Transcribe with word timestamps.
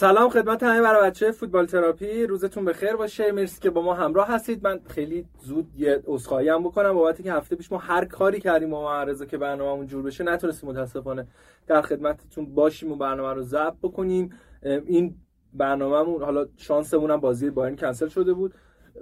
سلام 0.00 0.30
خدمت 0.30 0.62
همه 0.62 0.82
برای 0.82 1.10
بچه 1.10 1.32
فوتبال 1.32 1.66
تراپی. 1.66 2.26
روزتون 2.26 2.64
بخیر 2.64 2.96
باشه. 2.96 3.32
مرسی 3.32 3.60
که 3.60 3.70
با 3.70 3.82
ما 3.82 3.94
همراه 3.94 4.28
هستید. 4.28 4.64
من 4.64 4.80
خیلی 4.88 5.26
زود 5.42 5.68
یه 5.76 6.02
عذرخواهی 6.06 6.48
هم 6.48 6.62
بکنم. 6.62 6.92
بابت 6.92 7.22
که 7.22 7.32
هفته 7.32 7.56
پیش 7.56 7.72
ما 7.72 7.78
هر 7.78 8.04
کاری 8.04 8.40
کردیم 8.40 8.70
با 8.70 8.82
معرضه 8.82 9.26
که 9.26 9.38
برنامه‌مون 9.38 9.86
جور 9.86 10.02
بشه 10.02 10.24
نتونستیم 10.24 10.70
متاسفانه 10.70 11.26
در 11.66 11.82
خدمتتون 11.82 12.54
باشیم 12.54 12.92
و 12.92 12.96
برنامه 12.96 13.34
رو 13.34 13.42
ضبط 13.42 13.74
بکنیم. 13.82 14.30
این 14.62 15.16
برنامهمون 15.52 16.22
حالا 16.22 16.46
شانسمون 16.56 17.10
هم 17.10 17.20
بازی 17.20 17.50
بایرن 17.50 17.76
کنسل 17.76 18.08
شده 18.08 18.32
بود. 18.32 18.54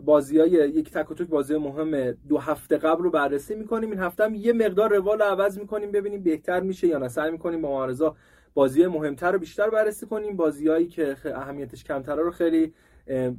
بازی 0.04 0.38
های 0.38 0.50
یک 0.50 0.90
تک 0.90 1.10
و 1.10 1.14
توک 1.14 1.28
بازی 1.28 1.56
مهم 1.56 2.12
دو 2.28 2.38
هفته 2.38 2.76
قبل 2.76 3.02
رو 3.02 3.10
بررسی 3.10 3.54
می‌کنیم. 3.54 3.90
این 3.90 3.98
هفته 3.98 4.24
هم 4.24 4.34
یه 4.34 4.52
مقدار 4.52 4.96
روال 4.96 5.22
عوض 5.22 5.58
می‌کنیم 5.58 5.92
ببینیم 5.92 6.22
بهتر 6.22 6.60
میشه 6.60 6.86
یا 6.86 6.98
نه. 6.98 7.08
سعی 7.08 7.30
می‌کنیم 7.30 7.62
با 7.62 7.68
معارضا 7.68 8.16
بازی 8.54 8.86
مهمتر 8.86 9.32
رو 9.32 9.38
بیشتر 9.38 9.70
بررسی 9.70 10.06
کنیم. 10.06 10.36
بازیهایی 10.36 10.86
که 10.86 11.16
اهمیتش 11.24 11.84
کمتره 11.84 12.22
رو 12.22 12.30
خیلی 12.30 12.72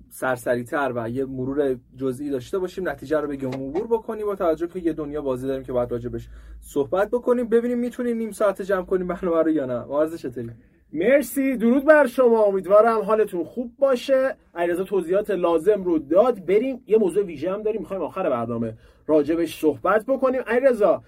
سرسریتر 0.09 0.91
و 0.95 1.09
یه 1.09 1.25
مرور 1.25 1.77
جزئی 1.95 2.29
داشته 2.29 2.59
باشیم. 2.59 2.89
نتیجه 2.89 3.19
رو 3.19 3.27
بگیم 3.27 3.49
عبور 3.49 3.87
بکنیم 3.87 4.25
با 4.25 4.35
توجه 4.35 4.67
که 4.67 4.79
یه 4.79 4.93
دنیا 4.93 5.21
بازی 5.21 5.47
داریم 5.47 5.63
که 5.63 5.73
باید 5.73 5.91
راجبش 5.91 6.27
صحبت 6.61 7.09
بکنیم. 7.09 7.47
ببینیم 7.47 7.77
می‌تونیم 7.77 8.17
نیم 8.17 8.31
ساعت 8.31 8.61
جمع 8.61 8.85
کنیم 8.85 9.07
برنامه 9.07 9.41
رو 9.41 9.49
یا 9.49 9.65
نه. 9.65 9.85
معرض 9.85 10.15
چطوری 10.15 10.49
مرسی. 10.93 11.57
درود 11.57 11.85
بر 11.85 12.07
شما. 12.07 12.43
امیدوارم 12.43 13.01
حالتون 13.01 13.43
خوب 13.43 13.71
باشه. 13.79 14.35
علیرضا 14.55 14.83
توضیحات 14.83 15.31
لازم 15.31 15.83
رو 15.83 15.99
داد. 15.99 16.45
بریم. 16.45 16.83
یه 16.87 16.97
موضوع 16.97 17.23
ویژه 17.23 17.51
هم 17.51 17.63
داریم. 17.63 17.81
می‌خوایم 17.81 18.03
آخر 18.03 18.29
برنامه 18.29 18.77
راجبش 19.09 19.59
صحبت 19.59 20.05
بکنیم. 20.05 20.41
علیرضا 20.47 21.03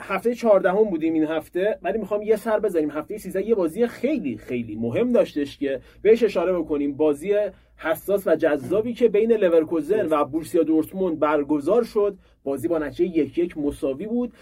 هفته 0.00 0.34
14 0.34 0.70
هم 0.70 0.84
بودیم 0.84 1.14
این 1.14 1.24
هفته 1.24 1.78
ولی 1.82 1.98
می‌خوام 1.98 2.22
یه 2.22 2.36
سر 2.36 2.58
بزنیم. 2.58 2.90
هفته 2.90 3.18
13 3.18 3.42
یه 3.48 3.54
بازی 3.54 3.86
خیلی 3.86 4.36
خیلی 4.36 4.76
مهم 4.76 5.12
داشتش 5.12 5.58
که 5.58 5.80
بهش 6.02 6.22
اشاره 6.22 6.52
بکنیم. 6.52 6.96
بازی 6.96 7.34
حساس 7.80 8.26
و 8.26 8.36
جذابی 8.36 8.94
که 8.94 9.08
بین 9.08 9.32
لورکوزن 9.32 10.06
و 10.10 10.24
بورسیا 10.24 10.62
دورتموند 10.62 11.18
برگزار 11.18 11.82
شد. 11.82 12.18
بازی 12.44 12.68
با 12.68 12.78
نتیجه 12.78 13.18
یک 13.18 13.38
یک 13.38 13.58
مساوی 13.58 14.06
بود. 14.06 14.32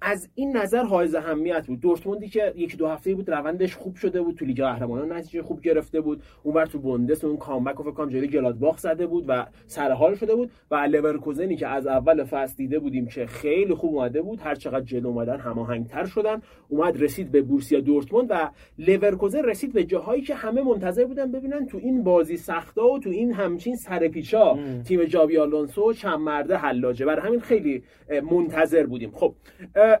از 0.00 0.28
این 0.34 0.56
نظر 0.56 0.82
حائز 0.82 1.14
اهمیت 1.14 1.66
بود. 1.66 1.80
دورتموندی 1.80 2.28
که 2.28 2.52
یک 2.56 2.76
دو 2.76 2.86
هفته 2.86 3.14
بود 3.14 3.30
روندش 3.30 3.76
خوب 3.76 3.94
شده 3.94 4.22
بود 4.22 4.36
تو 4.36 4.44
لیگ 4.44 4.56
قهرمانان 4.56 5.12
نتیجه 5.12 5.42
خوب 5.42 5.60
گرفته 5.60 6.00
بود. 6.00 6.22
اونور 6.42 6.66
تو 6.66 6.78
بوندس 6.78 7.24
اون 7.24 7.36
comeback 7.36 7.76
فکر 7.76 7.90
کنم 7.90 8.08
گلادباخ 8.26 8.78
زده 8.78 9.06
بود 9.06 9.24
و 9.28 9.46
سرحال 9.66 10.14
شده 10.14 10.34
بود. 10.34 10.50
و 10.70 10.74
لورکوزنی 10.74 11.56
که 11.56 11.68
از 11.68 11.86
اول 11.86 12.24
فصل 12.24 12.56
دیده 12.56 12.78
بودیم 12.78 13.06
که 13.06 13.26
خیلی 13.26 13.74
خوب 13.74 13.96
اومده 13.96 14.22
بود 14.22 14.40
هر 14.40 14.54
چقدر 14.54 14.84
جلو 14.84 15.08
اومدن 15.08 15.36
هماهنگتر 15.36 16.04
شدن. 16.04 16.42
اومد 16.68 17.02
رسید 17.02 17.30
به 17.30 17.42
بورسیا 17.42 17.80
دورتموند 17.80 18.30
و 18.30 18.50
لورکوزن 18.78 19.42
رسید 19.42 19.72
به 19.72 19.84
جاهایی 19.84 20.22
که 20.22 20.34
همه 20.34 20.62
منتظر 20.62 21.04
بودن 21.04 21.32
ببینن 21.32 21.66
تو 21.66 21.78
این 21.78 22.02
بازی 22.02 22.36
سختا 22.70 22.86
و 22.86 22.98
تو 22.98 23.10
این 23.10 23.32
همچین 23.32 23.76
سرپیچا 23.76 24.58
تیم 24.84 25.04
جابی 25.04 25.38
آلونسو 25.38 25.92
چند 25.92 26.18
مرده 26.18 26.56
حلاجه. 26.56 27.06
برای 27.06 27.26
همین 27.26 27.40
خیلی 27.40 27.82
منتظر 28.30 28.86
بودیم. 28.86 29.10
خب 29.14 29.34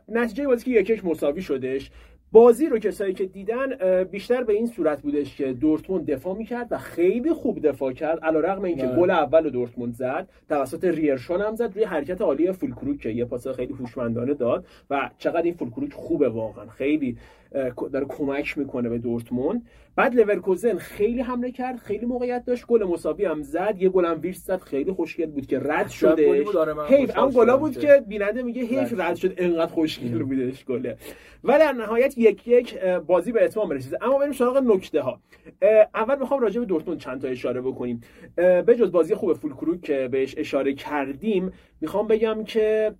نتیجه 0.08 0.46
بازی 0.46 0.64
که 0.64 0.80
یکیش 0.80 1.04
مساوی 1.04 1.42
شدش. 1.42 1.90
بازی 2.32 2.66
رو 2.66 2.78
کسایی 2.78 3.14
که 3.14 3.26
دیدن 3.26 4.04
بیشتر 4.04 4.44
به 4.44 4.52
این 4.52 4.66
صورت 4.66 5.02
بودش 5.02 5.36
که 5.36 5.52
دورتموند 5.52 6.10
دفاع 6.10 6.36
می‌کرد 6.36 6.66
و 6.70 6.78
خیلی 6.78 7.32
خوب 7.32 7.68
دفاع 7.68 7.92
کرد 7.92 8.24
علیرغم 8.24 8.64
اینکه 8.64 8.86
بله. 8.86 8.96
گل 8.96 9.10
اول 9.10 9.50
دورتموند 9.50 9.94
زد. 9.94 10.28
توسط 10.48 10.84
ریرشون 10.84 11.40
هم 11.40 11.54
زد 11.54 11.74
روی 11.74 11.84
حرکت 11.84 12.20
عالی 12.20 12.52
فولکروک 12.52 12.98
که 12.98 13.08
یه 13.10 13.24
پاس 13.24 13.48
خیلی 13.48 13.72
هوشمندانه 13.72 14.34
داد. 14.34 14.66
و 14.90 15.10
چقدر 15.18 15.42
این 15.42 15.54
فولکروک 15.54 15.92
خوبه 15.92 16.28
واقعا. 16.28 16.66
خیلی 16.66 17.16
داره 17.92 18.06
کمک 18.08 18.58
می‌کنه 18.58 18.88
به 18.88 18.98
دورتموند. 18.98 19.62
بعد 19.96 20.14
لورکوزن 20.14 20.78
خیلی 20.78 21.20
حمله 21.20 21.50
کرد 21.50 21.76
خیلی 21.76 22.06
موقعیت 22.06 22.44
داشت. 22.44 22.66
گل 22.66 22.84
مساوی 22.84 23.24
هم 23.24 23.42
زد 23.42 23.74
یه 23.78 23.88
گل 23.88 24.04
هم 24.04 24.20
ویرس 24.20 24.46
زد. 24.46 24.60
خیلی 24.60 24.92
خوشگل 24.92 25.26
بود 25.26 25.46
که 25.46 25.60
رد 25.64 25.88
شده 25.88 26.44
حیف 26.88 27.18
اون 27.18 27.30
گلا 27.30 27.56
بود 27.56 27.78
که 27.78 28.04
بیننده 28.08 28.42
میگه 28.42 28.62
حیف 28.62 28.94
رد 29.00 29.16
شد. 29.16 29.34
انقدر 29.36 29.72
خوشگل 29.72 30.22
بودش 30.22 30.64
گله 30.64 30.96
و 31.44 31.58
در 31.58 31.72
نهایت 31.72 32.18
یک 32.18 32.48
یک 32.48 32.78
بازی 33.06 33.32
به 33.32 33.44
اتمام 33.44 33.70
رسید 33.70 33.96
اما 34.00 34.18
بریم 34.18 34.32
سراغ 34.32 34.56
نکته 34.56 35.00
ها. 35.00 35.20
اول 35.94 36.18
می‌خوام 36.18 36.40
راجع 36.40 36.60
به 36.60 36.66
دورتموند 36.66 37.00
چند 37.00 37.20
تا 37.22 37.28
اشاره 37.28 37.60
بکنیم. 37.60 38.00
به 38.36 38.76
جز 38.78 38.92
بازی 38.92 39.14
خوب 39.14 39.32
فولکروک 39.32 39.80
که 39.80 40.08
بهش 40.08 40.34
اشاره 40.38 40.74
کردیم 40.74 41.52
می‌خوام 41.80 42.06
بگم 42.06 42.44
که 42.44 42.94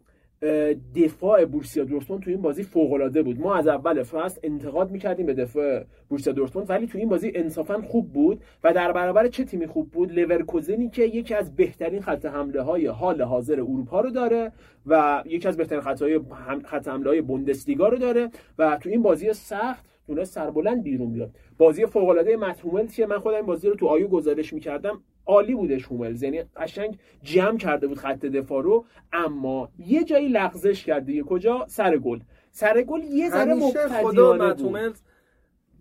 دفاع 0.95 1.45
بورسیا 1.45 1.85
دورتموند 1.85 2.23
تو 2.23 2.31
این 2.31 2.41
بازی 2.43 2.63
فوق 2.63 2.93
العاده 2.93 3.23
بود. 3.23 3.41
ما 3.41 3.55
از 3.55 3.69
اول 3.69 4.03
فصل 4.03 4.41
انتقاد 4.43 4.91
می‌کردیم 4.91 5.27
به 5.27 5.35
دفاع 5.35 5.85
بورسیا 6.09 6.33
دورتموند 6.33 6.71
ولی 6.71 6.87
تو 6.87 6.99
این 6.99 7.09
بازی 7.09 7.33
انصافا 7.35 7.81
خوب 7.81 8.13
بود 8.13 8.43
و 8.65 8.73
در 8.73 8.93
برابر 8.93 9.29
چه 9.29 9.45
تیمی 9.45 9.67
خوب 9.67 9.91
بود؟ 9.91 10.13
لورکوزنی 10.13 10.89
که 10.91 11.03
یکی 11.03 11.35
از 11.35 11.57
بهترین 11.57 12.01
خط 12.01 12.27
حمله 12.27 12.63
های 12.63 12.87
حال 12.87 13.23
حاضر 13.23 13.55
اروپا 13.55 14.01
رو 14.01 14.11
داره 14.11 14.53
و 14.87 15.23
یکی 15.27 15.49
از 15.49 15.57
بهترین 15.57 15.81
خط 15.81 16.03
های 16.03 16.21
خط 16.65 16.89
حمله 16.89 17.09
های 17.11 17.21
بوندسلیگا 17.21 17.89
رو 17.89 17.99
داره 17.99 18.31
و 18.59 18.77
تو 18.77 18.89
این 18.89 19.03
بازی 19.03 19.33
سخت 19.33 19.91
تونست 20.07 20.35
سربلند 20.35 20.83
بیرون 20.83 21.13
بیاد. 21.13 21.31
بازی 21.59 21.87
فوق 21.87 22.09
العاده 22.09 22.31
که 22.97 23.07
من 23.07 23.19
خودم 23.19 23.37
این 23.37 23.47
بازی 23.47 23.69
رو 23.69 23.75
تو 23.75 23.87
آیو 23.87 24.09
گزارش 24.09 24.53
می‌کردم. 24.53 25.03
عالی 25.31 25.55
بودش 25.55 25.85
هوملز 25.85 26.23
یعنی 26.23 26.43
قشنگ 26.57 26.99
جمع 27.23 27.59
کرده 27.59 27.87
بود 27.87 27.99
خط 27.99 28.19
دفاع 28.19 28.63
رو 28.63 28.85
اما 29.13 29.69
یه 29.79 30.05
جایی 30.05 30.29
لغزش 30.29 30.85
کرده 30.85 31.13
یه 31.13 31.23
کجا؟ 31.23 31.67
سر 31.69 31.97
گل. 31.97 32.21
سر 32.51 32.83
گل 32.83 33.01
یه 33.03 33.31
ذره 33.31 33.55
مبتدیانه 33.55 34.55
بود. 34.55 34.97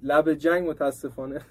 لب 0.03 0.33
جنگ 0.33 0.69
متاسفانه 0.69 1.41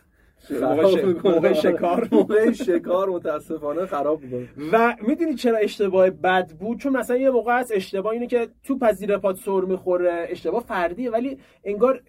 موقع 1.24 1.52
شکار. 1.52 2.08
موقع 2.12 2.52
شکار 2.52 3.08
متاسفانه 3.08 3.86
خراب 3.86 4.20
بود 4.20 4.48
و 4.72 4.96
می‌دونی 5.06 5.34
چرا 5.34 5.58
اشتباه 5.58 6.10
بد 6.10 6.52
بود؟ 6.60 6.78
چون 6.78 6.96
مثلا 6.96 7.16
یه 7.16 7.30
موقع 7.30 7.52
از 7.52 7.72
اشتباه 7.72 8.12
اینه 8.12 8.26
که 8.26 8.48
تو 8.64 8.78
پذیر 8.78 9.18
پاد 9.18 9.36
سر 9.36 9.60
می‌خوره. 9.60 10.26
اشتباه 10.30 10.62
فردیه 10.62 11.10
ولی 11.10 11.38
انگار 11.64 12.02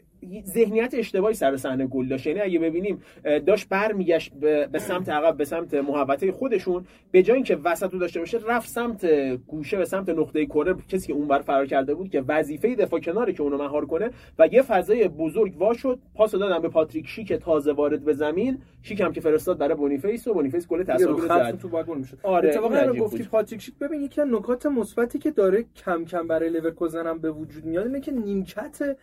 ذهنیت 0.46 0.94
اشتباهی 0.98 1.34
سر 1.34 1.58
صحنه 1.58 1.86
گل 1.86 2.08
داشت. 2.08 2.28
یعنی 2.28 2.40
اگه 2.40 2.60
ببینیم 2.60 3.02
داشت 3.46 3.70
برمیگشت 3.70 4.34
به 4.72 4.80
سمت 4.80 5.10
عقب 5.10 5.38
به 5.38 5.46
سمت 5.46 5.74
محوطه 5.74 6.32
خودشون. 6.32 6.86
به 7.12 7.24
جای 7.24 7.36
اینکه 7.36 7.56
وسط 7.56 7.94
رو 7.94 8.00
داشته 8.00 8.20
باشه 8.20 8.40
رفت 8.48 8.70
سمت 8.70 9.06
گوشه 9.48 9.78
به 9.78 9.86
سمت 9.86 10.10
نقطه 10.10 10.46
کور 10.46 10.76
کسی 10.90 11.08
که 11.08 11.14
اونور 11.14 11.40
فرار 11.40 11.66
کرده 11.66 11.94
بود 11.94 12.10
که 12.10 12.22
وظیفه 12.28 12.76
دفاع 12.76 13.00
کناره 13.00 13.34
که 13.34 13.44
اونو 13.44 13.58
مهار 13.58 13.86
کنه 13.86 14.10
و 14.40 14.48
یه 14.52 14.62
فضای 14.62 15.08
بزرگ 15.08 15.54
وا 15.58 15.74
شد. 15.74 16.00
پاس 16.16 16.32
دادن 16.32 16.62
به 16.62 16.70
پاتریک 16.70 17.08
شیک 17.08 17.34
تازه 17.34 17.72
وارد 17.72 18.06
به 18.06 18.14
زمین. 18.14 18.58
شیک 18.82 19.02
هم 19.02 19.14
که 19.14 19.22
فرستاد 19.22 19.58
برای 19.58 19.76
بونیفیس 19.76 20.28
و 20.28 20.34
بونیفیس 20.34 20.68
گل 20.68 20.84
تساوی 20.84 21.22
زد. 21.22 21.58
تو 21.58 21.68
گل 21.70 21.98
می‌شد. 21.98 22.18
آره 22.24 22.50
اتفاقا 22.50 22.94
گفتی 22.94 23.24
پاتریک 23.24 23.62
شیک. 23.62 23.78
ببین 23.78 24.02
یکی 24.02 24.22
نکات 24.22 24.66
مثبتی 24.66 25.20
که 25.20 25.32
داره 25.32 25.66
کم 25.86 26.06
کم 26.06 26.28
برای 26.28 26.50
لورکوزن 26.50 27.08
هم 27.08 27.20
به 27.20 27.32
وجود 27.32 27.66
میاد 27.66 27.86
اینه 27.86 28.00
که 28.00 28.12
نیمکت 28.12 28.98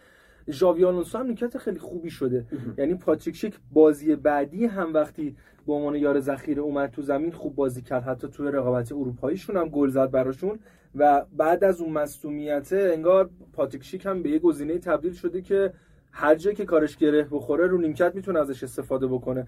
ژاوی 0.51 0.85
آلونسو 0.85 1.19
هم 1.19 1.31
نکات 1.31 1.59
خیلی 1.59 1.79
خوبی 1.79 2.11
شده. 2.11 2.47
یعنی 2.79 2.95
پاتریک 2.95 3.37
شیک 3.37 3.55
بازی 3.73 4.17
بعدی 4.17 4.67
هم 4.67 4.95
وقتی 4.95 5.37
به 5.67 5.73
عنوان 5.73 5.95
یار 5.95 6.21
ذخیره 6.21 6.63
اومد 6.63 6.91
تو 6.91 7.03
زمین 7.03 7.33
خوب 7.33 7.55
بازی 7.55 7.83
کرد. 7.83 8.03
حتی 8.03 8.29
تو 8.29 8.45
رقابت 8.45 8.93
اروپاییشون 8.93 9.57
هم 9.57 9.69
گل 9.69 9.89
زد 9.89 10.11
براشون. 10.11 10.59
و 10.95 11.25
بعد 11.37 11.65
از 11.65 11.81
اون 11.81 11.93
مصونیت 11.93 12.69
انگار 12.73 13.31
پاتریک 13.53 13.85
شیک 13.85 14.07
هم 14.07 14.23
به 14.23 14.31
یه 14.31 14.39
گزینه 14.39 14.79
تبدیل 14.79 15.13
شده 15.13 15.43
که 15.43 15.73
هر 16.13 16.35
جایی 16.35 16.57
که 16.57 16.65
کارش 16.65 16.97
گره 16.97 17.29
بخوره 17.31 17.67
رو 17.67 17.79
نیمکت 17.79 18.15
می‌تونه 18.15 18.41
ازش 18.41 18.65
استفاده 18.65 19.07
بکنه 19.07 19.47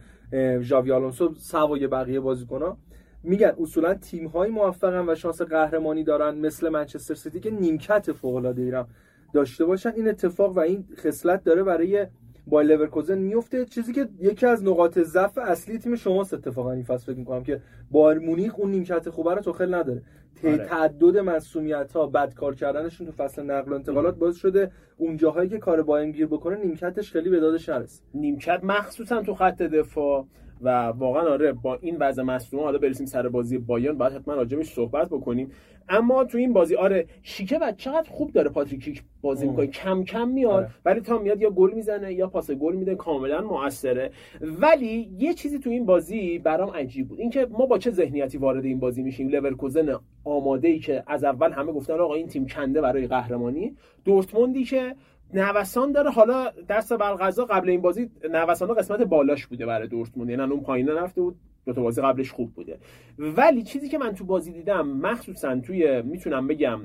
ژاوی 0.60 0.92
آلونسو 0.92 1.34
سوای 1.34 1.86
بقیه 1.86 2.20
بازیکن‌ها. 2.20 2.78
میگن 3.22 3.52
اصولا 3.60 3.94
تیم 3.94 4.26
های 4.26 4.50
موفقن 4.50 5.08
و 5.08 5.14
شانس 5.14 5.42
قهرمانی 5.42 6.04
دارن 6.04 6.34
مثل 6.34 6.68
منچستر 6.68 7.14
سیتی 7.14 7.40
که 7.40 7.50
نیمکت 7.50 8.12
فوق 8.12 8.34
العاده 8.34 8.62
ایرم 8.62 8.88
داشته 9.32 9.64
باشن 9.64 9.92
این 9.96 10.08
اتفاق 10.08 10.56
و 10.56 10.60
این 10.60 10.84
خصلت 10.96 11.44
داره 11.44 11.62
برای 11.62 12.06
با 12.46 12.62
لورکوزن 12.62 13.18
میفته. 13.18 13.64
چیزی 13.64 13.92
که 13.92 14.08
یکی 14.20 14.46
از 14.46 14.64
نقاط 14.64 14.98
ضعف 14.98 15.38
اصلی 15.38 15.78
تیم 15.78 15.96
شماست 15.96 16.34
اتفاقا 16.34 16.72
این 16.72 16.84
فصل 16.84 17.12
فکر 17.12 17.18
می‌کنم 17.18 17.42
که 17.42 17.60
با 17.90 18.14
مونیخ 18.14 18.58
اون 18.58 18.70
نیمکت 18.70 19.10
خوبه 19.10 19.34
رو 19.34 19.52
خیلی 19.52 19.72
نداره. 19.72 20.02
آره. 20.44 20.56
تعدد 20.56 21.18
مسئولیت 21.18 21.92
ها 21.92 22.06
بد 22.06 22.34
کار 22.34 22.54
کردنشون 22.54 23.06
تو 23.06 23.12
فصل 23.12 23.42
نقل 23.42 23.72
و 23.72 23.74
انتقالات 23.74 24.16
باز 24.16 24.36
شده 24.36 24.70
اون 24.96 25.16
جاهایی 25.16 25.48
که 25.48 25.58
کار 25.58 25.82
با 25.82 26.04
گیر 26.04 26.26
بکنه 26.26 26.56
نیمکتش 26.56 27.12
خیلی 27.12 27.30
به 27.30 27.40
دادش 27.40 27.68
نرسه. 27.68 28.02
نیمکت 28.14 28.60
مخصوصا 28.62 29.22
تو 29.22 29.34
خط 29.34 29.62
دفاع. 29.62 30.26
و 30.62 30.86
واقعا 30.86 31.22
آره 31.22 31.52
با 31.52 31.78
این 31.80 31.96
وضع 31.96 32.22
مصدوم 32.22 32.60
حالا 32.60 32.78
برسیم 32.78 33.06
سر 33.06 33.28
بازی 33.28 33.58
بایان 33.58 33.98
باید 33.98 34.12
حتما 34.12 34.34
راجبش 34.34 34.72
صحبت 34.72 35.08
بکنیم. 35.08 35.50
اما 35.88 36.24
تو 36.24 36.38
این 36.38 36.52
بازی 36.52 36.76
آره 36.76 37.06
شیکه 37.22 37.58
و 37.58 37.72
چقدر 37.76 38.10
خوب 38.10 38.32
داره 38.32 38.50
پاتریک 38.50 38.82
شیک 38.82 39.02
بازی 39.22 39.48
می‌کنه. 39.48 39.66
کم 39.66 40.04
کم 40.04 40.28
میاد 40.28 40.52
آره. 40.52 40.70
ولی 40.84 41.00
تا 41.00 41.18
میاد 41.18 41.42
یا 41.42 41.50
گل 41.50 41.74
می‌زنه 41.74 42.12
یا 42.12 42.26
پاس 42.26 42.50
گل 42.50 42.74
میده 42.74 42.94
کاملا 42.94 43.40
موثره. 43.40 44.10
ولی 44.40 45.10
یه 45.18 45.34
چیزی 45.34 45.58
تو 45.58 45.70
این 45.70 45.86
بازی 45.86 46.38
برام 46.38 46.70
عجیب 46.70 47.08
بود. 47.08 47.20
اینکه 47.20 47.46
ما 47.50 47.66
با 47.66 47.78
چه 47.78 47.90
ذهنیتی 47.90 48.38
وارد 48.38 48.64
این 48.64 48.80
بازی 48.80 49.02
میشیم؟ 49.02 49.28
لورکوزن 49.28 49.96
آماده 50.24 50.68
ای 50.68 50.78
که 50.78 51.02
از 51.06 51.24
اول 51.24 51.52
همه 51.52 51.72
گفتن 51.72 51.94
آقا 51.94 52.14
این 52.14 52.26
تیم 52.26 52.46
کنده 52.46 52.80
برای 52.80 53.06
قهرمانی. 53.06 53.76
دورتموندی 54.04 54.64
که 54.64 54.94
نوسان 55.34 55.92
داره 55.92 56.10
حالا 56.10 56.50
دست 56.68 56.92
بر 56.92 57.14
غذا 57.14 57.44
قبل 57.44 57.70
این 57.70 57.80
بازی 57.80 58.10
نوسان 58.30 58.74
قسمت 58.74 59.02
بالاش 59.02 59.46
بوده 59.46 59.66
برای 59.66 59.88
دورتموند. 59.88 60.30
یعنی 60.30 60.42
اون 60.42 60.60
پایین 60.60 60.88
نرفته 60.88 61.20
بود 61.20 61.36
دو 61.66 61.72
تا 61.72 61.82
بازی 61.82 62.02
قبلش 62.02 62.30
خوب 62.30 62.54
بوده. 62.54 62.78
ولی 63.18 63.62
چیزی 63.62 63.88
که 63.88 63.98
من 63.98 64.14
تو 64.14 64.24
بازی 64.24 64.52
دیدم 64.52 64.88
مخصوصا 64.88 65.60
توی 65.60 66.02
می‌تونم 66.02 66.46
بگم 66.46 66.80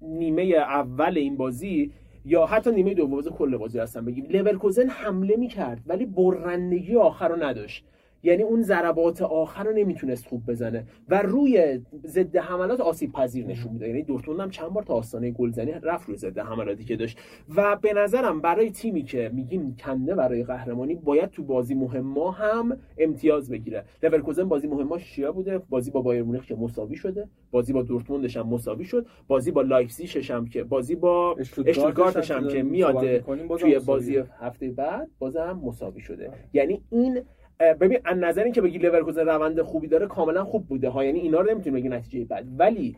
نیمه 0.00 0.42
اول 0.42 1.18
این 1.18 1.36
بازی 1.36 1.92
یا 2.24 2.46
حتی 2.46 2.72
نیمه 2.72 2.94
دوم 2.94 3.10
بازی 3.10 3.30
کل 3.30 3.56
بازی 3.56 3.78
هستم 3.78 4.04
بگیم. 4.04 4.26
لورکوزن 4.30 4.88
حمله 4.88 5.36
می‌کرد 5.36 5.80
ولی 5.86 6.06
برندگی 6.06 6.96
آخر 6.96 7.28
رو 7.28 7.36
نداشت. 7.42 7.86
یعنی 8.26 8.42
اون 8.42 8.62
ضربات 8.62 9.22
آخر 9.22 9.64
رو 9.64 9.72
نمی‌تونست 9.72 10.26
خوب 10.26 10.46
بزنه 10.46 10.84
و 11.08 11.22
روی 11.22 11.80
ضد 12.06 12.36
حملات 12.36 12.80
آسیب 12.80 13.12
پذیر 13.12 13.46
نشون 13.46 13.72
میده. 13.72 13.88
یعنی 13.88 14.02
دورتموند 14.02 14.40
هم 14.40 14.50
چند 14.50 14.68
بار 14.68 14.82
تا 14.82 14.94
آستانه 14.94 15.30
گلزنی 15.30 15.72
رفت 15.82 16.08
روی 16.08 16.16
ضد 16.16 16.38
حملاتی 16.38 16.84
که 16.84 16.96
داشت. 16.96 17.18
و 17.56 17.76
به 17.76 17.92
نظرم 17.92 18.40
برای 18.40 18.70
تیمی 18.70 19.02
که 19.02 19.30
میگیم 19.34 19.76
کاندیده 19.76 20.14
برای 20.14 20.44
قهرمانی 20.44 20.94
باید 20.94 21.30
تو 21.30 21.42
بازی 21.42 21.74
مهما 21.74 22.30
هم 22.30 22.78
امتیاز 22.98 23.50
بگیره. 23.50 23.84
لورکوزن 24.02 24.44
بازی 24.44 24.68
مهماش 24.68 25.12
چیا 25.12 25.32
بوده؟ 25.32 25.58
بازی 25.58 25.90
با 25.90 26.00
بایرن 26.00 26.22
مونیخ 26.22 26.44
که 26.44 26.54
مساوی 26.54 26.96
شده. 26.96 27.28
بازی 27.50 27.72
با 27.72 27.82
دورتموندش 27.82 28.36
هم 28.36 28.48
مساوی 28.48 28.84
شد. 28.84 29.06
بازی 29.28 29.50
با 29.50 29.62
لایپزیگش 29.62 30.30
هم 30.30 30.46
که 30.46 30.64
بازی 30.64 30.94
با 30.94 31.36
اشتوتگارتش 31.38 32.30
هم 32.30 32.48
که 32.48 32.62
میاد 32.62 33.18
توی 33.58 33.78
بازی 33.78 34.22
هفته 34.40 34.70
بعد 34.70 35.08
بازم 35.18 35.60
مساوی 35.64 36.00
شده. 36.00 36.30
یعنی 36.52 36.82
این 36.90 37.22
ببین 37.60 37.98
از 38.04 38.18
نظر 38.18 38.42
اینکه 38.42 38.60
بگی 38.60 38.78
لورکوزن 38.78 39.26
روند 39.26 39.62
خوبی 39.62 39.88
داره 39.88 40.06
کاملا 40.06 40.44
خوب 40.44 40.66
بوده 40.66 40.88
ها. 40.88 41.04
یعنی 41.04 41.20
اینا 41.20 41.40
رو 41.40 41.50
نمی‌تونی 41.50 41.76
بگی 41.76 41.88
نتیجه 41.88 42.24
بد 42.24 42.44
ولی 42.58 42.96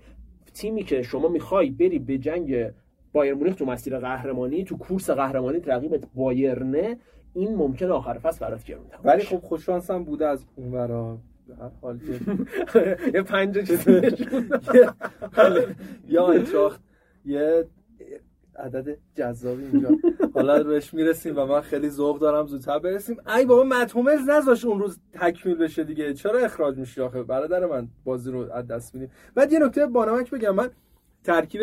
تیمی 0.54 0.82
که 0.82 1.02
شما 1.02 1.28
می‌خوای 1.28 1.70
بری 1.70 1.98
به 1.98 2.18
جنگ 2.18 2.70
بایر 3.12 3.34
مونیخ 3.34 3.54
تو 3.54 3.64
مسیر 3.64 3.98
قهرمانی 3.98 4.64
تو 4.64 4.76
کورس 4.76 5.10
قهرمانی 5.10 5.60
رقیبت 5.60 6.04
بایرنه 6.14 6.96
این 7.34 7.54
ممکن 7.54 7.86
آخر 7.90 8.18
فصل 8.18 8.46
برات 8.46 8.64
گرون 8.64 8.84
ولی 9.04 9.22
خب 9.22 9.38
خوش 9.38 9.68
هم 9.68 10.04
بوده 10.04 10.26
از 10.26 10.44
اون 10.56 10.72
ورا. 10.72 11.18
هر 11.60 11.70
حال 11.82 12.00
یه 13.14 13.22
پنجه 13.22 13.62
چیزی 13.62 13.92
یا 16.08 16.34
یه 17.24 17.64
عدد 18.58 18.98
جذابی 19.14 19.64
اینجا 19.64 19.88
حالا 20.34 20.62
بهش 20.62 20.94
می‌رسیم 20.94 21.38
و 21.38 21.46
من 21.46 21.60
خیلی 21.60 21.90
ذوق 21.90 22.18
دارم 22.18 22.46
زودتر 22.46 22.78
برسیم. 22.78 23.16
ای 23.36 23.46
بابا 23.46 23.64
متومز 23.64 24.28
نذاش 24.28 24.64
اون 24.64 24.78
روز 24.80 24.98
تکمیل 25.12 25.56
بشه 25.56 25.84
دیگه. 25.84 26.14
چرا 26.14 26.38
اخراج 26.38 26.78
میشی 26.78 27.00
آخه؟ 27.00 27.22
برادر 27.22 27.66
من 27.66 27.88
بازی 28.04 28.30
رو 28.30 28.52
از 28.52 28.66
دست 28.66 28.94
میدیم 28.94 29.10
بعد 29.34 29.52
یه 29.52 29.58
نکته 29.58 29.86
بانمک 29.86 30.30
بگم. 30.30 30.54
من 30.54 30.70
ترکیب 31.24 31.60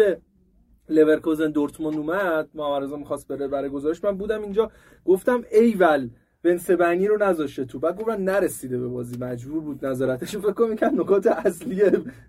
لورکوزن 0.89 1.51
دورتموند 1.51 1.97
اومد. 1.97 2.49
محمد 2.53 2.93
می‌خواست 2.93 3.27
بره 3.27 3.47
برای 3.47 3.69
گزارش 3.69 4.03
من 4.03 4.17
بودم 4.17 4.41
اینجا. 4.41 4.71
گفتم 5.05 5.43
ایول 5.51 6.09
بنسبنی 6.45 7.07
رو 7.07 7.17
نذاشته 7.23 7.65
تو. 7.65 7.79
بعد 7.79 7.97
گفتن 7.97 8.21
نرسیده 8.21 8.77
به 8.77 8.87
بازی. 8.87 9.17
مجبور 9.17 9.61
بود 9.61 9.85
نظارتش 9.85 10.37
فکر 10.37 10.51
کنم 10.51 10.75
که 10.75 10.85
نکات 10.85 11.27
اصلی 11.27 11.81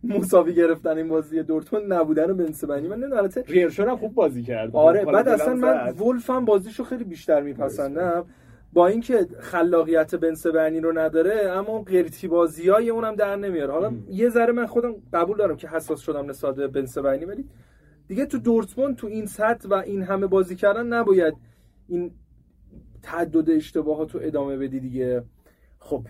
مساوی 0.05 0.55
گرفتن 0.55 0.97
این 0.97 1.09
بازی 1.09 1.43
دورتموند 1.43 1.93
نبودن 1.93 2.37
بنسبنی 2.37 2.89
من 2.89 2.97
نمی‌دونم 2.97 3.29
ریرشون 3.47 3.89
هم 3.89 3.97
خوب 3.97 4.15
بازی 4.15 4.43
کرد. 4.43 4.71
آره 4.77 5.05
بعد 5.05 5.29
اصلا 5.29 5.55
من 5.55 5.91
ولفم 5.91 6.45
بازیشو 6.45 6.85
خیلی 6.85 7.05
بیشتر 7.05 7.43
میپسندم. 7.43 8.25
با 8.73 8.87
اینکه 8.87 9.27
خلاقیت 9.41 10.15
بنسبنی 10.15 10.81
رو 10.81 10.99
نداره 10.99 11.51
اما 11.51 11.79
قرتی 11.79 12.29
بازی 12.29 12.69
های 12.69 12.91
اونم 12.91 13.15
در 13.15 13.37
نمیاره. 13.37 13.73
حالا 13.73 13.93
یه 14.11 14.29
ذره 14.29 14.53
من 14.53 14.67
خودم 14.67 14.95
قبول 15.13 15.37
دارم 15.37 15.57
که 15.57 15.69
حساس 15.69 16.01
شدم 16.01 16.31
نسبت 16.31 16.55
به 16.55 16.69
بنسبنی 16.69 17.25
ولی 17.25 17.45
دیگه 18.09 18.27
تو 18.27 18.39
دورتموند 18.39 18.97
تو 18.97 19.07
این 19.07 19.27
سطح 19.27 19.69
و 19.69 19.75
این 19.75 20.03
همه 20.03 20.27
بازی 20.27 20.57
کردن 20.57 20.87
نباید 20.87 21.35
این 21.89 22.11
تعدد 23.07 23.51
اشتباهات 23.51 24.15
رو 24.15 24.21
ادامه 24.23 24.57
بدی 24.57 24.81
دیگه. 24.81 25.23
خب 25.79 26.07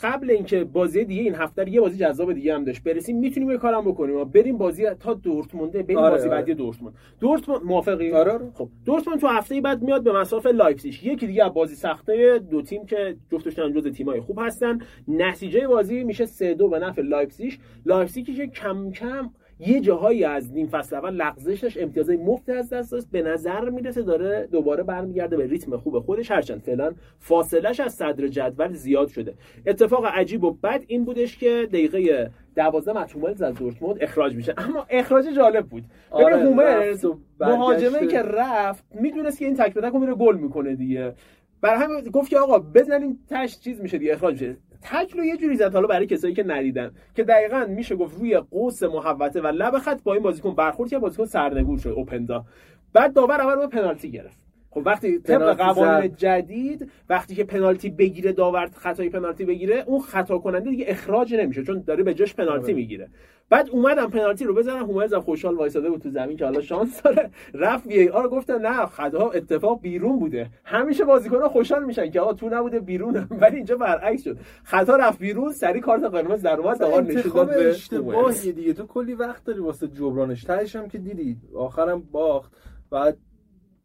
قبل 0.00 0.30
اینکه 0.30 0.64
بازی 0.64 1.04
دیگه 1.04 1.22
این 1.22 1.34
هفته 1.34 1.70
یه 1.70 1.80
بازی 1.80 1.98
جذاب 1.98 2.32
دیگه 2.32 2.54
هم 2.54 2.64
داشت. 2.64 2.82
برسیم 2.82 3.18
می‌تونیم 3.18 3.50
یه 3.50 3.56
کارم 3.56 3.84
بکنیم. 3.84 4.24
بریم 4.24 4.58
بازی 4.58 4.90
تا 4.90 5.14
دورتمونده 5.14 5.82
بریم 5.82 5.98
آره 5.98 6.10
بازی 6.10 6.28
آره. 6.28 6.36
بعدی 6.36 6.54
دورتموند. 6.54 6.94
دورتموند 7.20 7.62
موافقی؟ 7.62 8.12
آره, 8.12 8.32
آره. 8.32 8.50
خب 8.54 8.68
دورتموند 8.84 9.20
تو 9.20 9.26
هفته 9.26 9.60
بعد 9.60 9.82
میاد 9.82 10.02
به 10.02 10.12
مصاف 10.12 10.46
لایپزیگ. 10.46 10.94
یکی 11.04 11.26
دیگه 11.26 11.44
از 11.44 11.54
بازی 11.54 11.74
سخته 11.74 12.38
دو 12.50 12.62
تیم 12.62 12.86
که 12.86 13.16
جفتشون 13.32 13.72
جزء 13.72 13.90
تیمای 13.90 14.20
خوب 14.20 14.38
هستن. 14.42 14.78
نتیجه 15.08 15.66
بازی 15.66 16.04
میشه 16.04 16.26
3 16.26 16.54
2 16.54 16.68
به 16.68 16.78
نفع 16.78 17.02
لایپزیگ. 17.02 17.52
لایپزیگی 17.86 18.34
که 18.34 18.46
کم 18.46 18.90
کم 18.90 19.30
یه 19.60 19.80
جاهایی 19.80 20.24
از 20.24 20.52
نیم 20.52 20.66
فصل 20.66 20.96
اول 20.96 21.14
لغزش 21.14 21.60
داشت 21.60 21.82
امتیازهای 21.82 22.16
مفت 22.16 22.48
از 22.48 22.70
دست 22.70 22.92
داشت 22.92 23.06
به 23.12 23.22
نظر 23.22 23.70
می‌رسه 23.70 24.02
داره 24.02 24.48
دوباره 24.52 24.82
برمیگرده 24.82 25.36
به 25.36 25.46
ریتم 25.46 25.76
خوب 25.76 25.98
خودش 25.98 26.30
هرچند 26.30 26.60
فعلا 26.60 26.92
فاصلش 27.18 27.80
از 27.80 27.94
صدر 27.94 28.28
جدول 28.28 28.72
زیاد 28.72 29.08
شده. 29.08 29.34
اتفاق 29.66 30.06
عجیب 30.06 30.44
و 30.44 30.50
بد 30.50 30.84
این 30.86 31.04
بودش 31.04 31.38
که 31.38 31.68
دقیقه 31.72 32.30
دوازده 32.56 32.92
متومل 32.92 33.44
از 33.44 33.54
دورتموند 33.54 33.96
اخراج 34.00 34.34
میشه. 34.34 34.54
اما 34.56 34.86
اخراج 34.90 35.24
جالب 35.36 35.66
بود. 35.66 35.84
آره 36.10 36.36
هومرز 36.36 37.06
مهاجمه 37.40 38.06
که 38.06 38.22
رفت 38.22 38.84
می‌دونست 39.00 39.38
که 39.38 39.44
این 39.44 39.54
تک 39.56 39.74
به 39.74 39.90
میره 39.90 40.14
گل 40.14 40.36
می‌کنه 40.36 40.74
دیگه. 40.74 41.14
برای 41.60 41.82
همین 41.82 42.10
گفت 42.10 42.30
که 42.30 42.38
آقا 42.38 42.58
بزنین 42.58 43.18
تش 43.30 43.58
چیز 43.58 43.80
میشه 43.80 43.98
دیگه 43.98 44.12
اخراج 44.12 44.42
میشه. 44.42 44.56
تک 44.82 45.10
رو 45.10 45.24
یه 45.24 45.36
جوری 45.36 45.56
زد 45.56 45.74
حالا 45.74 45.86
برای 45.86 46.06
کسایی 46.06 46.34
که 46.34 46.42
ندیدن 46.42 46.90
که 47.14 47.24
دقیقا 47.24 47.66
میشه 47.68 47.96
گفت 47.96 48.18
روی 48.18 48.38
قوس 48.38 48.82
محوطه 48.82 49.40
و 49.40 49.46
لب 49.46 49.78
خط 49.78 50.02
با 50.02 50.14
این 50.14 50.22
بازیکن 50.22 50.54
برخورد 50.54 50.90
که 50.90 50.98
بازیکن 50.98 51.24
سرنگون 51.24 51.78
شد 51.78 51.88
اوپندا. 51.88 52.44
بعد 52.92 53.12
داور 53.12 53.40
اول 53.40 53.66
پنالتی 53.66 54.10
گرفت. 54.10 54.47
خب 54.70 54.82
وقتی 54.86 55.18
طبق 55.18 55.56
قوانین 55.56 56.14
جدید 56.16 56.90
وقتی 57.08 57.34
که 57.34 57.44
پنالتی 57.44 57.90
بگیره 57.90 58.32
داور 58.32 58.70
خطای 58.74 59.08
پنالتی 59.08 59.44
بگیره 59.44 59.84
اون 59.86 60.00
خطا 60.00 60.38
کننده 60.38 60.70
دیگه 60.70 60.84
اخراج 60.88 61.34
نمیشه 61.34 61.62
چون 61.62 61.82
داره 61.86 62.02
به 62.02 62.14
جاش 62.14 62.34
پنالتی 62.34 62.64
آره. 62.64 62.74
می‌گیره. 62.74 63.08
بعد 63.50 63.70
اومدم 63.70 64.10
پنالتی 64.10 64.44
رو 64.44 64.54
بزنم 64.54 64.86
هومرز 64.86 65.14
خوشحال 65.14 65.54
وایساده 65.54 65.90
بود 65.90 66.00
تو 66.02 66.10
زمین 66.10 66.36
که 66.36 66.44
حالا 66.44 66.60
شانس 66.60 67.02
داره. 67.02 67.30
رفت 67.54 67.86
وی 67.86 68.08
آر 68.08 68.28
گفتن 68.28 68.60
نه 68.60 68.86
خطا 68.86 69.30
اتفاق 69.30 69.80
بیرون 69.80 70.18
بوده. 70.18 70.50
همیشه 70.64 71.04
بازیکن‌ها 71.04 71.48
خوشحال 71.48 71.84
میشن 71.84 72.10
که 72.10 72.20
آقا 72.20 72.32
تو 72.32 72.48
نبوده 72.48 72.80
بیرون 72.80 73.28
ولی 73.40 73.56
اینجا 73.56 73.76
برعکس 73.76 74.24
شد. 74.24 74.38
خطا 74.64 74.96
رفت 74.96 75.18
بیرون 75.18 75.52
سری 75.52 75.80
کارت 75.80 76.02
قرمز 76.04 76.42
در 76.42 76.56
اومد 76.60 76.80
داور 76.80 77.02
نشون 77.02 77.32
داد 77.32 77.48
به 77.48 77.68
اشتباهی 77.68 78.52
دیگه. 78.52 78.72
تو 78.72 78.86
کلی 78.86 79.14
وقت 79.14 79.44
داری 79.44 79.60
واسه 79.60 79.88
جبرانش. 79.88 80.44
تهش 80.44 80.76
هم 80.76 80.88
که 80.88 80.98
دیدی. 80.98 81.36
آخرم 81.54 82.02
باخت. 82.12 82.52
بعد 82.90 83.16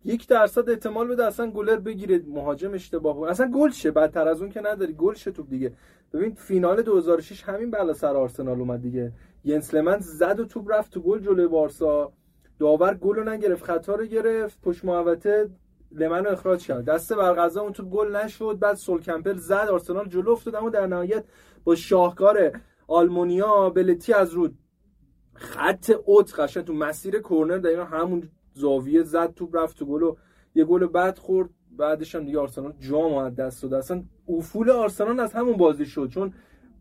یک 0.05 0.27
درصد 0.27 0.69
احتمال 0.69 1.07
بده 1.07 1.25
اصلا 1.25 1.51
گلر 1.51 1.75
بگیره 1.75 2.21
مهاجم 2.27 2.73
اشتباه 2.73 3.15
بود. 3.15 3.29
اصلا 3.29 3.51
گل 3.51 3.69
شه 3.69 3.91
بدتر 3.91 4.27
از 4.27 4.41
اون 4.41 4.49
که 4.49 4.61
نداری. 4.61 4.93
گل 4.93 5.13
شه 5.13 5.31
توپ 5.31 5.49
دیگه. 5.49 5.73
ببین 6.13 6.33
فینال 6.33 6.81
2006 6.81 7.43
همین 7.43 7.71
بلا 7.71 7.93
سر 7.93 8.15
آرسنال 8.15 8.59
اومد 8.59 8.81
دیگه. 8.81 9.11
ینس 9.43 9.73
لمن 9.73 9.99
زد 9.99 10.39
و 10.39 10.45
توپ 10.45 10.71
رفت 10.71 10.91
تو 10.91 11.01
گل 11.01 11.19
جلوی 11.19 11.47
بارسا. 11.47 12.13
داور 12.59 12.93
گل 12.93 13.15
رو 13.15 13.29
نگرفت 13.29 13.63
خطا 13.63 13.95
رو 13.95 14.05
گرفت. 14.05 14.61
پشت 14.61 14.85
محوطه 14.85 15.49
لمن 15.91 16.25
رو 16.25 16.31
اخراج 16.31 16.67
کرد. 16.67 16.85
دست 16.85 17.13
برغزا 17.13 17.61
اون 17.61 17.73
تو 17.73 17.83
گل 17.83 18.15
نشد. 18.15 18.57
بعد 18.59 18.75
سول 18.75 19.01
کمپل 19.01 19.37
زد. 19.37 19.67
آرسنال 19.71 20.09
جلو 20.09 20.31
افتاد. 20.31 20.55
اما 20.55 20.69
در 20.69 20.87
نهایت 20.87 21.23
با 21.63 21.75
شاهکار 21.75 22.51
آلمونیا 22.87 23.69
بلتی 23.69 24.13
از 24.13 24.31
رو 24.31 24.49
خط 25.33 25.91
اوت 26.05 26.39
قشنگ 26.39 26.63
تو 26.63 26.73
مسیر 26.73 27.19
کورنر 27.19 27.57
دقیقا 27.57 27.83
همون 27.83 28.29
زاویه 28.53 29.03
زد 29.03 29.33
توپ 29.33 29.55
رفت 29.55 29.77
تو 29.77 29.85
گل 29.85 30.03
و 30.03 30.15
یه 30.55 30.65
گل 30.65 30.85
بعد 30.85 31.17
خورد. 31.17 31.49
بعدش 31.77 32.15
هم 32.15 32.25
دیگه 32.25 32.39
آرسنال 32.39 32.73
جام 32.79 33.13
از 33.13 33.35
دست 33.35 33.63
داد 33.63 33.73
اصلا 33.73 34.03
افول 34.27 34.69
آرسنال 34.69 35.19
از 35.19 35.33
همون 35.33 35.57
بازی 35.57 35.85
شد 35.85 36.09
چون 36.09 36.33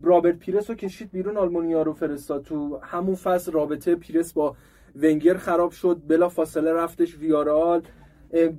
رابرت 0.02 0.38
پیرس 0.38 0.70
رو 0.70 0.76
کشید 0.76 1.10
بیرون 1.10 1.36
آلمانیا 1.36 1.82
رو 1.82 1.92
فرستاد. 1.92 2.42
تو 2.42 2.80
همون 2.82 3.14
فصل 3.14 3.52
رابطه 3.52 3.94
پیرس 3.94 4.32
با 4.32 4.56
ونگر 4.96 5.36
خراب 5.36 5.70
شد. 5.70 6.02
بلا 6.08 6.28
فاصله 6.28 6.72
رفتش 6.72 7.18
ویارال. 7.18 7.82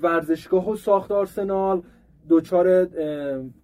ورزشگاه 0.02 0.70
و 0.70 0.76
ساخت 0.76 1.12
آرسنال. 1.12 1.82
دوچار 2.28 2.86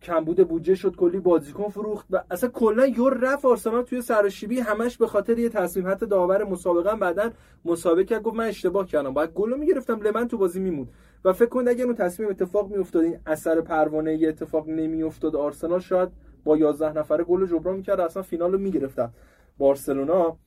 کمبود 0.02 0.48
بودجه 0.48 0.76
شد 0.76 0.96
کلی 0.96 1.20
بازیکن 1.20 1.70
فروخت 1.70 2.08
و 2.10 2.24
اصلا 2.32 2.50
کلا 2.50 2.88
یور 2.88 3.18
رفت 3.22 3.46
آرسنال 3.46 3.84
توی 3.84 4.02
سرشیبی 4.02 4.60
همش 4.60 4.98
به 4.98 5.08
خاطر 5.08 5.40
یه 5.40 5.50
تصمیم 5.50 5.88
حتی 5.88 6.06
داور 6.06 6.44
مسابقه 6.44 6.96
بعدا 6.96 7.32
مسابقه 7.66 8.04
کرد 8.04 8.24
گفت 8.24 8.36
من 8.36 8.46
اشتباه 8.46 8.88
کردم. 8.88 9.14
باید 9.14 9.34
گل 9.34 9.60
می‌گرفتم 9.60 10.02
لمن 10.02 10.28
تو 10.28 10.38
بازی 10.38 10.60
میموند. 10.60 10.90
و 11.26 11.34
فکر 11.34 11.50
کنید 11.50 11.70
اگه 11.70 11.84
اون 11.84 11.96
تصمیم 11.96 12.30
اتفاق 12.30 12.72
میافتاد 12.72 13.04
این 13.04 13.20
اثر 13.26 13.62
پروانه 13.62 14.16
یه 14.16 14.30
اتفاق 14.30 14.70
نمیافتاد 14.70 15.36
آرسنال 15.36 15.80
شاید 15.80 16.10
با 16.44 16.58
11 16.58 16.98
نفره 16.98 17.24
گل 17.24 17.46
جبران 17.46 17.76
می‌کرد 17.76 18.00
اصلا 18.00 18.24
فینال 18.24 18.52
رو 18.52 18.58
می‌گرفتن. 18.58 19.10
بارسلونا 19.58 20.38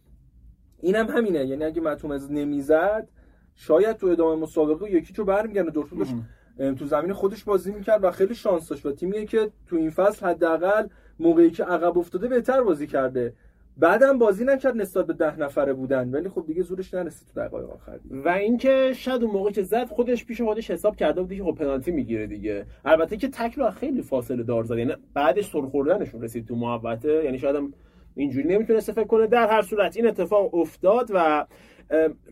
اینم 0.80 1.06
هم 1.06 1.16
همینه. 1.16 1.46
یعنی 1.46 1.64
اگه 1.64 1.80
متومز 1.80 2.30
نمی‌زد 2.30 3.08
شاید 3.54 3.96
تو 3.96 4.06
ادامه 4.06 4.42
مسابقه 4.42 4.90
یکی 4.90 5.12
چو 5.12 5.24
برمیگرده 5.24 5.70
دورتموند 5.70 6.28
تو 6.58 6.86
زمین 6.86 7.12
خودش 7.12 7.44
بازی 7.44 7.72
می‌کرد 7.72 8.04
و 8.04 8.10
خیلی 8.10 8.34
شانس 8.34 8.68
داشت. 8.68 8.86
و 8.86 8.92
تیمیه 8.92 9.26
که 9.26 9.50
تو 9.66 9.76
این 9.76 9.90
فصل 9.90 10.26
حداقل 10.26 10.86
موقعی 11.18 11.50
که 11.50 11.64
عقب 11.64 11.98
افتاده 11.98 12.28
بهتر 12.28 12.62
بازی 12.62 12.86
کرده. 12.86 13.34
بعدم 13.76 14.18
بازی 14.18 14.44
نکرد 14.44 14.76
نسبت 14.76 15.06
به 15.06 15.12
ده 15.12 15.40
نفره 15.40 15.72
بودن. 15.72 16.10
ولی 16.10 16.28
خب 16.28 16.44
دیگه 16.46 16.62
زورش 16.62 16.94
نرسید 16.94 17.28
تو 17.34 17.40
دقایق 17.40 17.70
آخر. 17.70 17.98
و 18.10 18.28
اینکه 18.28 18.92
شاید 18.96 19.22
اون 19.22 19.32
موقع 19.32 19.50
که 19.50 19.62
زد 19.62 19.88
خودش 19.88 20.24
پیش 20.24 20.40
خودش 20.40 20.70
حساب 20.70 20.96
کرده 20.96 21.20
بود 21.22 21.32
که 21.32 21.44
خب 21.44 21.54
پنالتی 21.54 21.90
می‌گیره 21.90 22.26
دیگه. 22.26 22.66
البته 22.84 23.16
که 23.16 23.28
تکل 23.28 23.70
خیلی 23.70 24.02
فاصله 24.02 24.42
دار 24.42 24.64
زد. 24.64 24.78
یعنی 24.78 24.92
بعدش 25.14 25.50
سر 25.50 25.60
خوردنشون 25.60 26.22
رسید 26.22 26.48
تو 26.48 26.56
محوطه. 26.56 27.24
یعنی 27.24 27.38
شاید 27.38 27.56
هم 27.56 27.72
اینجوری 28.14 28.48
نمی‌تونست 28.48 28.92
فکر 28.92 29.06
کنه. 29.06 29.26
در 29.26 29.48
هر 29.48 29.62
صورت 29.62 29.96
این 29.96 30.06
اتفاق 30.06 30.54
افتاد 30.54 31.10
و 31.14 31.46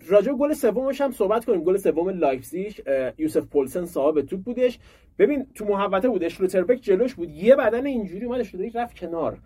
راجع 0.08 0.32
گل 0.32 0.52
سومش 0.52 1.00
هم 1.00 1.10
صحبت 1.10 1.44
کنیم. 1.44 1.64
گل 1.64 1.76
سوم 1.76 2.08
لایپزیگ 2.08 2.72
یوسف 3.18 3.46
پولسن 3.46 3.84
صاحب 3.84 4.20
توپ 4.20 4.40
بودش. 4.40 4.78
ببین 5.18 5.46
تو 5.54 5.64
محوطه 5.64 6.08
بود 6.08 6.24
اشلوتربک 6.24 6.80
جلوش 6.80 7.14
بود. 7.14 7.30
یه 7.30 7.56
بدن 7.56 7.86
اینجوری 7.86 8.24
اومد 8.26 8.40
اشلوتربک 8.40 8.76
رفت 8.76 8.98
کنار. 8.98 9.38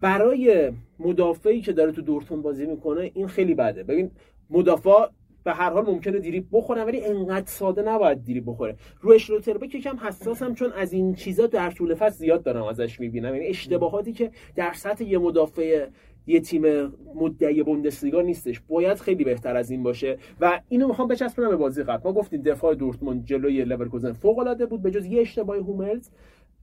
برای 0.00 0.72
مدافعی 0.98 1.60
که 1.60 1.72
داره 1.72 1.92
تو 1.92 2.02
دورتموند 2.02 2.42
بازی 2.42 2.66
می‌کنه 2.66 3.10
این 3.14 3.26
خیلی 3.26 3.54
بده. 3.54 3.82
ببین 3.82 4.10
مدافع 4.50 5.06
به 5.44 5.52
هر 5.52 5.70
حال 5.70 5.84
ممکنه 5.84 6.18
دریبل 6.18 6.46
بخوره 6.52 6.84
ولی 6.84 7.04
انقدر 7.04 7.46
ساده 7.46 7.82
نباید 7.82 8.24
دریبل 8.24 8.40
بخوره. 8.40 8.76
رو 9.00 9.12
اشلوتربک 9.12 9.74
یکم 9.74 9.96
حساسم 9.96 10.54
چون 10.54 10.72
از 10.72 10.92
این 10.92 11.14
چیزا 11.14 11.46
در 11.46 11.70
طول 11.70 11.94
فصل 11.94 12.16
زیاد 12.18 12.42
دارم 12.42 12.64
ازش 12.64 13.00
می‌بینم. 13.00 13.34
یعنی 13.34 13.46
اشتباهاتی 13.46 14.12
که 14.12 14.30
در 14.56 14.72
سطح 14.72 15.04
یه 15.04 15.18
مدافع 15.18 15.86
یه 16.30 16.40
تیم 16.40 16.92
مدعی 17.14 17.62
بوندسلیگا 17.62 18.22
نیستش. 18.22 18.60
باید 18.68 18.98
خیلی 18.98 19.24
بهتر 19.24 19.56
از 19.56 19.70
این 19.70 19.82
باشه. 19.82 20.18
و 20.40 20.60
اینو 20.68 20.88
می‌خوام 20.88 21.08
بچسبونم 21.08 21.50
به 21.50 21.56
بازی 21.56 21.82
قبل. 21.82 22.00
ما 22.04 22.12
گفتیم 22.12 22.42
دفاع 22.42 22.74
دورتموند 22.74 23.24
جلوی 23.24 23.64
لورکوزن 23.64 24.12
فوق 24.12 24.38
العاده 24.38 24.66
بود 24.66 24.82
به 24.82 24.90
جز 24.90 25.06
یه 25.06 25.20
اشتباه 25.20 25.56
هوملز 25.56 26.10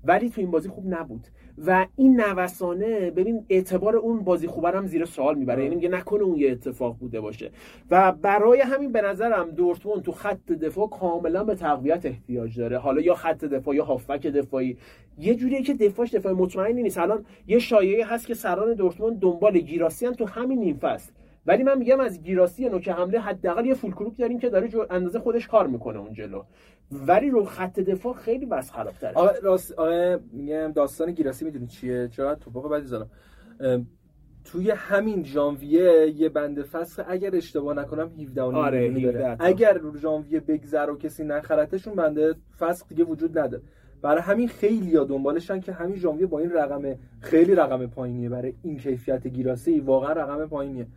ولی 0.08 0.30
تو 0.30 0.42
این 0.42 0.52
بازی 0.52 0.70
خوب 0.70 0.94
نبود. 0.94 1.28
و 1.66 1.86
این 1.96 2.22
نوسانه 2.22 3.12
ببین 3.12 3.46
اعتبار 3.50 3.96
اون 3.96 4.20
بازی 4.20 4.48
خوبه 4.48 4.72
هم 4.72 4.86
زیر 4.86 5.06
سوال 5.06 5.36
می‌بره. 5.38 5.64
یعنی 5.64 5.76
میگه 5.76 5.90
نکنه 5.90 6.24
اون 6.24 6.38
یه 6.38 6.52
اتفاق 6.52 6.98
بوده 6.98 7.22
باشه. 7.22 7.52
و 7.92 8.12
برای 8.12 8.62
همین 8.62 8.92
به 8.92 9.02
نظرم 9.02 9.50
دورتموند 9.50 10.02
تو 10.02 10.12
خط 10.12 10.46
دفاع 10.52 10.90
کاملا 10.90 11.44
به 11.44 11.56
تقویت 11.56 12.06
احتیاج 12.06 12.60
داره. 12.60 12.78
حالا 12.78 13.02
یا 13.02 13.14
خط 13.14 13.46
دفاع 13.46 13.76
یا 13.76 13.86
هافک 13.86 14.28
دفاعی. 14.28 14.78
یه 15.18 15.36
جوریه 15.36 15.64
که 15.64 15.74
دفاعش 15.74 16.14
دفاع 16.14 16.34
مطمئنی 16.34 16.84
نیست. 16.84 16.98
الان 16.98 17.26
یه 17.48 17.60
شایعه 17.60 18.06
هست 18.06 18.28
که 18.28 18.34
سران 18.34 18.74
دورتموند 18.74 19.20
دنبال 19.20 19.60
گیراسی 19.60 20.12
تو 20.12 20.26
همین 20.26 20.60
نیم 20.60 20.78
فصل. 20.78 21.12
ولی 21.46 21.64
من 21.64 21.78
میگم 21.78 22.00
از 22.00 22.24
گیراسی 22.24 22.70
نوک 22.70 22.90
حمله 22.90 23.20
حداقل 23.20 23.66
یه 23.66 23.74
فول 23.74 23.92
کروک 23.92 24.18
داریم 24.18 24.40
که 24.40 24.50
داره 24.50 24.70
اندازه 24.90 25.20
خودش 25.20 25.48
کار 25.48 25.68
می‌کنه 25.68 26.00
اون 26.00 26.14
جلو. 26.14 26.44
ولی 26.92 27.30
رو 27.30 27.46
خط 27.46 27.80
دفاع 27.80 28.14
خیلی 28.14 28.46
بس 28.46 28.72
خرابتره. 28.72 29.14
آره 29.14 29.40
راست 29.40 29.72
آره 29.72 30.20
میگم 30.32 30.72
داستان 30.72 31.12
گیراسی 31.12 31.46
می‌دونی 31.46 31.68
چیه؟ 31.68 32.08
چرا؟ 32.08 32.36
توپاق 32.36 32.70
بعدی 32.70 32.88
زدم. 32.88 33.10
توی 34.46 34.72
همین 34.72 35.24
ژانویه 35.24 36.14
یه 36.16 36.30
بنده 36.30 36.64
فصل 36.64 37.04
اگر 37.08 37.36
اشتباه 37.36 37.76
نکنم 37.76 38.12
17 38.20 38.42
آره 38.42 39.38
اگر 39.40 39.74
رو 39.74 39.98
ژانویه 39.98 40.40
بگذر 40.40 40.90
و 40.90 40.98
کسی 40.98 41.24
نخرتشون 41.24 41.96
بنده 41.96 42.36
فصل 42.60 42.86
دیگه 42.90 43.04
وجود 43.04 43.40
نداره. 43.40 43.64
برای 44.02 44.22
همین 44.22 44.48
خیلی 44.48 44.96
ها 44.96 45.04
دنبالشن 45.04 45.60
که 45.60 45.72
همین 45.72 45.96
ژانویه 45.96 46.26
با 46.26 46.40
این 46.40 46.52
رقم 46.52 46.96
خیلی 47.20 47.56
رقم 47.56 47.88
پایینیه. 47.88 48.30
برای 48.30 48.54
این 48.64 48.78
کیفیت 48.78 49.28
گیراسی 49.28 49.80
واقعا 49.80 50.12
رقم 50.12 50.46
پایینیه. 50.46 50.88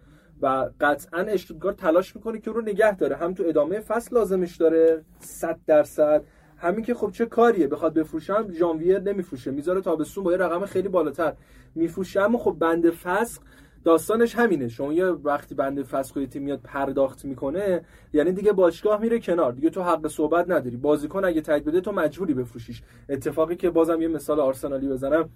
و 0.42 0.70
قطعا 0.80 1.20
اشتوتگارت 1.20 1.76
تلاش 1.76 2.16
می‌کنه 2.16 2.38
که 2.38 2.50
رو 2.50 2.60
نگه 2.60 2.96
داره. 2.96 3.16
هم 3.16 3.34
تو 3.34 3.44
ادامه 3.46 3.80
فصل 3.80 4.16
لازمش 4.16 4.56
داره 4.56 5.04
100 5.18 5.60
درصد. 5.66 6.24
همین 6.56 6.84
که 6.84 6.94
خب 6.94 7.10
چه 7.10 7.26
کاریه؟ 7.26 7.66
بخواد 7.66 7.94
بفروشه 7.94 8.52
ژانویه 8.52 8.98
نمیفروشه. 8.98 9.50
می‌ذاره 9.50 9.80
تابستون 9.80 10.24
با 10.24 10.32
یه 10.32 10.38
رقم 10.38 10.66
خیلی 10.66 10.88
بالاتر 10.88 11.32
میفروشه. 11.74 12.20
اما 12.20 12.38
خب 12.38 12.56
بند 12.58 12.90
فسخ 12.90 13.42
داستانش 13.84 14.34
همینه. 14.34 14.68
شما 14.68 14.92
یه 14.92 15.06
وقتی 15.06 15.54
بند 15.54 15.82
فسخ 15.82 16.16
و 16.16 16.26
تیم 16.26 16.42
میاد 16.42 16.60
پرداخت 16.64 17.24
می‌کنه 17.24 17.84
یعنی 18.12 18.32
دیگه 18.32 18.52
باشگاه 18.52 19.00
میره 19.00 19.20
کنار. 19.20 19.52
دیگه 19.52 19.70
تو 19.70 19.82
حق 19.82 20.08
صحبت 20.08 20.50
نداری. 20.50 20.76
بازیکن 20.76 21.24
اگه 21.24 21.40
تایید 21.40 21.64
بده 21.64 21.80
تو 21.80 21.92
مجبوری 21.92 22.34
بفروشیش. 22.34 22.82
اتفاقی 23.08 23.56
که 23.56 23.70
بازم 23.70 24.02
یه 24.02 24.08
مثال 24.08 24.40
آرسنالی 24.40 24.88
بزنم 24.88 25.30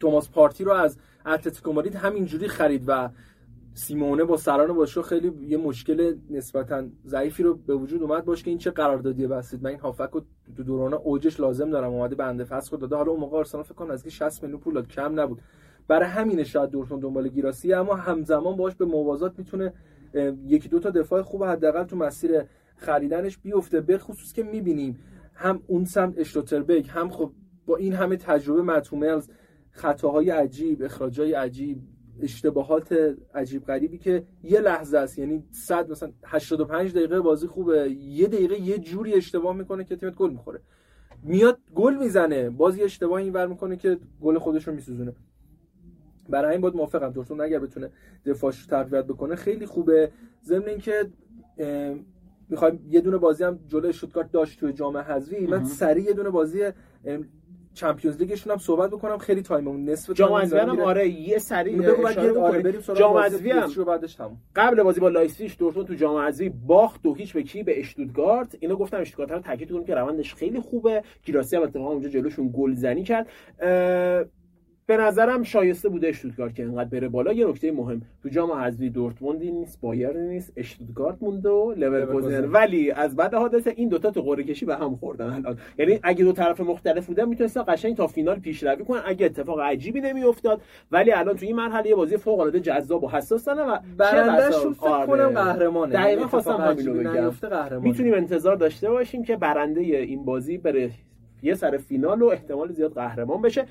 توماس 0.00 0.30
پارتی 0.30 0.64
رو 0.64 0.72
از 0.72 0.98
اتلتیکو 1.26 1.72
مادرید 1.72 1.94
همینجوری 1.94 2.48
خرید 2.48 2.84
و 2.86 3.08
سیمونه 3.78 4.24
با 4.24 4.36
سران 4.36 4.72
باشگاه 4.72 5.04
خیلی 5.04 5.32
یه 5.40 5.56
مشکل 5.56 6.16
نسبتا 6.30 6.88
ضعیفی 7.06 7.42
رو 7.42 7.54
به 7.54 7.74
وجود 7.74 8.02
اومد. 8.02 8.24
باشه 8.24 8.44
که 8.44 8.50
این 8.50 8.58
چه 8.58 8.70
قراردادی 8.70 9.26
بستید. 9.26 9.62
من 9.62 9.70
این 9.70 9.78
هافک 9.78 10.10
رو 10.12 10.22
تو 10.56 10.62
دوران 10.62 10.94
اوجش 10.94 11.40
لازم 11.40 11.70
دارم. 11.70 11.92
اومده 11.92 12.14
بنده 12.14 12.44
فسخ 12.44 12.78
داده. 12.78 12.96
حالا 12.96 13.10
اون 13.10 13.20
موقع 13.20 13.38
آرسنال 13.38 13.64
فکر 13.64 13.74
کنم 13.74 13.90
از 13.90 14.08
60 14.08 14.42
میلیون 14.42 14.60
پول 14.60 14.82
کم 14.82 15.20
نبود. 15.20 15.40
برای 15.88 16.08
همین 16.08 16.44
شاید 16.44 16.70
دورتون 16.70 17.00
دنبال 17.00 17.28
گیراسی. 17.28 17.72
اما 17.72 17.94
همزمان 17.94 18.56
باش 18.56 18.74
به 18.74 18.84
موازات 18.84 19.38
می‌تونه 19.38 19.72
یکی 20.46 20.68
دو 20.68 20.78
تا 20.78 20.90
دفاع 20.90 21.22
خوب 21.22 21.44
حداقل 21.44 21.84
تو 21.84 21.96
مسیر 21.96 22.42
خریدنش 22.76 23.38
بیفته. 23.38 23.80
به 23.80 23.98
خصوص 23.98 24.32
که 24.32 24.42
می‌بینیم 24.42 24.98
هم 25.34 25.62
اون 25.66 25.84
سمت 25.84 26.18
اشتوتربک 26.18 26.90
هم 26.90 27.10
خب 27.10 27.32
با 27.66 27.76
این 27.76 27.92
همه 27.92 28.16
تجربه 28.16 28.62
متوملز 28.62 29.28
خطاهای 29.70 30.30
عجیب 30.30 30.82
اخراجای 30.82 31.32
عجیب 31.32 31.78
اشتباهات 32.22 33.16
عجیب 33.34 33.64
غریبی 33.64 33.98
که 33.98 34.24
یه 34.42 34.60
لحظه 34.60 34.98
است. 34.98 35.18
یعنی 35.18 35.44
100 35.50 35.90
مثلا 35.90 36.12
85 36.24 36.94
دقیقه 36.94 37.20
بازی 37.20 37.46
خوبه. 37.46 37.90
یه 37.90 38.26
دقیقه 38.26 38.60
یه 38.60 38.78
جوری 38.78 39.14
اشتباه 39.14 39.56
می‌کنه 39.56 39.84
که 39.84 39.96
تیمت 39.96 40.14
گل 40.14 40.30
می‌خوره. 40.30 40.60
میاد 41.22 41.58
گل 41.74 41.94
می‌زنه. 41.94 42.50
بازی 42.50 42.82
اشتباه 42.82 43.18
اینور 43.18 43.46
می‌کنه 43.46 43.76
که 43.76 43.98
گل 44.20 44.38
خودش 44.38 44.68
رو 44.68 44.74
میسوزونه. 44.74 45.12
برای 46.28 46.52
این 46.52 46.60
بود 46.60 46.76
موافقم. 46.76 47.10
دورتموند 47.10 47.40
اگر 47.40 47.58
بتونه 47.58 47.90
دفاعش 48.26 48.66
تقویت 48.66 49.04
بکنه 49.04 49.36
خیلی 49.36 49.66
خوبه. 49.66 50.10
ضمن 50.44 50.68
اینکه 50.68 51.10
می‌خوایم 52.48 52.86
یه 52.90 53.00
دونه 53.00 53.16
بازی 53.16 53.44
هم 53.44 53.58
جلوی 53.66 53.92
اشتوتگارت 53.92 54.32
داشت 54.32 54.60
توی 54.60 54.72
جام 54.72 54.96
حذفی. 54.96 55.46
من 55.46 55.64
سریع 55.64 56.04
یه 56.04 56.12
دونه 56.12 56.30
بازی 56.30 56.70
Champions 57.78 58.18
League 58.18 58.38
شون 58.38 58.52
هم 58.52 58.58
صحبت 58.58 58.90
بکنم. 58.90 59.18
خیلی 59.18 59.42
time 59.42 59.66
مون 59.66 59.84
نصف 59.84 60.12
جام 60.12 60.34
هم 60.34 60.80
آره 60.80 61.08
یه 61.08 61.38
سری 61.38 61.86
اشاره 61.86 62.40
آره 62.40 62.62
بریم 62.62 62.80
جام 62.80 63.16
حذفی 63.16 63.50
هم 63.50 63.70
قبل 64.56 64.82
بازی 64.82 65.00
با 65.00 65.08
لایپزیگ 65.08 65.50
دورتموند 65.58 65.88
تو 65.88 65.94
جام 65.94 66.16
حذفی 66.16 66.48
باخت 66.48 67.02
دو 67.02 67.14
هیچ 67.14 67.32
به 67.32 67.42
کی؟ 67.42 67.62
به 67.62 67.80
اشتوتگارت 67.80 68.56
اینو 68.60 68.76
گفتم 68.76 69.00
اشتوتگارت 69.00 69.30
رو 69.30 69.40
تاکید 69.40 69.86
که 69.86 69.94
روندش 69.94 70.34
خیلی 70.34 70.60
خوبه. 70.60 71.02
گیراسی 71.24 71.56
هم 71.56 71.62
اتفاقا 71.62 71.90
اونجا 71.90 72.08
جلوشون 72.08 72.54
گلزنی 72.56 73.04
کرد. 73.04 73.26
به 74.88 74.96
نظرم 74.96 75.42
شایسته 75.42 75.88
بوده 75.88 76.08
اشتوتگارت 76.08 76.54
که 76.54 76.62
اینقدر 76.62 76.88
بره 76.88 77.08
بالا. 77.08 77.32
یه 77.32 77.46
نکته 77.46 77.72
مهم 77.72 78.02
تو 78.22 78.28
جام 78.28 78.52
حذفی 78.52 78.90
دورتموندی 78.90 79.52
نیست 79.52 79.80
بایر 79.80 80.12
نیست 80.12 80.52
اشتوتگارت 80.56 81.16
مونده 81.20 81.48
و 81.48 81.72
لورکوزن. 81.72 82.44
ولی 82.44 82.90
از 82.90 83.16
بعد 83.16 83.34
حادثه 83.34 83.72
این 83.76 83.88
دوتا 83.88 84.10
تو 84.10 84.22
قرعه 84.22 84.44
کشی 84.44 84.66
به 84.66 84.76
هم 84.76 84.96
خوردن 84.96 85.32
الان. 85.32 85.58
یعنی 85.78 86.00
اگه 86.02 86.24
دو 86.24 86.32
طرف 86.32 86.60
مختلف 86.60 87.06
بودن 87.06 87.28
می‌تونستن 87.28 87.64
قشنگ 87.68 87.96
تا 87.96 88.06
فینال 88.06 88.38
پیشروی 88.38 88.84
کنن. 88.84 89.00
اگه 89.06 89.26
اتفاق 89.26 89.60
عجیبی 89.60 90.00
نمیافتاد 90.00 90.60
ولی 90.90 91.12
الان 91.12 91.36
تو 91.36 91.46
این 91.46 91.56
مرحله 91.56 91.94
بازی 91.94 92.16
فوق 92.16 92.40
العاده 92.40 92.60
جذاب 92.60 93.04
و 93.04 93.08
حساس 93.08 93.44
دارن 93.44 93.70
و 93.70 93.78
برندهشون 93.96 94.72
فکر 94.72 94.88
آره. 94.88 95.06
کنم 95.06 95.28
قهرمانه 95.28 95.92
دقیقاً 95.92 96.10
یعنی 96.10 96.24
خواستم 96.24 96.52
همین 96.52 96.86
رو 97.70 97.80
می‌تونیم 97.80 98.14
انتظار 98.14 98.56
داشته 98.56 98.90
باشیم 98.90 99.24
که 99.24 99.36
برنده 99.36 99.80
این 99.80 100.24
بازی 100.24 100.58
بره 100.58 100.90
یه 101.42 101.54
سر 101.54 101.76
فینال 101.76 102.22
و 102.22 102.26
احتمال 102.26 102.72
زیاد 102.72 102.92
قهرمان 102.92 103.42
بشه. 103.42 103.66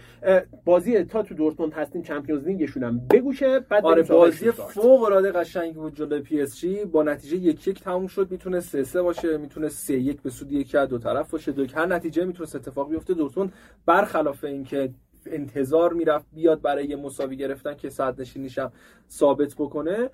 بازی 0.66 1.04
تا 1.04 1.24
تو 1.24 1.36
دورتموند 1.36 1.74
هستیم 1.74 2.02
Champions 2.02 2.44
League 2.44 2.68
شون 2.68 2.84
هم 2.84 3.08
بگوشه 3.12 3.60
بعد 3.60 3.86
آره 3.86 4.04
بازی 4.04 4.52
فوق 4.52 5.04
العاده 5.04 5.32
قشنگ 5.32 5.76
بود 5.76 5.96
جلوی 5.96 6.22
پی 6.22 6.42
اس 6.42 6.60
جی. 6.60 6.86
با 6.86 7.04
نتیجه 7.04 7.38
یک 7.38 7.68
یک 7.68 7.82
تموم 7.82 8.08
شد. 8.08 8.32
می‌تونه 8.32 8.60
سه 8.60 8.84
سه 8.84 9.02
باشه 9.02 9.38
می‌تونه 9.38 9.70
سه 9.70 9.94
یک 9.94 10.22
به 10.22 10.30
سود 10.30 10.52
یکی 10.52 10.78
از 10.78 10.90
دو 10.90 10.98
طرف 10.98 11.32
باشه. 11.32 11.52
دو 11.52 11.66
هر 11.76 11.86
نتیجه 11.86 12.26
می‌تونه 12.26 12.50
اتفاق 12.56 12.90
بیفته. 12.90 13.14
دورتموند 13.14 13.54
برخلاف 13.86 14.44
اینکه 14.44 14.90
انتظار 15.26 15.94
می‌رفت 15.94 16.26
بیاد 16.34 16.62
برای 16.62 16.96
مساوی 16.96 17.38
گرفتن 17.38 17.74
که 17.74 17.90
صدرنشینیشم 17.90 18.72
ثابت 19.10 19.56
بکنه 19.56 20.10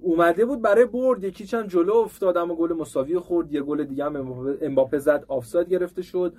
اومده 0.00 0.44
بود 0.44 0.62
برای 0.62 0.84
برد 0.84 1.24
یکی 1.24 1.46
چند 1.46 1.68
جلو 1.68 1.94
افتاد 1.94 2.36
اما 2.36 2.54
گل 2.54 2.72
مساوی 2.72 3.18
خورد 3.18 3.52
یه 3.52 3.62
گل 3.62 3.84
دیگه 3.84 4.04
هم 4.04 4.16
امباپه 4.62 4.98
زد 4.98 5.24
آفساید 5.28 5.68
گرفته 5.68 6.02
شد. 6.02 6.34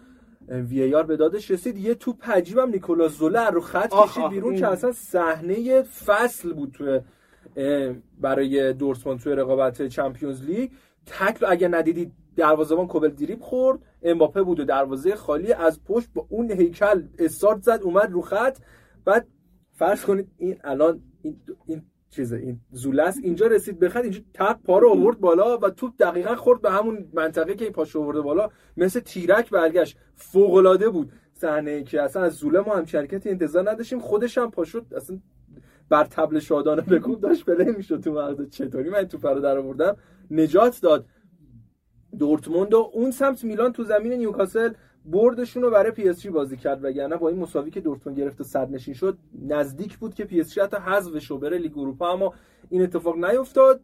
وی 0.50 0.96
آر 0.96 1.04
به 1.04 1.18
دادش 1.18 1.52
رسید. 1.52 1.78
یه 1.78 1.96
توپ 1.96 2.30
عجیبم 2.30 2.70
نیکولاس 2.70 3.18
زوله 3.18 3.50
رو 3.50 3.62
خط 3.62 3.94
کشید 3.94 4.30
بیرون 4.30 4.56
که 4.56 4.68
اصلا 4.68 4.92
صحنه 4.92 5.82
فصل 5.82 6.54
بود 6.54 6.72
تو 6.72 7.00
برای 8.22 8.74
دورتموند 8.74 9.20
توی 9.20 9.34
رقابت 9.34 9.88
چمپیونز 9.88 10.44
لیگ. 10.44 10.72
تکل 11.06 11.46
اگه 11.50 11.68
ندیدید 11.68 12.12
دروازه‌بان 12.36 12.88
کوبل 12.88 13.10
دریپ 13.10 13.42
خورد. 13.42 13.80
امباپه 14.04 14.44
بود 14.44 14.60
و 14.60 14.66
دروازه 14.66 15.16
خالی 15.16 15.54
از 15.54 15.84
پشت 15.84 16.10
با 16.14 16.26
اون 16.30 16.52
هیکل 16.52 17.04
استارت 17.20 17.62
زد 17.62 17.80
اومد 17.84 18.12
رو 18.12 18.22
خط. 18.22 18.58
بعد 19.06 19.28
فرض 19.72 20.06
کنید 20.06 20.32
این 20.38 20.58
الان 20.64 21.02
این, 21.22 21.40
این 21.68 21.82
چیزه 22.18 22.38
این 22.38 22.60
زولس 22.72 23.18
اینجا 23.24 23.48
رسید 23.48 23.80
بخد 23.80 24.02
اینجا 24.04 24.20
تق 24.34 24.60
پا 24.64 24.80
رو 24.80 24.90
آورد 24.90 25.20
بالا 25.20 25.58
و 25.58 25.70
توپ 25.70 25.94
دقیقا 26.00 26.36
خورد 26.36 26.62
به 26.62 26.72
همون 26.72 27.08
منطقه 27.14 27.56
که 27.56 27.70
پاشو 27.70 28.02
آورده 28.02 28.22
بالا. 28.22 28.50
مثل 28.78 29.00
تیرک 29.00 29.50
برگشت. 29.50 29.98
فوق 30.16 30.54
العاده 30.54 30.90
بود. 30.90 31.12
صحنه 31.34 31.84
که 31.84 32.02
اصلا 32.02 32.24
از 32.24 32.34
زوله 32.34 32.60
ما 32.60 32.76
هم 32.76 32.86
شرکت 32.86 33.28
انتظار 33.28 33.72
نداشتیم. 33.72 34.00
خودش 34.00 34.38
هم 34.38 34.52
پاشو 34.52 34.82
اصلا 34.96 35.20
بر 35.90 36.04
تبل 36.04 36.40
شادانه 36.40 36.82
بکوب 36.82 37.22
داشت 37.22 37.46
پلی 37.46 37.72
می‌شد 37.72 38.02
تو 38.02 38.14
مغز. 38.14 38.50
چطوری؟ 38.50 38.90
من 38.90 39.04
تو 39.04 39.28
رو 39.28 39.40
در 39.40 39.58
آوردم. 39.58 39.98
نجات 40.32 40.82
داد. 40.82 41.06
دورتموند 42.20 42.74
و 42.74 42.92
اون 42.94 43.12
سمت 43.12 43.44
میلان 43.44 43.74
تو 43.74 43.84
زمین 43.84 44.14
نیوکاسل. 44.14 44.74
بردشون 45.08 45.64
رو 45.64 45.72
برای 45.72 45.92
پی 45.92 46.10
اس 46.10 46.22
جی 46.22 46.30
بازی 46.30 46.58
کرد 46.58 46.84
وگرنه 46.84 47.18
با 47.18 47.30
این 47.30 47.40
مساوی 47.40 47.72
که 47.72 47.82
دورتموند 47.82 48.20
گرفت 48.20 48.42
و 48.42 48.44
صد 48.44 48.72
نشین 48.72 48.94
شد 48.94 49.18
نزدیک 49.48 49.98
بود 49.98 50.14
که 50.14 50.26
پی 50.26 50.40
اس 50.40 50.54
جی 50.54 50.62
حتی 50.62 50.78
حذف 50.78 51.32
بره 51.32 51.58
لیگ 51.58 51.78
اروپا. 51.78 52.14
اما 52.14 52.34
این 52.70 52.82
اتفاق 52.82 53.26
نیفتاد. 53.26 53.82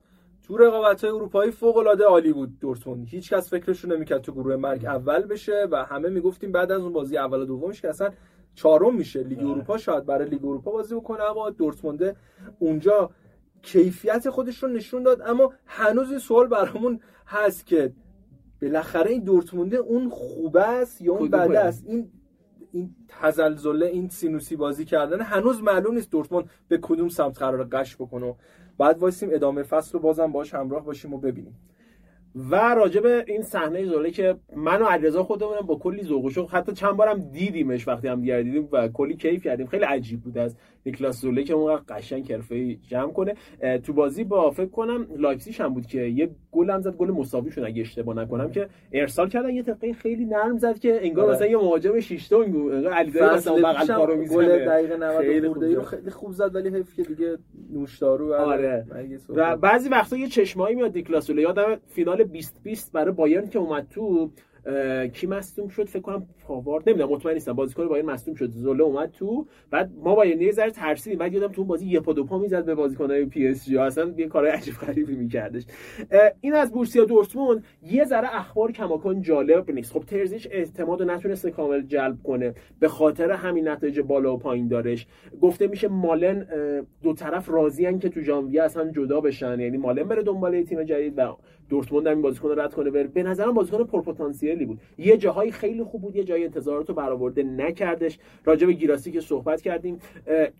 تو 0.47 0.57
رقابت 0.57 1.03
های 1.03 1.13
اروپایی 1.13 1.51
فوق 1.51 1.77
العاده 1.77 2.03
عالی 2.03 2.33
بود 2.33 2.59
دورتموند. 2.59 3.07
هیچ 3.07 3.33
کس 3.33 3.49
فکرشون 3.49 3.91
نمی‌کرد 3.91 4.21
تو 4.21 4.31
گروه 4.31 4.55
مرگ 4.55 4.85
اول 4.85 5.21
بشه 5.21 5.67
و 5.71 5.75
همه 5.75 6.09
می‌گفتیم 6.09 6.51
بعد 6.51 6.71
از 6.71 6.81
اون 6.81 6.93
بازی 6.93 7.17
اول 7.17 7.41
و 7.41 7.45
دومش 7.45 7.81
که 7.81 7.89
اصلا 7.89 8.09
چهارم 8.55 8.95
میشه. 8.95 9.23
لیگ 9.23 9.39
اروپا 9.39 9.77
شاید 9.77 10.05
برای 10.05 10.29
لیگ 10.29 10.45
اروپا 10.45 10.71
بازی 10.71 10.95
بکنه 10.95 11.23
اما 11.23 11.49
دورتموند 11.49 12.15
اونجا 12.59 13.09
کیفیت 13.61 14.29
خودش 14.29 14.63
رو 14.63 14.69
نشون 14.69 15.03
داد. 15.03 15.21
اما 15.21 15.53
هنوز 15.65 16.09
این 16.09 16.19
سوال 16.19 16.47
برامون 16.47 16.99
هست 17.27 17.65
که 17.65 17.93
بالاخره 18.63 19.12
این 19.12 19.24
دورتمونده 19.24 19.77
اون 19.77 20.10
خوبه 20.10 20.62
است 20.62 21.01
یا 21.01 21.13
اون 21.13 21.29
بده 21.29 21.60
است؟ 21.60 21.84
این 21.88 22.10
این 22.72 22.96
تزلزله 23.08 23.86
این 23.86 24.10
سینوسی 24.10 24.55
بازی 24.55 24.86
کردن 24.86 25.22
هنوز 25.22 25.63
معلوم 25.63 25.93
نیست 25.93 26.12
دورتموند 26.12 26.50
به 26.67 26.79
کدوم 26.82 27.10
سمت 27.10 27.38
قرار 27.38 27.63
قش 27.63 27.96
بکنه. 27.96 28.36
بعد 28.77 28.98
وایسیم 28.98 29.29
ادامه 29.32 29.63
فصل 29.63 29.93
رو 29.93 30.00
بازم 30.00 30.32
باش 30.32 30.53
همراه 30.53 30.86
باشیم 30.86 31.13
و 31.13 31.17
ببینیم. 31.17 31.55
و 32.36 32.55
راجع 32.55 33.01
به 33.01 33.25
این 33.27 33.41
صحنه 33.41 33.86
زوله 33.86 34.12
که 34.12 34.36
من 34.55 34.82
و 34.82 34.86
علیرضا 34.86 35.24
خودمون 35.24 35.62
با 35.62 35.75
کلی 35.75 36.03
ذوق 36.03 36.25
و 36.25 36.29
شوق 36.29 36.51
حتی 36.51 36.72
چند 36.74 36.91
بارم 36.91 37.20
دیدیمش 37.20 37.88
وقتی 37.88 38.08
هم 38.08 38.22
دیگر 38.22 38.41
دیدیم 38.41 38.70
و 38.72 38.88
کلی 38.88 39.15
کیف 39.15 39.43
کردیم. 39.43 39.67
خیلی 39.67 39.84
عجیب 39.84 40.22
بود 40.22 40.38
از 40.38 40.55
نیکلاس 40.85 41.21
زوله 41.21 41.43
که 41.43 41.53
اون 41.53 41.79
قشنگ 41.87 42.25
کرفه 42.25 42.75
جمع 42.75 43.11
کنه. 43.11 43.33
تو 43.83 43.93
بازی 43.93 44.23
با 44.23 44.51
فکر 44.51 44.69
کنم 44.69 45.07
لایپزیگ 45.17 45.61
هم 45.61 45.73
بود 45.73 45.85
که 45.85 46.01
یه 46.01 46.29
گل 46.51 46.69
هم 46.69 46.81
زد 46.81 46.95
گل 46.95 47.11
مساوی 47.11 47.51
شون 47.51 47.65
اگه 47.65 47.81
اشتباه 47.81 48.15
نکنم 48.15 48.51
که 48.51 48.67
ارسال 48.93 49.29
کردن 49.29 49.49
یه 49.49 49.61
دقیقه 49.61 49.93
خیلی 49.93 50.25
نرم 50.25 50.57
زد 50.57 50.79
که 50.79 51.05
انگار 51.05 51.31
مثلا 51.31 51.47
یه 51.47 51.57
مهاجم 51.57 51.99
6 51.99 52.27
تا 52.27 52.41
انگار 52.41 52.93
علیرضا 52.93 53.33
مثلا 53.33 53.55
بغل 53.55 53.95
پارو 53.95 54.15
می‌زنه. 54.17 54.37
گل 54.37 54.65
دقیقه 54.65 54.97
90 54.97 55.47
خورده 55.47 55.75
رو 55.75 55.81
خیلی 55.81 56.09
خوب 56.09 56.31
زد 56.31 56.55
ولی 56.55 56.69
حیف 56.69 56.95
که 56.95 57.03
دیگه 57.03 57.37
نوشدارو 57.73 58.33
آره. 58.33 58.85
و 59.29 59.57
بعضی 59.57 59.89
وقتا 59.89 60.17
یه 60.17 60.27
چشمه‌هایی 60.27 60.75
میاد 60.75 60.95
نیکلاس 60.95 61.27
زوله. 61.27 61.41
یادم 61.41 61.77
فینال 61.87 62.23
20 62.23 62.63
20 62.63 62.91
برای 62.91 63.11
بایرن 63.11 63.49
که 63.49 63.59
اومد 63.59 63.87
تو 63.89 64.31
کی 65.13 65.27
مصدوم 65.27 65.67
شد 65.67 65.89
فکر 65.89 66.01
کنم 66.01 66.27
پاوارد 66.47 66.89
نمی‌دونم 66.89 67.12
مطمئن 67.12 67.34
نیستم. 67.34 67.53
بازیکن 67.53 67.88
بایرن 67.88 68.05
مصدوم 68.05 68.36
شد. 68.36 68.50
زوله 68.50 68.84
اومد 68.84 69.12
تو. 69.12 69.48
بعد 69.72 69.91
ما 70.03 70.15
با 70.15 70.25
یه 70.25 70.51
ذره 70.51 70.72
ترسیدیم. 70.72 71.20
بعد 71.20 71.34
یادم 71.34 71.48
تو 71.48 71.63
بازی 71.63 71.88
یه 71.88 72.00
پا 72.00 72.13
دو 72.13 72.24
پا 72.24 72.38
می‌زد 72.38 72.65
به 72.65 72.75
بازیکنای 72.75 73.25
پی 73.25 73.48
اس 73.48 73.65
جی. 73.65 73.77
اصلا 73.77 74.13
یه 74.17 74.27
کارهای 74.27 74.53
عجیب 74.53 74.74
غریبی 74.74 75.15
میکردش. 75.15 75.63
این 76.41 76.53
از 76.53 76.72
بورسیا 76.72 77.05
دورتموند. 77.05 77.63
یه 77.91 78.05
ذره 78.05 78.36
اخبار 78.36 78.72
کماکان 78.72 79.22
جالب 79.22 79.72
نیست. 79.72 79.93
خب 79.93 80.00
ترزیچ 80.00 80.47
اعتماد 80.51 81.01
رو 81.01 81.08
نتونسته 81.08 81.51
کامل 81.51 81.82
جلب 81.82 82.24
کنه. 82.24 82.53
به 82.79 82.88
خاطر 82.88 83.32
همین 83.32 83.67
نتایج 83.67 84.00
بالا 84.00 84.36
و 84.36 84.38
پایین 84.38 84.67
دارش. 84.67 85.08
گفته 85.41 85.67
میشه 85.67 85.88
مالن 85.88 86.46
دو 87.03 87.13
طرف 87.13 87.50
راضی 87.50 88.00
که 88.00 88.10
تو 88.10 88.22
ژانویه 88.22 88.63
اصلا 88.63 88.91
جدا 88.91 89.22
بشن. 89.22 89.60
یعنی 89.60 89.77
مالن 89.77 90.03
بره 90.03 90.24
دنبال 90.24 90.62
تیم 90.63 90.84
جدید 90.84 91.13
و 91.17 91.38
دورتموند 91.70 92.08
هم 92.08 92.13
این 92.13 92.21
بازیکن 92.21 92.49
رو 92.49 92.60
رد 92.60 92.73
کنه. 92.73 92.91
بره 92.91 93.08
به 93.08 93.23
نظرم 93.23 93.54
بازیکن 93.54 93.84
پرپتانسیلی 93.84 94.65
بود. 94.65 94.80
یه 94.97 95.17
جاهایی 95.17 95.52
خیلی 95.52 95.84
خوب 95.84 96.02
بود 96.02 96.15
یه 96.15 96.23
جای 96.23 96.43
انتظارات 96.43 96.89
رو 96.89 96.95
برآورده 96.95 97.43
نکردش. 97.43 98.19
راجع 98.45 98.67
به 98.67 98.73
گیراسی 98.73 99.12
که 99.12 99.21
صحبت 99.21 99.62
کردیم 99.62 99.99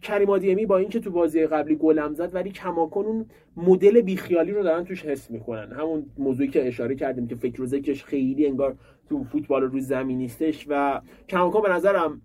کریم 0.02 0.30
آدیمی 0.30 0.66
با 0.66 0.78
اینکه 0.78 1.00
تو 1.00 1.12
بازی 1.12 1.46
قبلی 1.48 1.76
گلم 1.76 2.14
زد 2.14 2.36
ولی 2.36 2.50
کماکن 2.50 3.06
اون 3.06 3.26
مدل 3.58 4.02
بیخیالی 4.02 4.52
رو 4.52 4.64
دارن 4.64 4.84
توش 4.84 5.06
حس 5.06 5.32
می‌کنن. 5.32 5.72
همون 5.72 6.06
موضوعی 6.18 6.50
که 6.50 6.68
اشاره 6.68 6.96
کردیم 6.96 7.28
که 7.28 7.36
فکر 7.36 7.66
ذکرش 7.66 8.04
خیلی 8.04 8.46
انگار 8.46 8.76
تو 9.10 9.24
فوتبال 9.24 9.62
روی 9.62 9.82
زمین 9.82 10.18
نیستش 10.18 10.66
و 10.70 11.02
کماکان 11.30 11.62
به 11.62 11.70
نظرم 11.70 12.22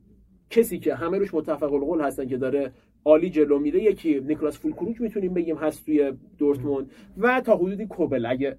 کسی 0.50 0.78
که 0.78 0.94
همه 0.94 1.18
روش 1.18 1.34
متفق 1.34 1.72
القول 1.72 2.00
هستن 2.00 2.26
که 2.26 2.36
داره 2.36 2.72
عالی 3.04 3.30
جلو 3.30 3.58
میره 3.58 3.82
یکی 3.82 4.20
نیکلاس 4.20 4.58
فولکروک 4.58 5.00
می‌تونیم 5.00 5.34
بگیم 5.34 5.56
هست 5.56 5.86
توی 5.86 6.12
دورتموند. 6.38 6.90
و 7.18 7.40
تا 7.40 7.56
حدودی 7.56 7.86
کوبل. 7.86 8.26
اگه 8.26 8.58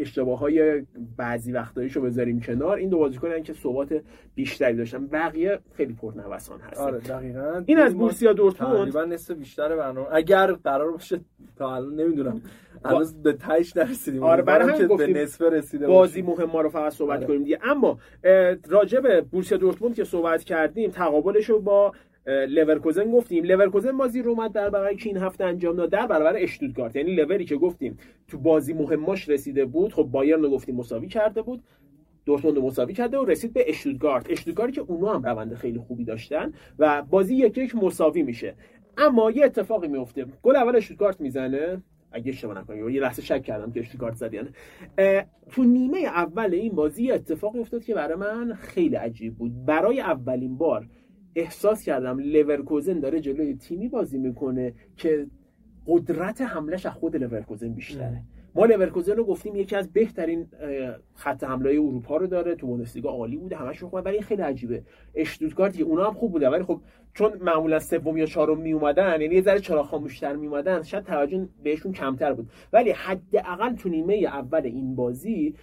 اشتباه 0.00 0.38
های 0.38 0.82
بعضی 1.16 1.52
وقتایشو 1.52 2.00
بذاریم 2.00 2.40
کنار. 2.40 2.76
این 2.76 2.88
دو 2.88 2.98
بازیکن 2.98 3.42
که 3.42 3.52
ثبات 3.52 4.02
بیشتری 4.34 4.76
داشتن. 4.76 5.06
بقیه 5.06 5.58
خیلی 5.74 5.92
پرنوسان 5.92 6.60
هستن. 6.60 6.82
آره 6.82 6.98
دقیقاً. 6.98 7.62
این 7.66 7.78
از 7.78 7.94
بورسیا 7.94 8.32
دورتموند. 8.32 8.76
تقریبا 8.76 9.04
نصف 9.04 9.34
بیشتر 9.34 9.76
برنامه. 9.76 10.06
اگر 10.12 10.52
قرار 10.52 10.92
باشه 10.92 11.20
تا 11.56 11.74
الان 11.74 11.94
نمی‌دونم. 11.94 12.42
هنوز 12.84 13.22
به 13.22 13.32
تهش 13.32 13.76
نرسیدیم. 13.76 14.22
آره 14.22 14.42
برای 14.42 14.78
که 14.78 14.86
به 14.86 15.06
نصف 15.06 15.42
رسیده 15.42 15.86
بازی 15.86 16.22
مهم 16.22 16.44
ما 16.44 16.60
رو 16.60 16.68
فقط 16.68 16.92
صحبت 16.92 17.18
آره. 17.18 17.26
کنیم 17.26 17.42
دیگه. 17.42 17.58
اما 17.62 17.98
راجع 18.68 19.00
به 19.00 19.20
بورسیا 19.20 19.58
دورتموند 19.58 19.94
که 19.94 20.04
صحبت 20.04 20.44
کردیم 20.44 20.90
تقابلش 20.90 21.50
رو 21.50 21.60
با 21.60 21.92
لورکوزن 22.48 23.10
گفتیم. 23.10 23.44
لورکوزن 23.44 23.96
بازی 23.96 24.22
رو 24.22 24.30
اومد 24.30 24.52
در 24.52 24.70
برابر 24.70 24.94
کی 24.94 25.08
این 25.08 25.18
هفته 25.18 25.44
انجام 25.44 25.76
داد 25.76 25.90
در 25.90 26.06
برابر 26.06 26.36
اشتوتگارت 26.36 26.96
یعنی 26.96 27.14
لوری 27.14 27.44
که 27.44 27.56
گفتیم 27.56 27.98
تو 28.28 28.38
بازی 28.38 28.72
مهماش 28.72 29.28
رسیده 29.28 29.64
بود 29.64 29.92
خب 29.92 30.02
بایرن 30.02 30.42
رو 30.42 30.50
گفتیم 30.50 30.76
مساوی 30.76 31.08
کرده 31.08 31.42
بود. 31.42 31.62
دورتموند 32.24 32.58
مساوی 32.58 32.94
کرده 32.94 33.18
و 33.18 33.24
رسید 33.24 33.52
به 33.52 33.64
اشتوتگارت 33.66 34.30
اشتوتگارت 34.30 34.72
که 34.72 34.80
اونا 34.80 35.14
هم 35.14 35.22
روند 35.22 35.54
خیلی 35.54 35.78
خوبی 35.78 36.04
داشتن 36.04 36.52
و 36.78 37.02
بازی 37.02 37.34
یک 37.34 37.58
یک 37.58 37.74
مساوی 37.74 38.22
میشه. 38.22 38.54
اما 38.98 39.30
یه 39.30 39.44
اتفاقی 39.44 39.88
میفته. 39.88 40.26
گل 40.42 40.56
اول 40.56 40.76
اشتوتگارت 40.76 41.20
می‌زنه. 41.20 41.82
اگه 42.12 42.32
اشتباه 42.32 42.58
نکنم 42.58 42.88
یه 42.88 43.00
لحظه 43.00 43.22
شک 43.22 43.42
کردم 43.42 43.72
که 43.72 43.80
اشتوتگارت 43.80 44.14
زد 44.14 44.34
یعنی 44.34 44.48
تو 45.50 45.64
نیمه 45.64 45.98
اول 45.98 46.54
این 46.54 46.74
بازی 46.74 47.12
اتفاقی 47.12 47.58
افتاد 47.58 47.84
که 47.84 47.94
برای 47.94 48.14
من 48.14 48.54
خیلی 48.54 48.96
عجیب 48.96 49.34
بود. 49.34 49.64
برای 49.66 50.00
اولین 50.00 50.58
بار 50.58 50.86
احساس 51.34 51.82
کردم 51.84 52.18
لورکوزن 52.18 53.00
داره 53.00 53.20
جلوی 53.20 53.54
تیمی 53.54 53.88
بازی 53.88 54.18
می‌کنه 54.18 54.74
که 54.96 55.26
قدرت 55.86 56.40
حملش 56.40 56.86
از 56.86 56.92
خود 56.92 57.16
لورکوزن 57.16 57.68
بیشتره. 57.68 58.22
ما 58.54 58.66
لورکوزن 58.66 59.12
رو 59.12 59.24
گفتیم 59.24 59.56
یکی 59.56 59.76
از 59.76 59.92
بهترین 59.92 60.46
خط 61.14 61.44
حمله 61.44 61.70
اروپا 61.70 62.16
رو 62.16 62.26
داره 62.26 62.54
تو 62.54 62.66
بوندسلیگا 62.66 63.10
عالی 63.10 63.36
بوده 63.36 63.56
همش 63.56 63.82
خوبه 63.82 64.02
ولی 64.02 64.22
خیلی 64.22 64.42
عجیبه. 64.42 64.82
اشتوتگارت 65.14 65.80
اونا 65.80 66.06
هم 66.06 66.12
خوب 66.12 66.32
بوده 66.32 66.48
ولی 66.50 66.62
خب 66.64 66.80
چون 67.14 67.32
معمولا 67.40 67.78
سوم 67.78 68.16
یا 68.16 68.26
چهارم 68.26 68.58
می 68.60 68.72
اومدن 68.72 69.20
یعنی 69.20 69.34
یه 69.34 69.42
ذره 69.42 69.58
چرا 69.58 69.82
خاموشتر 69.82 70.36
می 70.36 70.46
اومدن 70.46 70.82
شاید 70.82 71.04
توجه 71.04 71.48
بهشون 71.62 71.92
کمتر 71.92 72.32
بود. 72.32 72.50
ولی 72.72 72.90
حداقل 72.90 73.74
تو 73.74 73.88
نیمه 73.88 74.14
اول 74.14 74.62
این 74.64 74.94
بازی 74.94 75.54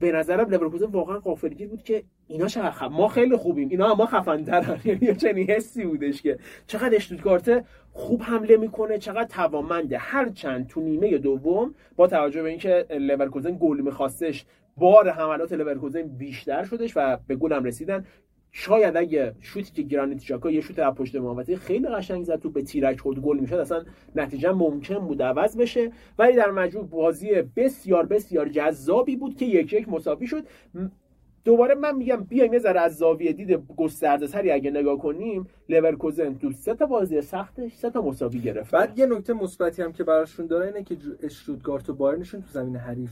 به 0.00 0.12
نظرم 0.12 0.50
لورکوزن 0.50 0.86
واقعا 0.86 1.18
غافلگیر 1.18 1.68
بود 1.68 1.82
که 1.82 2.02
اینا 2.28 2.46
چقدر 2.46 2.88
ما 2.88 3.08
خیلی 3.08 3.36
خوبیم. 3.36 3.68
اینا 3.68 3.88
هم 3.90 3.96
ما 3.96 4.06
خفن‌ترن. 4.06 4.80
یعنی 4.84 5.14
چنین 5.14 5.50
حسی 5.50 5.84
بودش 5.84 6.22
که 6.22 6.38
چقدر 6.66 6.96
اشتوتگارت 6.96 7.64
خوب 7.92 8.22
حمله 8.22 8.56
می‌کنه 8.56 8.98
چقدر 8.98 9.28
توانمنده. 9.28 9.98
هر 9.98 10.28
چند 10.28 10.66
تو 10.66 10.80
نیمه 10.80 11.18
دوم 11.18 11.74
با 11.96 12.06
توجه 12.06 12.42
به 12.42 12.48
اینکه 12.48 12.86
لورکوزن 12.90 13.56
گل 13.60 13.80
میخواستش 13.80 14.44
بار 14.76 15.08
حملات 15.08 15.52
لورکوزن 15.52 16.02
بیشتر 16.02 16.64
شدش 16.64 16.92
و 16.96 17.18
به 17.26 17.36
گلم 17.36 17.64
رسیدن. 17.64 18.04
شاید 18.56 18.96
اگه 18.96 19.34
شوتی 19.40 19.72
که 19.72 19.82
گرانیت 19.82 20.24
جاکا 20.24 20.50
یه 20.50 20.60
شوت 20.60 20.78
از 20.78 20.94
پشت 20.94 21.16
محوطه 21.16 21.56
خیلی 21.56 21.88
قشنگ 21.88 22.24
زد 22.24 22.40
تو 22.40 22.50
به 22.50 22.62
تیرک 22.62 23.00
خود 23.00 23.20
گل 23.22 23.38
می‌شد 23.38 23.54
اصلا 23.54 23.84
نتیجه 24.14 24.52
ممکن 24.52 24.98
بود 24.98 25.22
عوض 25.22 25.56
بشه. 25.56 25.92
ولی 26.18 26.36
در 26.36 26.50
مجموع 26.50 26.86
بازی 26.86 27.42
بسیار 27.56 28.06
بسیار 28.06 28.48
جذابی 28.48 29.16
بود 29.16 29.36
که 29.36 29.44
یک 29.44 29.72
یک 29.72 29.88
مساوی 29.88 30.26
شد. 30.26 30.44
دوباره 31.44 31.74
من 31.74 31.96
میگم 31.96 32.16
بیایم 32.16 32.52
یه 32.52 32.58
ذره 32.58 32.80
از 32.80 32.96
زاویه 32.96 33.32
دید 33.32 33.62
گسترده 33.76 34.26
تری 34.26 34.50
اگه 34.50 34.70
نگاه 34.70 34.98
کنیم 34.98 35.46
لورکوزن 35.68 36.34
تو 36.34 36.52
سه 36.52 36.74
تا 36.74 36.86
بازی 36.86 37.20
سختش 37.20 37.72
سه 37.72 37.90
تا 37.90 38.02
مساوی 38.02 38.40
گرفت 38.40 38.70
بعد 38.70 38.98
یه 38.98 39.06
نکته 39.06 39.32
مثبتی 39.32 39.82
هم 39.82 39.92
که 39.92 40.04
براشون 40.04 40.46
داره 40.46 40.66
اینه 40.66 40.82
که 40.82 40.96
اشتوتگارت 41.22 41.90
و 41.90 41.94
بایرنشون 41.94 42.42
تو 42.42 42.48
زمین 42.52 42.76
حریف 42.76 43.10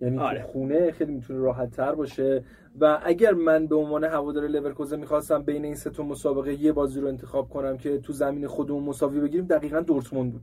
یعنی 0.00 0.18
آره. 0.18 0.42
خونه 0.42 0.90
خیلی 0.90 1.12
می‌تونه 1.12 1.38
راحت 1.38 1.70
تر 1.70 1.94
باشه. 1.94 2.44
و 2.80 3.00
اگر 3.04 3.32
من 3.32 3.66
به 3.66 3.76
عنوان 3.76 4.04
هوادار 4.04 4.46
لورکوزن 4.46 5.00
می‌خواستم 5.00 5.42
بین 5.42 5.64
این 5.64 5.74
سه 5.74 5.90
تا 5.90 6.02
مسابقه 6.02 6.54
یه 6.54 6.72
بازی 6.72 7.00
رو 7.00 7.08
انتخاب 7.08 7.48
کنم 7.48 7.78
که 7.78 7.98
تو 7.98 8.12
زمین 8.12 8.46
خودمون 8.46 8.82
مساوی 8.82 9.20
بگیریم 9.20 9.46
دقیقا 9.46 9.80
دورتموند 9.80 10.32
بود. 10.32 10.42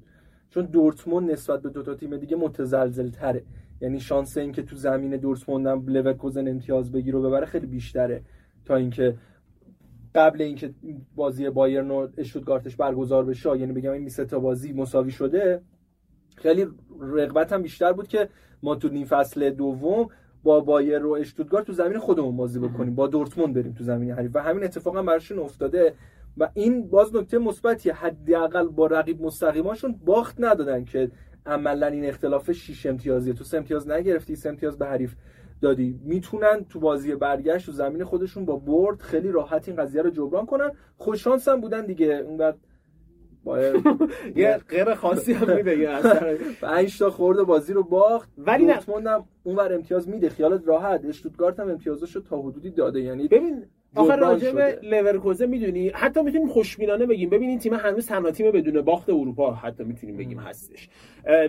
چون 0.51 0.65
دورتموند 0.65 1.31
نسبت 1.31 1.61
به 1.61 1.69
دو 1.69 1.83
تا 1.83 1.95
تیم 1.95 2.17
دیگه 2.17 2.35
متزلزل 2.35 3.09
تره 3.09 3.43
یعنی 3.81 3.99
شانس 3.99 4.37
اینکه 4.37 4.63
تو 4.63 4.75
زمین 4.75 5.17
دورتموند 5.17 5.67
هم 5.67 5.85
لورکوزن 5.87 6.47
امتیاز 6.47 6.91
بگیره 6.91 7.19
و 7.19 7.27
ببره 7.27 7.45
خیلی 7.45 7.67
بیشتره. 7.67 8.21
تا 8.65 8.75
اینکه 8.75 9.17
قبل 10.15 10.41
اینکه 10.41 10.73
بازی 11.15 11.49
بایرن 11.49 11.91
و 11.91 12.07
اشتوتگارتش 12.17 12.75
برگزار 12.75 13.25
بشه 13.25 13.57
یعنی 13.57 13.73
بگم 13.73 13.91
این 13.91 14.09
تا 14.09 14.39
بازی 14.39 14.73
مساوی 14.73 15.11
شده 15.11 15.61
خیلی 16.35 16.67
رغبت 17.01 17.53
هم 17.53 17.61
بیشتر 17.61 17.93
بود 17.93 18.07
که 18.07 18.29
ما 18.63 18.75
تو 18.75 18.89
نیم 18.89 19.05
فصل 19.05 19.49
دوم 19.49 20.07
با 20.43 20.59
بایر 20.59 21.05
و 21.05 21.11
اشتوتگارت 21.11 21.65
تو 21.65 21.73
زمین 21.73 21.99
خودمون 21.99 22.37
بازی 22.37 22.59
بکنیم 22.59 22.95
با 22.95 23.07
دورتموند 23.07 23.55
بریم 23.55 23.73
تو 23.73 23.83
زمین 23.83 24.11
حریف. 24.11 24.35
و 24.35 24.39
همین 24.39 24.63
اتفاق 24.63 24.97
هم 24.97 25.05
براشون 25.05 25.39
افتاده. 25.39 25.93
و 26.37 26.49
این 26.53 26.89
باز 26.89 27.15
نکته 27.15 27.37
مثبتی 27.37 27.89
حداقل 27.89 28.67
با 28.67 28.87
رقیب 28.87 29.21
مستقیماشون 29.21 29.99
باخت 30.05 30.35
ندادن 30.39 30.85
که 30.85 31.11
عملا 31.45 31.87
این 31.87 32.05
اختلاف 32.05 32.51
6 32.51 32.85
امتیازیه. 32.85 33.33
تو 33.33 33.57
امتیاز 33.57 33.89
نگرفتی 33.89 34.35
سه 34.35 34.49
امتیاز 34.49 34.77
به 34.77 34.85
حریف 34.85 35.15
دادی. 35.61 35.99
می‌تونن 36.03 36.65
تو 36.69 36.79
بازی 36.79 37.15
برگشت 37.15 37.69
و 37.69 37.71
زمین 37.71 38.03
خودشون 38.03 38.45
با 38.45 38.55
برد 38.55 39.01
خیلی 39.01 39.31
راحت 39.31 39.67
این 39.67 39.77
قضیه 39.77 40.01
رو 40.01 40.09
جبران 40.09 40.45
کنن. 40.45 40.71
خوششانس 40.97 41.47
هم 41.47 41.61
بودن 41.61 41.85
دیگه. 41.85 42.05
اون 42.05 42.53
یه 44.35 44.57
غیر 44.69 44.93
خاصی 44.95 45.33
هم 45.33 45.55
میده 45.55 45.77
یه 45.77 46.01
پنج 46.61 46.99
تا 46.99 47.09
خورده 47.09 47.43
بازی 47.43 47.73
رو 47.73 47.83
باخت. 47.83 48.29
ولی 48.37 48.65
دورتموند 48.65 49.07
هم 49.07 49.25
اونور 49.43 49.73
امتیاز 49.73 50.09
میده. 50.09 50.29
خیالت 50.29 50.67
راحت. 50.67 51.05
اشتوتگارت 51.05 51.59
هم 51.59 51.69
امتیازش 51.69 52.15
رو 52.15 52.21
تا 52.21 52.41
حدودی 52.41 52.69
داده. 52.71 53.01
یعنی 53.01 53.27
ببین 53.27 53.65
آخر 53.95 54.15
راجع 54.15 54.51
به 54.51 54.79
لورکوزن 54.83 55.45
می‌دونی؟ 55.45 55.89
حتی 55.89 56.21
می‌تونیم 56.21 56.47
خوشبینانه 56.47 57.05
بگیم. 57.05 57.29
ببین 57.29 57.49
این 57.49 57.59
تیم 57.59 57.73
هنوز 57.73 58.07
تنها 58.07 58.31
تیم 58.31 58.51
بدون 58.51 58.81
باخت 58.81 59.09
اروپا 59.09 59.53
حتی 59.53 59.83
می‌تونیم 59.83 60.17
بگیم 60.17 60.39
هستش. 60.39 60.89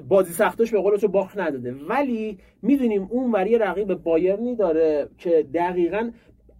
بازی 0.09 0.33
سختش 0.33 0.71
به 0.71 0.81
قول 0.81 0.97
تو 0.97 1.09
باخت 1.09 1.39
نداده. 1.39 1.75
ولی 1.89 2.39
می‌دونیم 2.63 3.09
اون 3.11 3.33
وری 3.33 3.59
رقیب 3.59 3.95
بایرنی 3.95 4.57
داره 4.57 5.09
که 5.19 5.47
دقیقا 5.55 6.11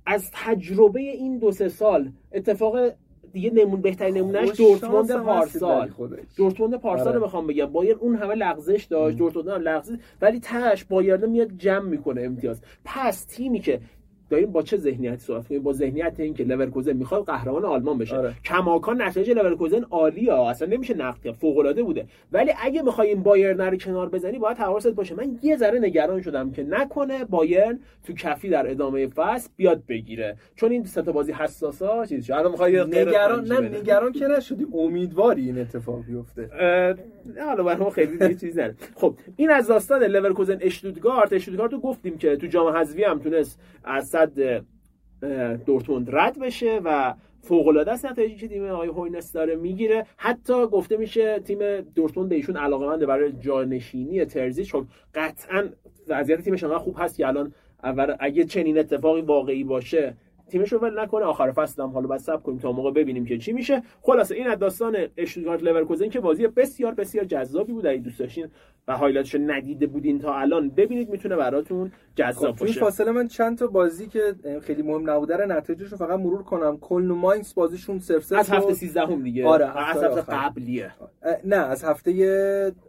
از 0.07 0.31
تجربه 0.33 1.01
این 1.01 1.39
دو 1.39 1.53
سه 1.53 1.69
سال 1.69 2.11
اتفاق 2.33 2.77
دیگه 3.33 3.51
نمون 3.51 3.81
بهترین 3.81 4.17
نمونهش 4.17 4.57
دورتموند 4.57 5.17
پارسال. 5.17 5.91
دورتموند 6.37 6.75
پارسال 6.75 7.15
رو. 7.15 7.21
بخوام 7.21 7.47
بگم. 7.47 7.67
بایرن 7.67 7.97
اون 8.01 8.15
همه 8.15 8.35
لغزش 8.35 8.85
داشت 8.85 9.17
دورتموند 9.17 9.49
هم 9.49 9.61
لغزش 9.61 9.97
ولی 10.23 10.41
تهش 10.41 10.85
بایرن 10.85 11.31
میاد 11.31 11.49
جمع 11.59 11.89
می‌کنه 11.89 12.23
امتیاز. 12.23 12.63
پس 12.85 13.25
تیمی 13.25 13.61
که 13.61 13.81
داریم 14.33 14.53
با 14.53 14.63
چه 14.63 14.77
ذهنیتی 14.77 15.17
صحبت 15.17 15.49
کنیم 15.49 15.63
با 15.63 15.73
ذهنیت 15.73 16.15
اینکه 16.19 16.45
لورکوزن 16.45 16.93
می‌خواد 16.93 17.25
قهرمان 17.25 17.65
آلمان 17.65 17.99
بشه. 17.99 18.17
آره. 18.17 18.33
کماکان 18.45 19.03
نتایج 19.03 19.31
لورکوزن 19.31 19.83
عالیه. 19.91 20.35
اصلا 20.35 20.69
نمیشه 20.69 20.95
نقد 20.95 21.23
کرد. 21.23 21.35
فوق 21.35 21.59
العاده 21.59 21.83
بوده. 21.83 22.07
ولی 22.33 22.53
اگه 22.63 22.83
می‌خوای 22.83 23.09
این 23.09 23.23
بایرن 23.23 23.61
رو 23.61 23.77
کنار 23.77 24.09
بزنی 24.09 24.39
باید 24.39 24.57
حواست 24.57 24.89
باشه. 24.89 25.15
من 25.15 25.39
یه 25.43 25.57
ذره 25.57 25.79
نگران 25.79 26.23
شدم 26.23 26.51
که 26.51 26.63
نکنه 26.63 27.25
بایرن 27.25 27.79
تو 28.07 28.13
کفی 28.13 28.49
در 28.49 28.71
ادامه 28.71 29.07
فصل 29.07 29.49
بیاد 29.57 29.83
بگیره. 29.89 30.37
چون 30.57 30.71
این 30.71 30.85
سه 30.85 31.03
تا 31.03 31.13
بازی 31.13 31.33
حساسا 31.33 32.07
چیز 32.07 32.31
الان 32.31 32.51
می‌خوای 32.51 32.85
نگران 32.85 33.45
نه 33.45 33.61
نگران 33.61 34.13
که 34.13 34.27
نشدی. 34.27 34.67
امیدواری 34.75 35.47
این 35.47 35.59
اتفاق 35.59 36.05
بیفته. 36.05 36.51
حالا 37.47 37.63
برام 37.63 37.91
خیلی 37.91 38.35
چیز 38.35 38.59
نه 38.59 38.75
خب 38.95 39.15
این 39.37 39.51
از 39.51 39.67
داستان 39.67 40.05
لورکوزن 40.05 40.59
اشتوتگارت 40.61 41.33
اشتوتگارت 41.33 41.73
رو 41.73 41.81
گفتیم 41.81 42.19
که 42.19 42.37
تو 42.37 42.47
جام 42.47 42.77
حذفی 42.77 43.05
هم 43.05 43.19
تونست 43.19 43.61
از 43.85 44.11
سد 44.27 44.65
دورتموند 45.67 46.09
رد 46.13 46.39
بشه 46.39 46.81
و 46.85 47.15
فوق 47.41 47.69
العاده 47.69 47.93
است 47.93 48.07
نتایجی 48.07 48.37
که 48.37 48.49
تیم 48.49 48.65
آقای 48.65 48.89
هوینس 48.89 49.33
داره 49.33 49.57
می‌گیره. 49.57 50.07
حتی 50.17 50.67
گفته 50.67 50.97
میشه 50.97 51.39
تیم 51.39 51.81
دورتموند 51.81 52.29
به 52.29 52.37
ایشون 52.37 52.57
علاقمنده 52.57 53.07
برای 53.07 53.33
جانشینی 53.33 54.25
ترزیچ 54.25 54.65
چون 54.65 54.89
قطعا 55.15 55.69
وضعیت 56.09 56.41
تیمش 56.41 56.65
انقدر 56.65 56.79
خوب 56.79 56.97
هست 56.99 57.17
که 57.17 57.27
الان 57.27 57.53
اول 57.85 58.17
اگه 58.21 58.45
چنین 58.45 58.79
اتفاقی 58.79 59.21
واقعی 59.21 59.65
باشه 59.65 60.15
تیمش 60.53 60.73
رو 60.73 60.79
ول 60.79 61.01
نکنه. 61.01 61.25
آخر 61.25 61.53
فصل 61.53 61.83
هم 61.83 61.89
حالا 61.89 62.07
بعد 62.07 62.21
صبر 62.21 62.43
کنیم 62.43 62.59
تا 62.59 62.73
موقع 62.73 62.91
ببینیم 62.91 63.25
که 63.25 63.39
چی 63.39 63.53
میشه. 63.53 63.83
خلاصه 64.03 64.35
این 64.35 64.47
از 64.47 64.59
داستان 64.59 64.97
اشتوتگارت 65.17 65.63
لورکوزن 65.63 66.09
که 66.09 66.21
بازی 66.21 66.47
بسیار 66.47 66.95
بسیار 66.95 67.25
جذابی 67.25 67.73
بود. 67.73 67.87
اگه 67.87 67.99
دوست 67.99 68.19
داشتین 68.19 68.47
و 68.89 68.97
هایلایتش 68.97 69.35
ندیده 69.35 69.87
بودین 69.87 70.19
تا 70.19 70.35
الان 70.35 70.71
ببینید 70.71 71.11
می‌تونه 71.11 71.37
براتون 71.37 71.93
جذاب 72.15 72.53
خب، 72.53 72.61
باشه. 72.61 72.81
فاصله 72.81 73.11
من 73.11 73.29
چند 73.29 73.59
تا 73.59 73.67
بازی 73.67 74.07
که 74.07 74.35
خیلی 74.63 74.83
مهم 74.83 75.11
نبوده 75.11 75.37
رو 75.37 75.53
نتایجش 75.53 75.89
رو 75.89 75.97
فقط 75.97 76.21
مرور 76.21 76.43
کنم. 76.43 76.79
کلن 76.79 77.11
و 77.11 77.15
ماینز 77.15 77.55
بازیشون 77.55 77.99
صفر 77.99 78.25
صفر 78.25 78.39
از 78.39 78.51
هفته 78.51 78.75
13 78.75 79.01
هم 79.01 79.23
دیگه. 79.23 79.47
آره 79.47 79.79
از 79.79 80.05
هفته 80.05 80.21
قبلیه. 80.21 80.93
نه 81.45 81.57
از 81.57 81.85
هفته 81.85 82.13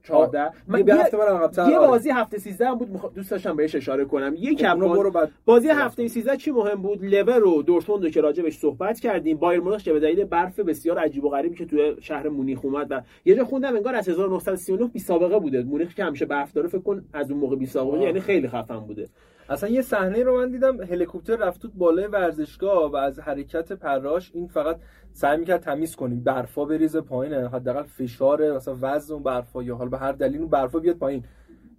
14 0.04 0.52
من 0.68 0.88
یه 0.88 0.96
هفته 0.96 1.18
من 1.18 1.72
یه 1.72 1.80
بازی 1.80 2.10
هفته 2.10 2.38
13 2.38 2.68
هم 2.68 2.76
بود. 2.76 3.14
دوست 3.16 3.32
داشتم 3.32 3.56
بهش 3.56 3.76
اشاره 3.76 4.06
کنم. 4.06 4.34
یکم 4.38 4.80
خب، 4.80 4.96
برو 4.96 5.12
بعد. 5.12 5.32
بازی 5.46 5.68
هفته 5.68 6.08
13 6.08 6.38
چی 6.38 6.52
مهم 6.52 6.82
بود؟ 6.82 7.06
لور 7.06 7.40
و 7.54 7.64
دورتموند 7.64 8.12
که 8.12 8.22
راجبش 8.22 8.58
صحبت 8.58 9.00
کردیم 9.00 9.38
بایر 9.38 9.60
مونیخ 9.60 9.84
که 9.84 9.94
به 9.94 10.00
دلیل 10.00 10.24
برف 10.24 10.60
بسیار 10.60 10.98
عجیب 10.98 11.24
و 11.24 11.30
غریبی 11.30 11.56
که 11.56 11.66
توی 11.66 11.96
شهر 12.02 12.30
مونیخ 12.30 12.66
اومد 12.66 12.88
و 12.90 13.02
یه 13.26 13.36
جا 13.36 13.46
خوندم 13.46 13.76
انگار 13.76 13.96
از 13.96 14.10
1939 14.10 14.88
بی 14.88 15.00
سابقه 15.00 15.40
بوده. 15.40 15.64
مونیخ 15.64 15.96
که 15.96 16.04
همیشه 16.04 16.26
برف 16.26 16.54
داره 16.54 16.68
فکر 16.68 16.82
کن 16.82 17.06
از 17.14 17.32
اون 17.32 17.40
موقع 17.40 17.56
بی 17.56 17.66
سابقه 17.66 18.02
یعنی 18.02 18.20
خیلی 18.20 18.48
خفن 18.48 18.80
بوده. 18.80 19.10
اصلا 19.50 19.70
یه 19.70 19.82
صحنه 19.82 20.24
رو 20.24 20.38
من 20.38 20.52
دیدم 20.52 20.82
هلیکوپتر 20.84 21.36
رفت 21.36 21.62
تو 21.62 21.70
بالای 21.76 22.08
ورزشگاه 22.08 22.92
و 22.92 22.96
از 22.96 23.20
حرکت 23.20 23.72
پراش 23.74 24.32
این 24.34 24.48
فقط 24.48 24.80
سعی 25.12 25.38
می‌کرد 25.38 25.62
تمیز 25.62 25.96
کنیم 25.96 26.24
برفا 26.24 26.66
بریزه 26.66 27.02
پایین 27.02 27.34
حداقل 27.34 27.84
فشار 27.84 28.56
مثلا 28.56 28.78
وزن 28.82 29.14
اون 29.14 29.24
برفا 29.24 29.64
یا 29.64 29.76
حالا 29.76 29.90
به 29.90 29.98
هر 29.98 30.12
دلیل 30.12 30.40
اون 30.40 30.50
برفا 30.50 30.80
بیاد 30.80 30.98
پایین. 30.98 31.24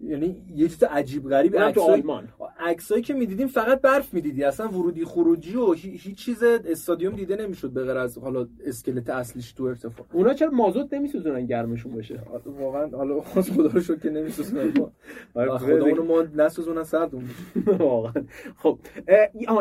یعنی 0.08 0.42
یه 0.56 0.68
چیز 0.68 0.82
عجیب 0.82 1.28
غریبی 1.28 1.58
تو 1.72 1.80
آلمان. 1.80 2.28
عکسایی 2.60 3.02
که 3.02 3.14
می‌دیدیم 3.14 3.46
فقط 3.46 3.80
برف 3.80 4.14
می‌دیدی. 4.14 4.44
اصلا 4.44 4.68
ورودی 4.68 5.04
خروجی 5.04 5.56
و 5.56 5.72
هیچ 5.72 6.14
چیز 6.16 6.42
استادیوم 6.42 7.16
دیده 7.16 7.36
نمی‌شد 7.36 7.70
به 7.70 7.84
غیر 7.84 7.96
از 7.96 8.18
حالا 8.18 8.46
اسکلت 8.66 9.10
اصلیش 9.10 9.52
تو 9.52 9.64
ارتفاع. 9.64 10.06
اونا 10.12 10.34
چرا 10.34 10.50
مازوت 10.50 10.94
نمیسوزونن 10.94 11.46
گرمشون 11.46 11.92
باشه؟ 11.92 12.20
واقعا 12.60 12.88
حالا 12.88 13.20
خدا 13.20 13.66
رو 13.66 13.80
شکر 13.80 13.96
که 13.96 14.10
نمیسوزونن. 14.10 14.72
آره، 15.34 15.58
خدا 15.58 15.84
اونو 15.84 16.04
ما 16.04 16.22
نسوزونن 16.36 16.82
سردون 16.84 17.24
واقعا. 17.78 18.24
خب 18.56 18.78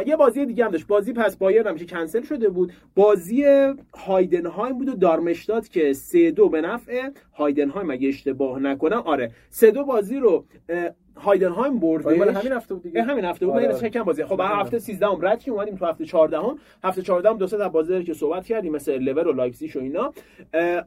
یه 0.05 0.15
بازی 0.15 0.45
دیگه 0.45 0.65
هم 0.65 0.71
داشت. 0.71 0.87
بازی 0.87 1.13
پس 1.13 1.37
بایر 1.37 1.67
هم 1.67 1.77
کنسل 1.77 2.21
شده 2.21 2.49
بود. 2.49 2.73
بازی 2.95 3.45
هایدنهایم 3.93 4.77
بود 4.77 4.89
و 4.89 4.93
دارمشتاد 4.93 5.67
که 5.67 5.93
سه 5.93 6.31
دو 6.31 6.49
به 6.49 6.61
نفع. 6.61 7.09
هایدنهایم 7.33 7.91
اگه 7.91 8.07
اشتباه 8.07 8.59
نکنم 8.59 9.01
آره 9.05 9.31
سه 9.49 9.71
دو 9.71 9.83
بازی 9.83 10.19
رو 10.19 10.32
هایدنهایم 11.15 11.79
برد 11.79 12.07
همین 12.07 12.51
هفته 12.51 12.73
بود 12.73 12.83
دیگه. 12.83 13.03
همین 13.03 13.25
هفته 13.25 13.45
بود. 13.45 13.55
آره. 13.55 13.73
چکم 13.73 14.03
بازی. 14.03 14.23
خب 14.23 14.41
هفته 14.43 14.79
13 14.79 15.07
هم 15.07 15.17
رد 15.21 15.43
اومدیم 15.47 15.75
تو 15.75 15.85
هفته 15.85 16.05
14 16.05 16.37
هم 16.37 16.57
هفته 16.83 17.01
14 17.01 17.29
هم 17.29 17.37
دو 17.37 17.47
سه 17.47 17.57
تا 17.57 17.69
بازی 17.69 18.03
که 18.03 18.13
صحبت 18.13 18.45
کردیم 18.45 18.71
مثل 18.71 18.97
لورکوزن 18.97 19.27
و 19.27 19.31
لایپزیگ 19.31 19.75
و 19.75 19.79
اینا. 19.79 20.13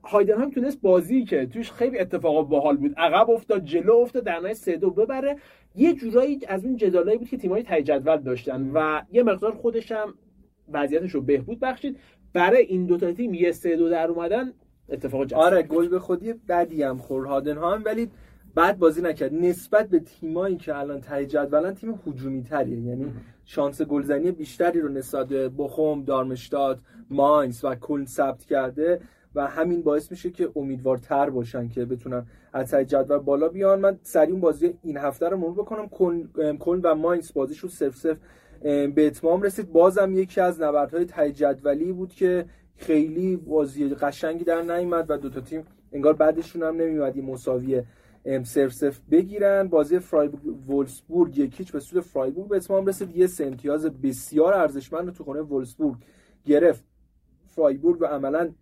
هایدنهایم 0.05 0.51
تونست 0.51 0.81
بازی 0.81 1.25
که 1.25 1.47
توش 1.47 1.73
خیلی 1.73 1.99
اتفاق 1.99 2.49
باحال 2.49 2.77
بود. 2.77 2.95
عقب 2.97 3.31
افتاد 3.31 3.65
جلو 3.65 3.97
افتاد 3.97 4.25
در 4.25 4.39
نهایت 4.39 4.55
3 4.55 4.77
2 4.77 4.91
ببره. 4.91 5.37
یه 5.75 5.95
جورایی 5.95 6.41
از 6.49 6.65
اون 6.65 6.77
جدالایی 6.77 7.19
بود 7.19 7.29
که 7.29 7.37
تیم‌های 7.37 7.63
ته 7.63 7.83
جدول 7.83 8.17
داشتن 8.17 8.71
و 8.75 9.03
یه 9.13 9.23
مقدار 9.23 9.53
خودش 9.53 9.93
هم 9.93 10.15
وضعیتش 10.73 11.11
رو 11.11 11.21
بهبود 11.21 11.61
بخشید. 11.61 11.99
برای 12.33 12.63
این 12.63 12.87
دو 12.87 12.97
تا 12.97 13.13
تیم 13.13 13.35
یه 13.35 13.53
3 13.53 13.77
2 13.77 13.89
در 13.89 14.09
اومدن 14.09 14.53
اتفاق 14.89 15.25
جذاب 15.25 15.43
آره 15.43 15.63
گل 15.63 15.89
به 15.89 15.99
خودی 15.99 16.33
بدی 16.33 16.83
هم 16.83 16.99
خورد 16.99 17.27
هایدنهایم 17.29 17.83
ولی 17.85 18.11
بعد 18.57 18.79
بازی 18.79 19.03
نکرد. 19.03 19.35
نسبت 19.35 19.89
به 19.89 19.99
تیمایی 19.99 20.57
که 20.57 20.79
الان 20.79 21.01
ته 21.01 21.27
جدولن 21.27 21.75
تیم 21.75 22.01
هجومی 22.07 22.43
تریه 22.43 22.81
یعنی 22.81 23.13
شانس 23.45 23.83
گلزنی 23.83 24.31
بیشتری 24.31 24.81
رو 24.81 24.89
نسبت 24.89 25.27
به 25.27 25.49
بخوم 25.49 26.05
دارمشتاد 26.05 26.81
ماینز 27.11 27.65
و 27.65 27.75
کلن 27.75 28.05
ثبت 28.05 28.45
کرده 28.45 29.01
و 29.35 29.47
همین 29.47 29.83
باعث 29.83 30.11
میشه 30.11 30.31
که 30.31 30.51
امیدوارتر 30.57 31.31
باشن 31.31 31.69
که 31.69 31.85
بتونن 31.85 32.27
از 32.53 32.71
ته 32.71 32.85
جدول 32.85 33.19
بالا 33.19 33.49
بیان. 33.49 33.81
من 33.81 33.99
سریع 34.03 34.31
اون 34.31 34.41
بازی 34.41 34.75
این 34.83 34.97
هفته 34.97 35.29
رو 35.29 35.37
مرور 35.37 35.55
بکنم. 35.55 35.89
کلن 36.59 36.81
و 36.81 36.95
ماینز 36.95 37.33
بازیشون 37.33 37.71
سف 37.71 37.97
سف 37.97 38.19
به 38.63 39.07
اتمام 39.07 39.43
رسید. 39.43 39.73
بازم 39.73 40.13
یکی 40.15 40.41
از 40.41 40.63
نبردهای 40.63 41.05
ته 41.05 41.33
جدولی 41.33 41.93
بود 41.93 42.15
که 42.15 42.45
خیلی 42.77 43.37
بازی 43.37 43.89
قشنگی 43.89 44.45
در 44.45 44.63
نیامد 44.63 45.11
و 45.11 45.17
دو 45.17 45.31
تا 45.31 45.41
تیم 45.41 45.65
انگار 45.93 46.13
بعدشون 46.13 46.63
هم 46.63 46.77
نمیومد 46.77 47.17
مساوی 48.27 48.45
سرف 48.45 48.73
سف 48.73 49.01
بگیرن. 49.11 49.69
بازی 49.69 49.99
فرایبورگ 49.99 50.71
وولسبورگ 50.71 51.39
یکیچ 51.39 51.73
به 51.73 51.81
سود 51.81 52.01
فرایبورگ 52.01 52.49
به 52.49 52.57
اتمام 52.57 52.87
رسید. 52.87 53.17
یه 53.17 53.27
سه 53.27 53.47
امتیاز 53.47 53.87
بسیار 53.87 54.55
ارزشمند 54.55 55.07
رو 55.07 55.11
تو 55.13 55.25
خونه 55.25 55.41
وولسبورگ 55.41 55.97
گرفت. 56.45 56.85
فرایبورگ 57.47 58.03
و 58.03 58.05
عملا 58.05 58.53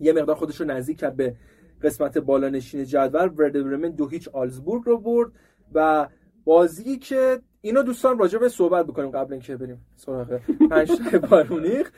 یه 0.00 0.12
مقدار 0.12 0.36
خودش 0.36 0.60
رو 0.60 0.66
نزدیک 0.66 0.98
کرد 0.98 1.16
به 1.16 1.36
قسمت 1.82 2.18
بالا 2.18 2.48
نشین 2.48 2.84
جدول. 2.84 3.30
ورده 3.36 3.62
برمن 3.62 3.90
دو 3.90 4.08
هیچ 4.08 4.28
آلزبورگ 4.28 4.82
رو 4.86 4.98
برد 4.98 5.32
و 5.74 6.08
بازی 6.44 6.98
که 6.98 7.40
اینو 7.60 7.82
دوستان 7.82 8.18
راجع 8.18 8.38
به 8.38 8.48
صحبت 8.48 8.86
بکنیم 8.86 9.10
قبل 9.10 9.32
اینکه 9.32 9.56
بریم 9.56 9.86
سراغ 9.96 10.40
پنج 10.70 10.90
بارونیخ. 11.30 11.90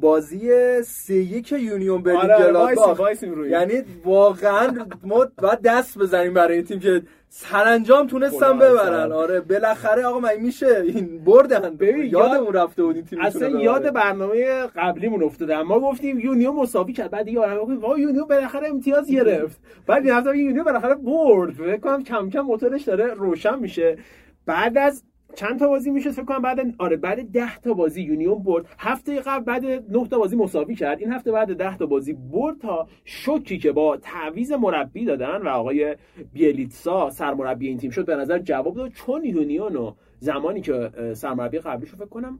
بازی 0.00 0.50
سه 0.82 1.14
یک 1.14 1.52
یونیون 1.52 2.02
برلین 2.02 2.56
آره 2.56 3.50
یعنی 3.50 3.82
واقعا 4.04 4.86
ما 5.04 5.26
باید 5.42 5.60
دست 5.64 5.98
بزنیم 5.98 6.34
برای 6.34 6.56
این 6.56 6.64
تیم 6.64 6.80
که 6.80 7.02
سرانجام 7.28 8.06
تونستن 8.06 8.58
ببرن. 8.58 9.12
آره 9.12 9.40
بالاخره 9.40 10.04
آقا 10.04 10.20
من 10.20 10.36
میشه 10.36 10.82
این 10.86 11.24
بردن؟ 11.24 11.76
یادمون 11.80 12.52
رفته 12.52 12.82
بود 12.82 12.96
این 12.96 13.04
تیم 13.04 13.20
اصلا 13.20 13.48
یاد 13.48 13.92
برنامه 13.92 14.66
قبلیمون 14.66 15.22
افتاده 15.22 15.62
ما 15.62 15.80
گفتیم 15.80 16.18
یونیون 16.18 16.56
مساوی 16.56 16.92
کرد. 16.92 17.10
بعد 17.10 17.24
دیگه 17.24 17.40
آره 17.40 17.58
گفتیم 17.58 17.80
یونیون 17.98 18.28
بالاخره 18.28 18.68
امتیاز 18.68 19.10
گرفت. 19.10 19.60
بعد 19.86 20.08
این 20.08 20.46
یونیون 20.46 20.64
بالاخره 20.64 20.94
برد. 20.94 21.54
فکر 21.54 21.76
کنم 21.76 22.02
کم 22.02 22.30
کم 22.30 22.40
موتورش 22.40 22.82
داره 22.82 23.14
روشن 23.14 23.58
میشه. 23.58 23.98
بعد 24.46 24.78
از 24.78 25.04
چند 25.34 25.58
تا 25.58 25.68
بازی 25.68 25.90
می‌شد 25.90 26.10
فکر 26.10 26.24
کنم 26.24 26.42
بعد 26.42 26.74
آره 26.78 26.96
بعد 26.96 27.32
10 27.32 27.58
تا 27.58 27.74
بازی 27.74 28.02
یونیون 28.02 28.42
برد. 28.42 28.66
هفته 28.78 29.20
قبل 29.20 29.44
بعد 29.44 29.64
9 29.64 30.08
تا 30.08 30.18
بازی 30.18 30.36
مساوی 30.36 30.74
کرد. 30.74 31.00
این 31.00 31.12
هفته 31.12 31.32
بعد 31.32 31.52
10 31.52 31.76
تا 31.76 31.86
بازی 31.86 32.12
برد 32.12 32.58
تا 32.58 32.88
شوکی 33.04 33.58
که 33.58 33.72
با 33.72 33.96
تعویض 33.96 34.52
مربی 34.52 35.04
دادن 35.04 35.42
و 35.42 35.48
آقای 35.48 35.96
بیلیتسا 36.32 37.10
سرمربی 37.10 37.68
این 37.68 37.78
تیم 37.78 37.90
شد 37.90 38.06
به 38.06 38.16
نظر 38.16 38.38
جواب 38.38 38.74
داد. 38.74 38.92
چون 38.92 39.24
یونیون 39.24 39.94
زمانی 40.18 40.60
که 40.60 40.90
سرمربی 41.14 41.58
قبلیش 41.58 41.90
فکر 41.94 42.06
کنم 42.06 42.38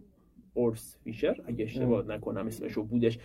اورس 0.54 0.96
فیشر 1.04 1.40
اگه 1.46 1.64
اشتباه 1.64 2.06
نکنم 2.08 2.46
اسمشو 2.46 2.82
بودش. 2.82 3.18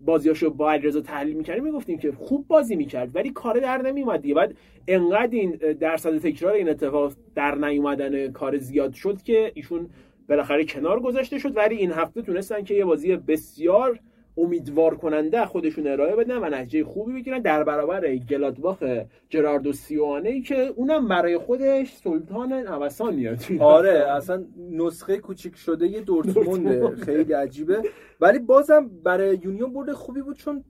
بازیاشو 0.00 0.50
با 0.50 0.72
علیرضا 0.72 1.00
تحلیل 1.00 1.36
می‌کردیم 1.36 1.64
می‌گفتیم 1.64 1.98
که 1.98 2.12
خوب 2.12 2.46
بازی 2.48 2.76
می‌کرد 2.76 3.16
ولی 3.16 3.30
کار 3.30 3.60
در 3.60 3.82
نمیومد 3.82 4.22
دیگه. 4.22 4.34
بعد 4.34 4.56
انقدر 4.88 5.32
این 5.32 5.50
درصد 5.80 6.18
تکرار 6.18 6.52
این 6.52 6.68
اتفاق 6.68 7.12
در 7.34 7.54
نیومدن 7.54 8.32
کار 8.32 8.58
زیاد 8.58 8.92
شد 8.92 9.22
که 9.22 9.52
ایشون 9.54 9.90
بالاخره 10.28 10.64
کنار 10.64 11.00
گذاشته 11.00 11.38
شد 11.38 11.56
ولی 11.56 11.76
این 11.76 11.92
هفته 11.92 12.22
تونستن 12.22 12.64
که 12.64 12.74
یه 12.74 12.84
بازی 12.84 13.16
بسیار 13.16 14.00
امیدوار 14.44 14.94
کننده 14.94 15.44
خودشون 15.46 15.86
ارائه 15.86 16.16
بدن 16.16 16.38
و 16.38 16.44
نتیجه 16.44 16.84
خوبی 16.84 17.12
بگیرن 17.12 17.38
در 17.38 17.64
برابر 17.64 18.16
گلادباخ 18.16 18.84
جراردو 19.28 19.72
سیوانه 19.72 20.40
که 20.40 20.72
اونم 20.76 21.08
برای 21.08 21.38
خودش 21.38 21.92
سلطان 21.92 22.52
نوسانیه 22.52 23.36
آره 23.60 23.90
اصلا 24.10 24.44
نسخه 24.70 25.18
کوچیک 25.18 25.56
شده 25.56 25.86
یه 25.86 26.00
دورتمونده. 26.00 26.96
خیلی 26.96 27.32
عجیبه. 27.32 27.82
ولی 28.20 28.38
بازم 28.38 28.90
برای 29.04 29.38
یونیون 29.42 29.72
برده 29.72 29.92
خوبی 29.92 30.22
بود 30.22 30.36
چون 30.36 30.64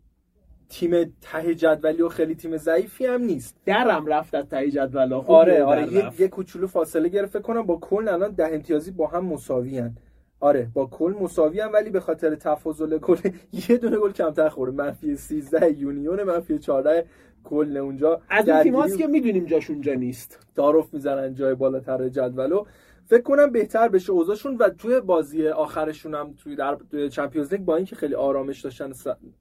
تیم 0.69 1.17
ته 1.21 1.55
جدولی 1.55 2.03
و 2.03 2.09
خیلی 2.09 2.35
تیم 2.35 2.57
ضعیفی 2.57 3.07
هم 3.07 3.23
نیست. 3.23 3.57
درم 3.65 4.07
رفت 4.07 4.35
از 4.35 4.49
ته 4.49 4.71
جدول. 4.71 5.13
آره 5.13 5.65
آره 5.65 5.93
یه, 5.93 6.11
یه 6.19 6.29
کوچولو 6.29 6.67
فاصله 6.67 7.09
گرفت. 7.09 7.43
کنم 7.43 7.63
با 7.63 7.77
کل 7.77 8.09
الان 8.09 8.31
ده 8.33 8.55
امتیازی 8.55 8.91
با 8.91 9.07
هم 9.07 9.27
مساوی 9.27 9.79
هن. 9.79 9.97
آره 10.41 10.69
با 10.75 10.87
کل 10.87 11.15
مساوی 11.21 11.61
هم 11.61 11.73
ولی 11.73 11.91
به 11.91 12.01
خاطر 12.01 12.35
تفاضل 12.35 12.99
کل 12.99 13.17
یه 13.69 13.77
دونه 13.77 13.99
گل 13.99 14.13
کمتر 14.13 14.49
خورده 14.49 14.77
منفی 14.77 15.17
13 15.17 15.79
یونیون 15.79 16.23
منفی 16.23 16.59
14 16.59 17.07
کل 17.45 17.77
اونجا 17.77 18.21
از 18.29 18.49
این 18.49 18.63
تیماست 18.63 18.99
که 18.99 19.07
می‌دونیم 19.07 19.45
جاش 19.45 19.71
اونجا 19.71 19.95
نیست. 19.95 20.47
تعارف 20.57 20.95
می‌زنن 20.95 21.35
جای 21.35 21.55
بالاتر 21.55 22.09
جدولو. 22.09 22.65
فکر 23.07 23.23
کنم 23.23 23.53
بهتر 23.53 23.89
بشه 23.89 24.13
اوضاعشون 24.13 24.57
و 24.57 24.69
توی 24.69 25.01
بازی 25.01 25.49
آخرشون 25.49 26.15
هم 26.15 26.35
توی 26.35 26.57
در 26.57 26.77
توی 26.91 27.09
چمپیونز 27.09 27.53
لیگ 27.53 27.61
با 27.61 27.77
اینکه 27.77 27.97
خیلی 27.97 28.15
آرامش 28.15 28.61
داشتن 28.61 28.93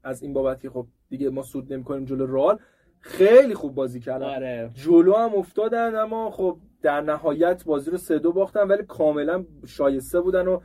از 0.04 0.22
این 0.22 0.32
بابت 0.32 0.60
که 0.60 0.70
خب 0.70 0.86
دیگه 1.08 1.30
ما 1.30 1.42
سود 1.42 1.72
نمی‌کنیم 1.72 2.04
جلو 2.04 2.26
رئال 2.26 2.58
خیلی 3.00 3.54
خوب 3.54 3.74
بازی 3.74 4.00
کردن. 4.00 4.26
آره. 4.26 4.70
جلو 4.74 5.14
هم 5.14 5.34
افتادن 5.34 5.94
اما 5.94 6.30
خب 6.30 6.56
در 6.82 7.00
نهایت 7.00 7.64
بازی 7.64 7.90
رو 7.90 7.96
سه 7.96 8.18
دو 8.18 8.32
باختن 8.32 8.68
ولی 8.68 8.82
کاملا 8.82 9.44
شایسته 9.66 10.20
بودن 10.20 10.48
و 10.48 10.60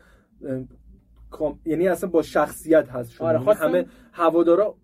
یعنی 1.65 1.87
اصلا 1.87 2.09
با 2.09 2.21
شخصیت 2.21 2.89
هست 2.89 3.11
شما. 3.11 3.27
آره 3.27 3.41
یعنی 3.41 3.53
همه 3.53 3.85
هوادارا 4.11 4.75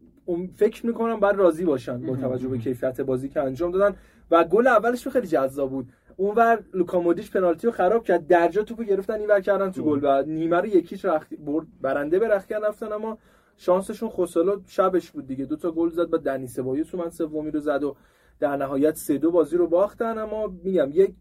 فکر 0.55 0.85
می‌کنم 0.85 1.19
بعد 1.19 1.35
راضی 1.35 1.65
باشن 1.65 2.01
با 2.01 2.15
توجه 2.15 2.47
به 2.47 2.57
کیفیت 2.57 3.01
بازی 3.01 3.29
که 3.29 3.41
انجام 3.41 3.71
دادن. 3.71 3.95
و 4.31 4.43
گل 4.43 4.67
اولش 4.67 5.07
خیلی 5.07 5.27
جذاب 5.27 5.69
بود. 5.69 5.91
اونور 6.17 6.63
لوکا 6.73 6.99
مودیچ 6.99 7.31
پنالتی 7.31 7.67
رو 7.67 7.73
خراب 7.73 8.03
کرد. 8.03 8.27
درجا 8.27 8.63
توپو 8.63 8.83
گرفتن 8.83 9.13
اینور 9.13 9.41
کردن 9.41 9.71
تو 9.71 9.83
گل. 9.83 9.99
بعد 9.99 10.27
نیمه 10.27 10.57
رو 10.57 10.65
یکیش 10.65 11.05
رخت 11.05 11.33
برد. 11.33 11.67
برنده 11.81 12.19
به 12.19 12.27
رخکن 12.27 12.55
رفتن 12.55 12.91
اما 12.91 13.17
شانسشون 13.57 14.09
خسلو 14.09 14.61
شبش 14.67 15.11
بود 15.11 15.27
دیگه. 15.27 15.45
دو 15.45 15.55
تا 15.55 15.71
گل 15.71 15.89
زد 15.89 16.09
با 16.09 16.17
دنی 16.17 16.47
سبایی 16.47 16.83
تو 16.83 16.97
من 16.97 17.09
سومی 17.09 17.51
رو 17.51 17.59
زد 17.59 17.83
و 17.83 17.95
در 18.39 18.57
نهایت 18.57 18.95
سه 18.95 19.17
دو 19.17 19.31
بازی 19.31 19.57
رو 19.57 19.67
باختن. 19.67 20.17
اما 20.17 20.47
میگم 20.63 20.89
یک 20.91 21.15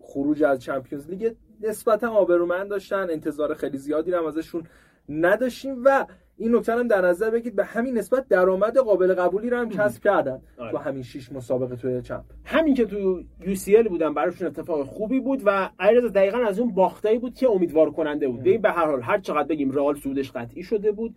خروج 0.00 0.42
از 0.42 0.60
چمپیونز 0.60 1.10
لیگ 1.10 1.34
نسبتا 1.64 2.08
آبرومند 2.10 2.68
داشتن 2.68 3.10
انتظار 3.10 3.54
خیلی 3.54 3.78
زیادی 3.78 4.14
هم 4.14 4.26
ازشون 4.26 4.66
نداشتیم 5.08 5.82
و 5.84 6.06
این 6.36 6.56
نکته 6.56 6.72
هم 6.72 6.88
در 6.88 7.00
نظر 7.00 7.30
بگید. 7.30 7.56
به 7.56 7.64
همین 7.64 7.98
نسبت 7.98 8.28
درآمد 8.28 8.78
قابل 8.78 9.14
قبولی 9.14 9.50
رو 9.50 9.56
هم 9.56 9.68
کسب 9.68 10.02
کردن 10.02 10.40
آره. 10.58 10.70
تو 10.70 10.78
همین 10.78 11.02
شش 11.02 11.32
مسابقه 11.32 11.76
توی 11.76 12.02
چمپ. 12.02 12.24
همین 12.44 12.74
که 12.74 12.84
تو 12.84 13.22
یو 13.46 13.54
سی 13.54 13.76
ال 13.76 13.88
بودن 13.88 14.14
براشون 14.14 14.48
اتفاق 14.48 14.86
خوبی 14.86 15.20
بود 15.20 15.42
و 15.44 15.70
علیرضا 15.78 16.08
دقیقا 16.08 16.38
از 16.38 16.58
اون 16.58 16.74
باختایی 16.74 17.18
بود 17.18 17.34
که 17.34 17.50
امیدوار 17.50 17.90
کننده 17.90 18.28
بود 18.28 18.42
به 18.42 18.70
هر 18.70 18.86
حال 18.86 19.02
هر 19.02 19.18
چقدر 19.18 19.48
بگیم 19.48 19.70
رئال 19.70 19.94
سودش 19.94 20.32
قطعی 20.32 20.62
شده 20.62 20.92
بود 20.92 21.16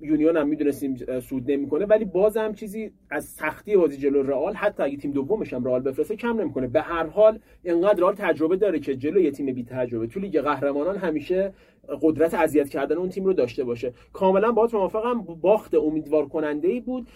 یونیون 0.00 0.36
هم 0.36 0.48
می‌دونستیم 0.48 1.20
صعود 1.20 1.50
نمی‌کنه 1.50 1.86
ولی 1.86 2.04
بازم 2.04 2.52
چیزی 2.52 2.92
از 3.10 3.24
سختی 3.24 3.76
بازی 3.76 3.96
جلو 3.96 4.22
رئال 4.22 4.54
حتی 4.54 4.82
اگه 4.82 4.96
تیم 4.96 5.12
دومش 5.12 5.52
هم 5.52 5.64
رئال 5.64 5.80
بفرسته 5.80 6.16
کم 6.16 6.40
نمی‌کنه. 6.40 6.66
به 6.66 6.80
هر 6.80 7.06
حال 7.06 7.38
اینقدر 7.62 8.00
رئال 8.00 8.14
تجربه 8.14 8.56
داره 8.56 8.78
که 8.78 8.96
جلو 8.96 9.20
یه 9.20 9.30
تیم 9.30 9.54
بی 9.54 9.64
تجربه 9.64 10.06
تو 10.06 10.20
لیگ 10.20 10.40
قهرمانان 10.40 10.96
همیشه 10.96 11.52
قدرت 12.02 12.34
اذیت 12.34 12.68
کردن 12.68 12.96
اون 12.96 13.08
تیم 13.08 13.24
رو 13.24 13.32
داشته 13.32 13.64
باشه. 13.64 13.92
کاملا 14.12 14.52
باهات 14.52 14.74
موافقم. 14.74 15.20
باخت 15.22 15.74
امیدوار 15.74 16.26
کننده 16.28 16.68
ای 16.68 16.80
بود 16.80 17.08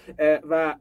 و 0.50 0.74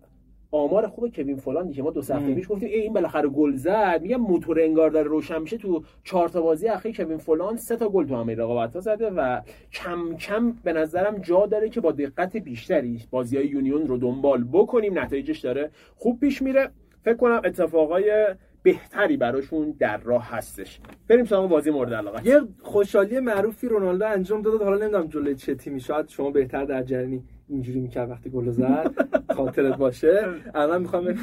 آمار 0.54 0.88
خوب 0.88 1.15
کوین 1.15 1.38
فولاند 1.38 1.71
که 1.71 1.84
ما 1.84 1.91
دو 1.91 1.99
هفته 1.99 2.36
پیش 2.36 2.47
گفتیم 2.49 2.69
این 2.69 2.93
بالاخره 2.93 3.30
گل 3.30 3.56
زد. 3.56 3.99
میگم 4.01 4.21
موتور 4.21 4.62
انگار 4.62 4.89
داره 4.89 5.08
روشن 5.08 5.41
میشه 5.41 5.58
تو 5.58 5.84
چهار 6.04 6.30
تا 6.30 6.41
بازی 6.41 6.67
اخیر 6.67 6.95
کوین 6.95 7.17
فولاند 7.17 7.57
سه 7.58 7.75
تا 7.75 7.89
گل 7.89 8.08
تو 8.08 8.15
همه 8.15 8.36
رقابت 8.36 8.73
ها 8.73 8.80
زده 8.80 9.10
و 9.10 9.41
کم 9.71 10.15
کم 10.15 10.51
به 10.63 10.73
نظرم 10.73 11.17
جا 11.17 11.45
داره 11.45 11.69
که 11.69 11.82
با 11.82 11.91
دقت 11.91 12.38
بیشتری 12.38 12.99
بازی 13.12 13.38
های 13.38 13.47
یونیون 13.47 13.88
رو 13.88 13.97
دنبال 13.97 14.43
بکنیم. 14.43 14.99
نتایجش 14.99 15.39
داره 15.39 15.71
خوب 15.95 16.19
پیش 16.19 16.41
میره. 16.41 16.69
فکر 17.04 17.17
کنم 17.17 17.41
اتفاقای 17.45 18.25
بهتری 18.63 19.17
براشون 19.17 19.76
در 19.80 19.97
راه 19.97 20.30
هستش. 20.30 20.80
بریم 21.08 21.26
سراغ 21.26 21.50
بازی 21.50 21.71
مورد 21.71 21.93
علاقه 21.93 22.28
یه 22.28 22.41
خوشحالی 22.62 23.19
معروفی 23.19 23.67
رونالدو 23.67 24.06
انجام 24.06 24.41
داد. 24.41 24.62
حالا 24.62 24.78
نمی‌دونم 24.78 25.08
جلوی 25.08 25.36
چه 25.36 25.56
تیمی 25.56 25.80
شاید 25.80 26.10
شما 26.10 26.32
بهتر 26.32 26.65
در 26.65 26.84
جریانی 26.84 27.24
اینجوری 27.50 27.80
می‌کرد 27.80 28.10
وقتی 28.10 28.30
گل 28.30 28.50
زد. 28.50 28.91
خاطرت 29.38 29.78
باشه. 29.78 30.28
الان 30.56 30.82
می‌خوام 30.82 31.15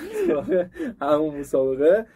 همون 1.00 1.36
مسابقه. 1.40 2.06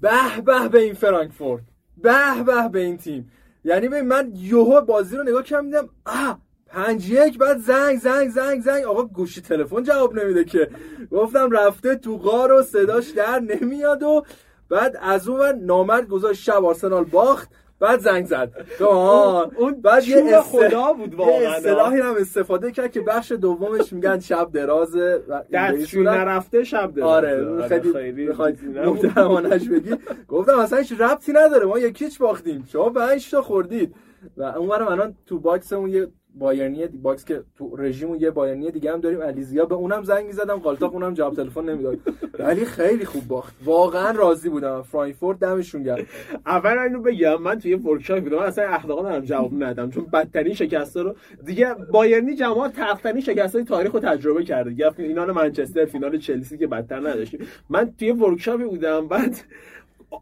به 0.00 0.10
به 0.46 0.68
به 0.68 0.78
این 0.78 0.94
فرانکفورت. 0.94 1.62
به 1.96 2.42
به 2.46 2.68
به 2.72 2.80
این 2.80 2.96
تیم. 2.96 3.30
یعنی 3.64 3.88
من 3.88 4.32
یوهو 4.34 4.80
بازی 4.80 5.16
رو 5.16 5.22
نگاه 5.22 5.42
کردم 5.42 5.66
دیدم 5.66 5.88
آه 6.06 6.40
پنج 6.68 7.10
یک 7.10 7.38
بعد 7.38 7.58
زنگ 7.58 7.98
زنگ 7.98 8.28
زنگ 8.30 8.60
زنگ. 8.60 8.84
آقا 8.84 9.02
گوشی 9.04 9.40
تلفن 9.40 9.82
جواب 9.82 10.14
نمیده 10.18 10.44
که. 10.44 10.70
گفتم 11.10 11.50
رفته 11.50 11.94
تو 11.96 12.16
غار 12.18 12.52
و 12.52 12.62
صداش 12.62 13.08
در 13.10 13.40
نمیاد 13.40 14.02
و 14.02 14.22
بعد 14.68 14.98
از 15.02 15.28
اون 15.28 15.64
نامرد 15.64 16.08
گذاشت 16.08 16.42
شب 16.42 16.64
آرسنال 16.64 17.04
باخت 17.04 17.48
بعد 17.80 18.00
زنگ 18.00 18.26
زد. 18.26 18.66
اون 19.56 19.80
بعد 19.80 20.04
یه 20.08 20.40
خدا 20.40 20.92
بود 20.92 21.14
واقعا. 21.14 21.52
اصطلاحی 21.54 22.00
هم 22.00 22.14
استفاده 22.20 22.72
کرد 22.72 22.92
که 22.92 23.00
بخش 23.00 23.32
دومش 23.32 23.92
میگن 23.92 24.18
شب 24.20 24.52
درازه 24.52 25.22
دستشون 25.52 26.08
نرفته 26.08 26.64
شب 26.64 26.94
درازه 26.94 27.14
آره, 27.14 27.48
آره، 27.48 27.68
خیلی 27.90 28.26
بخواید 28.26 28.64
محترمانش 28.64 29.68
بگی. 29.68 29.94
گفتم 30.28 30.58
اصلا 30.58 30.78
هیچ 30.78 30.92
ربطی 31.00 31.32
نداره 31.32 31.66
ما 31.66 31.78
یکیچ 31.78 32.18
باختیم؟ 32.18 32.64
شما 32.72 32.90
پنج 32.90 33.30
تا 33.30 33.42
خوردید. 33.42 33.94
و 34.36 34.42
اونورم 34.42 34.88
الان 34.88 35.14
تو 35.26 35.38
باکسمون 35.38 35.90
یه 35.90 36.08
بایرنی 36.38 36.86
باکس 36.86 37.24
که 37.24 37.42
تو 37.56 37.76
رژیم 37.76 38.14
یه 38.14 38.30
بایرنی 38.30 38.70
دیگه 38.70 38.92
هم 38.92 39.00
داریم 39.00 39.22
علیزیا. 39.22 39.66
به 39.66 39.74
اونم 39.74 40.04
زنگ 40.04 40.26
می‌زدم 40.26 40.56
قالتاق 40.56 40.94
اونم 40.94 41.14
جواب 41.14 41.34
تلفن 41.34 41.64
نمی‌داد. 41.64 41.98
ولی 42.38 42.64
خیلی 42.64 43.04
خوب 43.04 43.28
باخت. 43.28 43.56
واقعا 43.64 44.10
راضی 44.10 44.48
بودم. 44.48 44.82
فرانکفورت 44.82 45.38
دمشون 45.38 45.82
گرم. 45.82 46.06
اول 46.46 46.78
اینو 46.78 47.02
بگم 47.02 47.42
من 47.42 47.58
توی 47.58 47.74
ورکشاپ 47.74 48.20
بودم 48.20 48.38
اصلا 48.38 48.68
اخلاقا 48.68 49.02
ندارم 49.02 49.24
جواب 49.24 49.54
ندادم 49.54 49.90
چون 49.90 50.04
بدترین 50.04 50.54
شکستا 50.54 51.02
رو 51.02 51.14
دیگه 51.46 51.74
بایرنی 51.74 52.34
جماعت 52.34 52.72
تختنی 52.76 53.22
شکستای 53.22 53.64
تاریخ 53.64 53.92
رو 53.92 54.00
تجربه 54.00 54.44
کرده. 54.44 54.70
دیگه 54.70 54.90
فینال 54.90 55.32
منچستر 55.32 55.84
فینال 55.84 56.18
چلسی 56.18 56.58
که 56.58 56.66
بدتر 56.66 57.00
نداشتیم. 57.00 57.40
من 57.70 57.92
توی 57.98 58.12
workshop 58.12 58.58
ی 58.58 58.64
بودم 58.64 59.08
بعد 59.08 59.36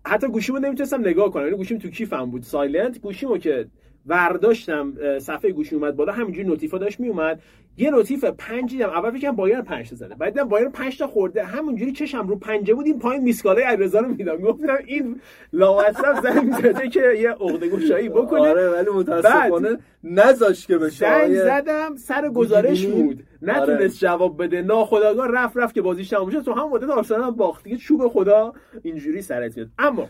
حتی 0.07 0.29
گوشیمو 0.29 0.59
نمی‌تونستم 0.59 1.00
نگاه 1.00 1.31
کنم. 1.31 1.44
یعنی 1.44 1.57
گوشیم 1.57 1.79
تو 1.79 1.88
کیفم 1.88 2.31
بود. 2.31 2.42
silent 2.42 3.01
گوشیمو 3.00 3.38
که 3.38 3.66
ورداشتم 4.07 4.92
صفحه 5.19 5.53
گوشی 5.53 5.75
اومد 5.75 5.97
بالا 5.97 6.12
همینجوری 6.12 6.49
notif 6.49 6.74
ا 6.74 6.79
داشت 6.79 7.01
میومد. 7.01 7.40
یه 7.79 7.90
notif 7.90 8.25
پنج 8.25 8.71
دیدم 8.71 8.88
اول 8.88 9.11
فکرم 9.11 9.37
بایرن 9.37 9.62
5 9.62 9.90
تا 9.90 9.97
زده. 9.97 10.14
بعد 10.14 10.33
دیدم 10.33 10.49
بایرن 10.49 10.71
5 10.71 10.99
تا 10.99 11.07
خورده. 11.07 11.45
همونجوری 11.45 11.92
چشم 11.92 12.29
رو 12.29 12.37
پنجه 12.37 12.75
بود 12.75 12.87
این 12.87 12.99
پایین 12.99 13.23
missed 13.22 13.46
call 13.46 13.62
علیرضا 13.62 13.99
رو 13.99 14.09
دیدم 14.09 14.37
گفتم 14.37 14.79
این 14.87 15.21
لاوصف 15.53 16.21
زنگ 16.23 16.53
زده 16.53 16.88
که 16.88 17.01
یه 17.19 17.31
عقده 17.31 17.69
گشایی 17.69 18.09
بکنه. 18.09 18.40
آره 18.40 18.71
ولی 18.71 18.90
متاسفانه 18.90 19.79
نذاش 20.05 20.66
که 20.66 20.79
بشه 20.79 20.99
زنگ 20.99 21.35
زدم 21.35 21.97
سر 21.97 22.29
گزارش 22.29 22.87
بود. 22.87 23.25
نتونست 23.42 23.71
آره. 23.81 23.88
جواب 23.88 24.42
بده. 24.42 24.62
ناخودآگاه 24.62 25.29
رفت 25.33 25.57
رفت 25.57 25.75
که 25.75 25.83
بازیش 25.83 26.09
تموم 26.09 26.31
شد. 26.31 26.42
تو 26.42 26.53
هم 26.53 26.69
مدت 26.69 26.90
آرسنال 26.90 27.31
باخت. 27.31 27.64
دیگه 27.64 27.77
چوب 27.77 28.09
خدا 28.09 28.53
اینجوری 28.83 29.23
سرت 29.23 29.57
میاد 29.57 29.69
اما 29.79 30.09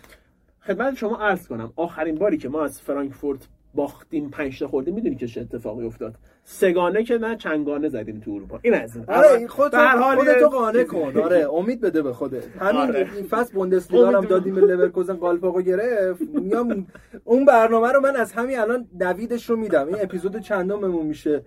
خدمت 0.61 0.97
شما 0.97 1.17
عرض 1.17 1.49
کنم 1.49 1.73
آخرین 1.77 2.15
باری 2.15 2.39
که 2.39 2.49
ما 2.49 2.65
از 2.65 2.81
فرانکفورت 2.81 3.49
باختیم 3.77 4.31
پنج 4.31 4.59
تا 4.59 4.69
خوردیم 4.69 4.95
می‌دونی 4.95 5.17
که 5.17 5.27
چه 5.27 5.41
اتفاقی 5.41 5.87
افتاد. 5.87 6.15
سگانه 6.45 7.05
که 7.05 7.19
نه 7.19 7.37
چنگانه 7.37 7.89
زدیم 7.89 8.21
تو 8.21 8.31
اروپا. 8.31 8.59
این 8.63 8.75
از 8.75 8.97
این. 8.97 9.05
آره 9.09 9.39
این 9.39 9.49
خودت 9.49 9.79
خودتو 10.15 10.49
قانع 10.49 10.85
کن. 10.85 11.21
آره 11.21 11.55
امید 11.55 11.81
بده 11.81 12.03
به 12.03 12.13
خودت. 12.13 12.43
همین 12.61 12.81
آره. 12.81 13.09
این 13.17 13.25
فصل 13.25 13.55
بوندسلیگا 13.55 14.11
هم 14.11 14.25
دادیم 14.25 14.55
به 14.55 14.61
لورکوزن 14.61 15.15
قالپاگو 15.15 15.63
گرفت. 15.63 16.23
میام 16.35 16.87
اون 17.25 17.45
برنامه 17.45 17.93
رو 17.93 18.01
من 18.01 18.17
از 18.17 18.33
همین 18.33 18.59
الان 18.59 18.87
نویدش 19.01 19.51
رو 19.51 19.57
میدم. 19.57 19.87
این 19.87 19.97
اپیزود 20.01 20.39
چندممون 20.39 21.07
میشه. 21.07 21.43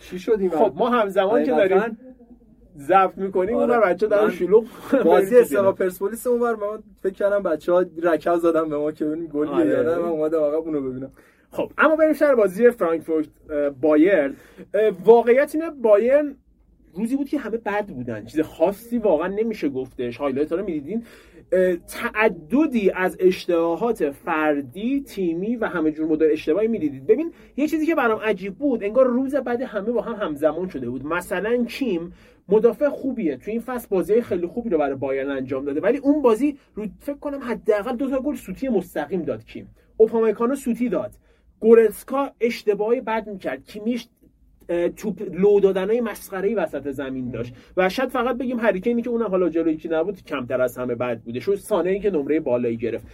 چی 0.00 0.18
شدیم؟ 0.18 0.50
خب 0.50 0.72
ما 0.76 0.90
همزمان 0.90 1.44
که 1.44 1.50
داریم 1.50 1.98
ضبط 2.78 3.18
می‌کنیم. 3.18 3.56
آره. 3.56 3.74
اون 3.74 3.84
بچه 3.84 4.06
در 4.06 4.30
شلوغ 4.30 4.64
بازی 5.04 5.38
استقلال 5.38 5.72
پرسپولیس 5.72 6.26
اون 6.26 6.40
بر 6.40 6.54
من 6.54 6.78
فکر 7.02 7.14
کردم 7.14 7.42
بچه‌ها 7.42 7.84
رکب 8.02 8.36
زدن 8.36 8.68
به 8.68 8.78
ما 8.78 8.92
که 8.92 9.04
ببینیم 9.04 9.26
گل 9.26 9.48
آره. 9.48 9.82
من 9.82 10.08
اومدم 10.08 10.38
واقعا 10.38 10.58
اونو 10.58 10.80
ببینم. 10.80 11.10
خب 11.50 11.70
اما 11.78 11.96
بریم 11.96 12.12
سر 12.12 12.34
بازی 12.34 12.70
فرانکفورت 12.70 13.28
بایرن. 13.80 14.36
واقعیت 15.04 15.54
اینه 15.54 15.70
بایرن 15.70 16.36
روزی 16.94 17.16
بود 17.16 17.28
که 17.28 17.38
همه 17.38 17.56
بد 17.56 17.86
بودن. 17.86 18.24
چیز 18.24 18.40
خاصی 18.40 18.98
واقعا 18.98 19.28
نمیشه 19.28 19.68
گفتش. 19.68 20.16
هایلایت 20.16 20.52
ها 20.52 20.58
رو 20.58 20.64
می‌دیدین؟ 20.64 21.04
تعددی 21.88 22.90
از 22.90 23.16
اشتباهات 23.20 24.10
فردی 24.10 25.00
تیمی 25.00 25.56
و 25.56 25.66
همه 25.66 25.90
جور 25.90 26.06
مدل 26.06 26.28
اشتباهی 26.32 26.68
می‌دیدید. 26.68 27.06
ببین 27.06 27.32
یه 27.56 27.68
چیزی 27.68 27.86
که 27.86 27.94
برام 27.94 28.20
عجیب 28.20 28.54
بود 28.54 28.84
انگار 28.84 29.06
روز 29.06 29.34
بعد 29.34 29.62
همه 29.62 29.92
با 29.92 30.02
هم 30.02 30.26
همزمان 30.26 30.68
شده 30.68 30.90
بود. 30.90 31.06
مثلا 31.06 31.64
کیم 31.64 32.12
مدافع 32.48 32.88
خوبیه. 32.88 33.36
تو 33.36 33.50
این 33.50 33.60
فصل 33.60 33.88
بازی 33.90 34.20
خیلی 34.20 34.46
خوبی 34.46 34.70
رو 34.70 34.78
برای 34.78 34.94
بایرن 34.94 35.30
انجام 35.30 35.64
داده 35.64 35.80
ولی 35.80 35.98
اون 35.98 36.22
بازی 36.22 36.58
رو 36.74 36.86
فکر 37.00 37.18
کنم 37.18 37.40
حداقل 37.42 37.96
دو 37.96 38.10
تا 38.10 38.20
گل 38.20 38.34
سوتی 38.34 38.68
مستقیم 38.68 39.22
داد 39.22 39.44
کیم. 39.44 39.68
اوپامکانو 39.96 40.54
سوتی 40.54 40.88
داد. 40.88 41.10
گورتسکا 41.60 42.30
اشتباهی 42.40 43.00
بد 43.00 43.28
می‌کرد. 43.28 43.64
کیمیش 43.64 44.08
توپ 44.96 45.22
لو 45.32 45.60
دادنای 45.60 46.00
مسخره 46.00 46.54
وسط 46.54 46.90
زمین 46.90 47.30
داشت. 47.30 47.54
و 47.76 47.88
شاید 47.88 48.08
فقط 48.08 48.36
بگیم 48.38 48.60
هری 48.60 48.76
کینی 48.76 49.02
که 49.02 49.10
اونم 49.10 49.30
حالا 49.30 49.48
جلوی 49.48 49.76
کی 49.76 49.88
نبود 49.88 50.24
کمتر 50.24 50.60
از 50.60 50.78
همه 50.78 50.94
بد 50.94 51.20
بوده. 51.20 51.40
لروی 51.40 51.56
سانه 51.56 51.90
ای 51.90 52.00
که 52.00 52.10
نمره 52.10 52.40
بالایی 52.40 52.76
گرفت. 52.76 53.06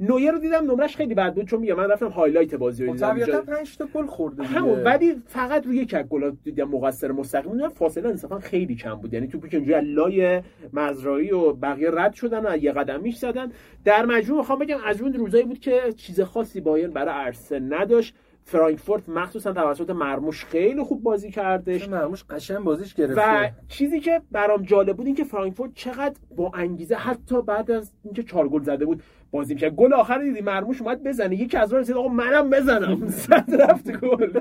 نویر 0.00 0.30
رو 0.30 0.38
دیدم 0.38 0.70
نمرش 0.70 0.96
خیلی 0.96 1.14
بد 1.14 1.34
بود 1.34 1.46
چون 1.46 1.60
میگم 1.60 1.74
من 1.74 1.90
رفتم 1.90 2.08
هایلایت 2.08 2.54
بازی 2.54 2.86
رو 2.86 2.92
دیدم 2.92 3.10
طبیعتا 3.10 3.40
5 3.40 3.76
تا 3.76 3.86
گل 3.94 4.06
خورده 4.06 4.42
همون 4.42 4.82
ولی 4.84 5.22
فقط 5.26 5.66
روی 5.66 5.76
یک 5.76 5.94
گل 5.94 6.32
دیدم 6.44 6.68
مقصر 6.68 7.12
مستقیم. 7.12 7.52
اون 7.52 7.68
فاصله 7.68 8.08
انصافا 8.08 8.38
خیلی 8.38 8.74
کم 8.74 8.94
بود. 8.94 9.14
یعنی 9.14 9.26
توپی 9.26 9.48
که 9.48 9.56
اونجوری 9.56 9.80
لای 9.80 10.42
مزرایی 10.72 11.32
و 11.32 11.52
بقیه 11.52 11.90
رد 11.92 12.14
شدن 12.14 12.46
و 12.46 12.56
یه 12.56 12.72
قدم 12.72 13.00
میش 13.00 13.16
زدن. 13.16 13.52
در 13.84 14.06
مجموع 14.06 14.38
می‌خوام 14.38 14.58
بگم 14.58 14.78
از 14.86 15.00
اون 15.02 15.12
روزایی 15.12 15.44
بود 15.44 15.58
که 15.58 15.80
چیز 15.96 16.20
خاصی 16.20 16.60
بایرن 16.60 16.90
برای 16.90 17.26
ارسنال 17.26 17.74
نداشت. 17.74 18.14
فرانکفورت 18.44 19.08
مخصوصا 19.08 19.52
توسط 19.52 19.90
مرموش 19.90 20.44
خیلی 20.44 20.82
خوب 20.82 21.02
بازی 21.02 21.30
کردش. 21.30 21.88
مرموش 21.88 22.24
قشنگ 22.30 22.58
بازیش 22.58 22.94
گرفت 22.94 23.14
و 23.16 23.48
چیزی 23.68 24.00
که 24.00 24.20
برام 24.32 24.62
جالب 24.62 24.96
بود 24.96 25.06
این 25.06 25.14
که 25.14 25.24
فرانکفورت 25.24 25.70
چقدر 25.74 26.14
با 26.36 26.52
انگیزه 26.54 26.94
حتی 26.94 27.42
بعد 27.42 27.70
از 27.70 27.92
اینکه 28.04 28.22
چهار 28.22 28.48
گل 28.48 28.62
زده 28.62 28.84
بود 28.84 29.02
بازی 29.32 29.54
میشه 29.54 29.70
گل 29.70 29.92
آخر 29.92 30.18
دیدی 30.18 30.40
مرموش 30.40 30.82
اومد 30.82 31.02
بزنه. 31.02 31.36
یکی 31.36 31.56
از 31.56 31.72
راه 31.72 31.80
رسید 31.80 31.96
آقا 31.96 32.08
منم 32.08 32.50
بزنم. 32.50 33.06
زد 33.26 33.44
رفت 33.58 33.90
گل. 33.90 34.40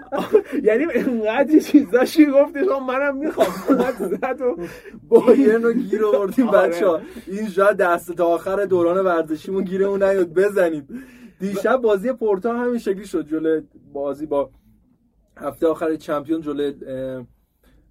یعنی 0.68 0.84
اینقدر 0.94 1.58
چیزاشی 1.58 2.26
گفتش 2.26 2.68
آقا 2.68 2.86
منم 2.86 3.16
می‌خوام. 3.16 3.48
زد 3.98 4.40
و 4.40 4.56
بایرن 5.08 5.62
رو 5.62 5.72
گیر 5.72 6.04
آوردیم 6.04 6.48
آره. 6.48 6.68
بچا 6.68 7.00
این 7.26 7.48
شاید 7.48 7.76
دست 7.76 8.12
تا 8.12 8.26
آخر 8.26 8.64
دوران 8.64 9.04
ورزشیمون 9.04 9.64
گیرمون 9.64 10.02
نیاد. 10.02 10.32
بزنید. 10.34 10.84
دیشب 11.40 11.76
بازی 11.76 12.12
پورتا 12.12 12.58
همین 12.58 12.78
شکلی 12.78 13.06
شد. 13.06 13.26
جلو 13.28 13.60
بازی 13.92 14.26
با 14.26 14.50
هفته 15.36 15.66
آخر 15.66 15.96
چمپیون 15.96 16.40
جلو 16.40 16.72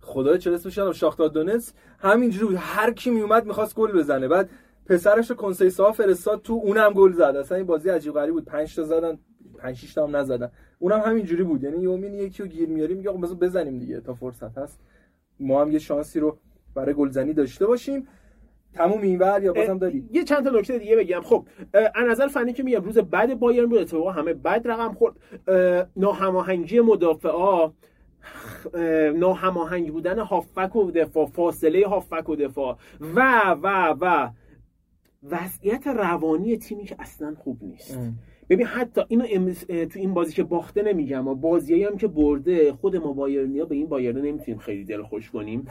خدای 0.01 0.37
چه 0.37 0.51
اسمش 0.53 0.79
شاختار 0.99 1.29
دونتس 1.29 1.73
همینجوری 1.99 2.45
بود. 2.45 2.55
هر 2.59 2.91
کی 2.91 3.09
میومد 3.09 3.45
می‌خواست 3.45 3.75
گل 3.75 3.91
بزنه. 3.91 4.27
بعد 4.27 4.49
پسرش 4.85 5.29
رو 5.29 5.35
کنسیسا 5.35 5.91
فرستاد 5.91 6.41
تو 6.41 6.53
اونم 6.53 6.93
گل 6.93 7.13
زد. 7.13 7.21
اصلا 7.21 7.57
این 7.57 7.65
بازی 7.65 7.89
عجیب 7.89 8.13
غریب 8.13 8.33
بود. 8.33 8.45
5 8.45 8.75
تا 8.75 8.83
زدن 8.83 9.17
5 9.57 9.75
6 9.75 9.93
تا 9.93 10.07
هم 10.07 10.15
نزدن. 10.15 10.51
اونم 10.79 10.99
همینجوری 10.99 11.43
بود. 11.43 11.63
یعنی 11.63 11.77
یومین 11.77 12.13
یکی 12.13 12.43
رو 12.43 12.49
گیر 12.49 12.69
میاریم 12.69 12.97
میگه 12.97 13.11
بزن 13.11 13.35
بزنیم 13.35 13.79
دیگه 13.79 13.99
تا 13.99 14.13
فرصت 14.13 14.57
هست. 14.57 14.79
ما 15.39 15.61
هم 15.61 15.71
یه 15.71 15.79
شانسی 15.79 16.19
رو 16.19 16.37
برای 16.75 16.93
گلزنی 16.93 17.33
داشته 17.33 17.65
باشیم. 17.65 18.07
تموم 18.73 19.01
اینور 19.01 19.43
یا 19.43 19.53
بازم 19.53 19.77
داری؟ 19.77 20.09
یه 20.11 20.23
چند 20.23 20.43
تا 20.43 20.59
نکته 20.59 20.79
دیگه 20.79 20.95
بگم. 20.95 21.21
خب 21.21 21.47
از 21.73 22.07
نظر 22.09 22.27
فنی 22.27 22.53
که 22.53 22.63
میگم 22.63 22.83
روز 22.83 22.97
بعد 22.97 23.39
بایرن 23.39 23.65
بود. 23.65 23.79
اتفاقا 23.79 24.11
همه 24.11 24.33
بد 24.33 24.61
رقم 24.65 24.93
خورد. 24.93 25.15
ناهماهنگی 25.95 26.79
مدافعا 26.79 27.71
ناهماهنگ 29.15 29.91
بودن 29.91 30.19
هافک 30.19 30.75
و 30.75 30.91
دفاع 30.91 31.25
فاصله 31.25 31.87
هافک 31.87 32.29
و 32.29 32.35
دفاع. 32.35 32.77
و 33.15 33.41
و 33.63 33.95
و. 34.01 34.29
وضعیت 35.31 35.87
روانی 35.87 36.57
تیمی 36.57 36.83
که 36.83 36.95
اصلا 36.99 37.35
خوب 37.35 37.57
نیست. 37.61 37.99
ببین 38.49 38.65
حتی 38.65 39.01
اینو 39.07 39.53
تو 39.85 39.99
این 39.99 40.13
بازی 40.13 40.33
که 40.33 40.43
باخته 40.43 40.81
نمیگم 40.81 41.27
و 41.27 41.35
بازیایی 41.35 41.83
هم 41.83 41.97
که 41.97 42.07
برده 42.07 42.73
خود 42.73 42.95
ما 42.95 43.13
بایرنیا 43.13 43.65
به 43.65 43.75
این 43.75 43.87
بایرن 43.87 44.17
نمی‌تونیم 44.17 44.59
خیلی 44.59 44.83
دل 44.83 45.03
خوش 45.03 45.31
کنیم. 45.31 45.65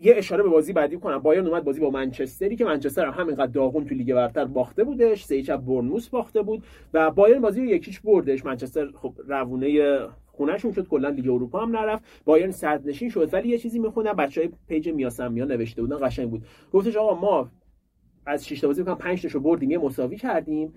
یه 0.00 0.14
اشاره 0.16 0.42
به 0.42 0.48
بازی 0.48 0.72
بعدی 0.72 0.96
کنم. 0.96 1.18
بایرن 1.18 1.46
اومد 1.46 1.64
بازی 1.64 1.80
با 1.80 1.90
منچستری 1.90 2.56
که 2.56 2.64
منچستر 2.64 3.06
هم 3.06 3.22
همینقدر 3.22 3.46
داغون 3.52 3.84
تو 3.84 3.94
لیگ 3.94 4.14
برتر 4.14 4.44
باخته 4.44 4.84
بودش. 4.84 5.24
سه 5.24 5.42
هیچ 5.42 5.51
به 5.51 5.56
بورنموث 5.56 6.08
باخته 6.08 6.42
بود 6.42 6.64
و 6.94 7.10
بایرن 7.10 7.40
بازی 7.40 7.60
رو 7.60 7.66
یکیش 7.66 8.00
بردش. 8.00 8.44
منچستر 8.44 8.90
خب 8.94 9.14
روونه 9.28 9.98
خونه‌شون 10.26 10.72
شد. 10.72 10.88
کلا 10.88 11.08
لیگ 11.08 11.28
اروپا 11.28 11.60
هم 11.60 11.76
نرفت. 11.76 12.04
بایرن 12.24 12.50
صدرنشین 12.50 13.10
شد. 13.10 13.34
ولی 13.34 13.48
یه 13.48 13.58
چیزی 13.58 13.78
می‌خونم 13.78 14.12
بچه‌های 14.12 14.50
page 14.68 14.88
میاسمیا 14.88 15.44
نوشته 15.44 15.82
بودن 15.82 16.06
قشنگ 16.08 16.30
بود. 16.30 16.44
گفتش 16.72 16.96
آقا 16.96 17.20
ما 17.20 17.50
از 18.26 18.46
6 18.46 18.60
تا 18.60 18.66
بازی 18.66 18.82
میگم 18.82 18.94
5 18.94 19.22
تاشو 19.22 19.40
بردیم 19.40 19.70
یه 19.70 19.78
مساوی 19.78 20.16
کردیم. 20.16 20.74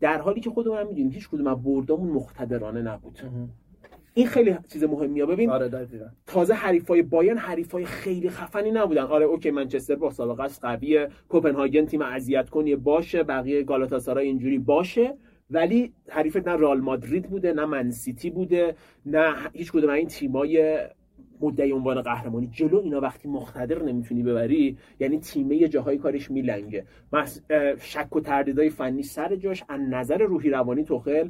در 0.00 0.20
حالی 0.20 0.40
که 0.40 0.50
خودمون 0.50 0.78
هم 0.78 0.86
می‌دونیم 0.86 1.10
هیچ 1.10 1.28
کدوم 1.28 1.46
از 1.46 1.62
بردامون 1.62 2.10
مقتدرانه 2.10 2.82
نبود. 2.82 3.18
این 4.14 4.26
خیلی 4.26 4.56
چیز 4.72 4.84
مهمیه. 4.84 5.26
ببین 5.26 5.50
آره 5.50 5.88
تازه 6.26 6.54
حریفای 6.54 7.02
بایرن 7.02 7.38
حریفای 7.38 7.84
خیلی 7.84 8.30
خفنی 8.30 8.70
نبودن. 8.70 9.02
آره 9.02 9.24
اوکی 9.24 9.50
منچستر 9.50 9.94
با 9.94 10.10
سابقه 10.10 10.42
است 10.42 10.64
قویه. 10.64 11.08
کوپنهاگن 11.28 11.84
تیم 11.84 12.02
اذیت 12.02 12.50
کنی 12.50 12.76
باشه. 12.76 13.22
بقیه 13.22 13.62
گالاتاسارای 13.62 14.26
اینجوری 14.26 14.58
باشه. 14.58 15.14
ولی 15.50 15.92
حریفت 16.08 16.48
نه 16.48 16.56
رال 16.56 16.80
مادرید 16.80 17.30
بوده 17.30 17.52
نه 17.52 17.64
منسیتی 17.64 18.30
بوده 18.30 18.74
نه 19.06 19.34
هیچ 19.52 19.72
کدوم 19.72 19.90
این 19.90 20.06
تیمای 20.06 20.78
مدعی 21.40 21.72
عنوان 21.72 22.02
قهرمانی. 22.02 22.48
جلو 22.52 22.80
اینا 22.84 23.00
وقتی 23.00 23.28
مقتدر 23.28 23.82
نمی‌تونی 23.82 24.22
ببری 24.22 24.78
یعنی 25.00 25.18
تیمه 25.18 25.56
یه 25.56 25.68
جاهای 25.68 25.98
کارش 25.98 26.30
میلنگه. 26.30 26.84
شک 27.80 28.16
و 28.16 28.20
تردیدای 28.20 28.70
فنی 28.70 29.02
سر 29.02 29.36
جاش 29.36 29.64
از 29.68 29.80
نظر 29.80 30.18
روحی 30.18 30.50
روانی 30.50 30.84
توخل 30.84 31.28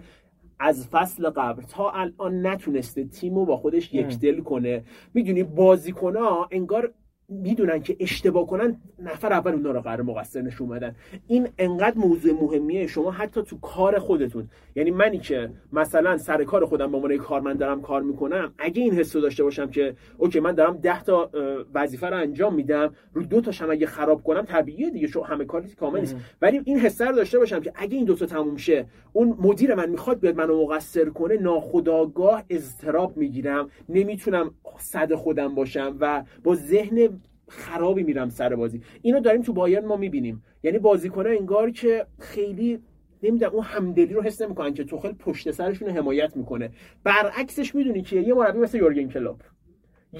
از 0.60 0.88
فصل 0.88 1.30
قبل 1.30 1.62
تا 1.62 1.90
الان 1.90 2.46
نتونسته 2.46 3.04
تیمو 3.04 3.44
با 3.44 3.56
خودش 3.56 3.94
یک 3.94 4.18
دل 4.18 4.40
کنه. 4.40 4.84
می‌دونی 5.14 5.42
بازیکنها 5.42 6.48
انگار 6.50 6.92
می‌دونن 7.28 7.82
که 7.82 7.96
اشتباه 8.00 8.46
کنن 8.46 8.76
نفر 8.98 9.32
اول 9.32 9.52
اونا 9.52 9.70
رو 9.70 9.80
قرار 9.80 10.02
مقصر 10.02 10.40
نشون 10.40 10.68
بدن 10.68 10.94
این 11.26 11.48
انقدر 11.58 11.98
موضوع 11.98 12.32
مهمیه 12.32 12.86
شما 12.86 13.10
حتی 13.10 13.42
تو 13.42 13.58
کار 13.58 13.98
خودتون 13.98 14.48
یعنی 14.76 14.90
منی 14.90 15.18
که 15.18 15.50
مثلا 15.72 16.18
سر 16.18 16.44
کار 16.44 16.66
خودم 16.66 16.90
به 16.90 16.96
عنوان 16.96 17.16
کارمند 17.16 17.58
دارم 17.58 17.82
کار 17.82 18.02
می‌کنم 18.02 18.54
اگه 18.58 18.82
این 18.82 18.94
حسو 18.94 19.20
داشته 19.20 19.44
باشم 19.44 19.70
که 19.70 19.94
اوکی 20.18 20.40
من 20.40 20.52
دارم 20.52 20.76
10 20.76 21.02
تا 21.02 21.30
وظیفه 21.74 22.06
رو 22.06 22.16
انجام 22.16 22.54
میدم 22.54 22.94
رو 23.12 23.22
دو 23.22 23.40
تاشم 23.40 23.70
اگه 23.70 23.86
خراب 23.86 24.22
کنم 24.22 24.42
طبیعیه 24.42 24.90
دیگه 24.90 25.06
شو 25.06 25.22
همه 25.22 25.44
کاری 25.44 25.68
کامل 25.68 26.00
نیست. 26.00 26.16
ولی 26.42 26.60
این 26.64 26.78
حسه 26.78 27.04
رو 27.04 27.16
داشته 27.16 27.38
باشم 27.38 27.60
که 27.60 27.72
اگه 27.74 27.96
این 27.96 28.04
دو 28.04 28.14
تا 28.14 28.26
تموم 28.26 28.56
شه 28.56 28.86
اون 29.12 29.36
مدیر 29.40 29.74
من 29.74 29.90
می‌خواد 29.90 30.20
بیاد 30.20 30.36
منو 30.36 30.62
مقصر 30.62 31.05
کنه 31.05 31.36
ناخداگاه 31.36 32.44
اضطراب 32.50 33.16
می‌گیرم 33.16 33.70
نمی‌تونم 33.88 34.50
صد 34.78 35.14
خودم 35.14 35.55
باشم 35.55 35.96
و 36.00 36.24
با 36.44 36.55
ذهن 36.55 37.17
خرابی 37.49 38.03
میرم 38.03 38.28
سر 38.28 38.55
بازی. 38.55 38.82
اینو 39.03 39.20
داریم 39.20 39.42
تو 39.42 39.53
بایرن 39.53 39.84
ما 39.84 39.96
می‌بینیم. 39.96 40.42
یعنی 40.62 40.78
بازیکن‌ها 40.78 41.32
انگار 41.32 41.70
که 41.70 42.07
خیلی 42.18 42.78
نمی‌دونم 43.22 43.53
اون 43.53 43.62
همدلی 43.62 44.14
رو 44.14 44.22
حس 44.22 44.42
نمی‌کنن 44.42 44.74
که 44.74 44.84
توخل 44.84 45.12
پشت 45.12 45.51
سرشون 45.51 45.88
حمایت 45.88 46.36
می‌کنه. 46.36 46.70
برعکسش 47.05 47.74
می‌دونی 47.74 48.03
که 48.03 48.16
یه 48.16 48.34
مربی 48.34 48.59
مثل 48.59 48.78
یورگن 48.78 49.09
کلوپ. 49.09 49.40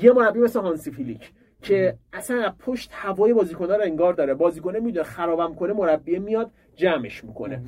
یه 0.03 0.13
مربی 0.13 0.41
مثل 0.41 0.61
هانسی 0.61 0.91
فیلیک 0.91 1.33
که 1.63 1.95
اصلا 2.13 2.55
پشت 2.59 2.91
هوای 2.93 3.33
بازیکن‌ها 3.33 3.77
رو 3.77 3.83
انگار 3.83 4.13
داره. 4.13 4.35
بازیکنه 4.35 4.81
می‌دونه 4.81 5.05
خرابم 5.05 5.55
کنه 5.55 5.73
مربی 5.73 6.19
میاد 6.19 6.51
جمعش 6.77 7.25
می‌کنه. 7.25 7.63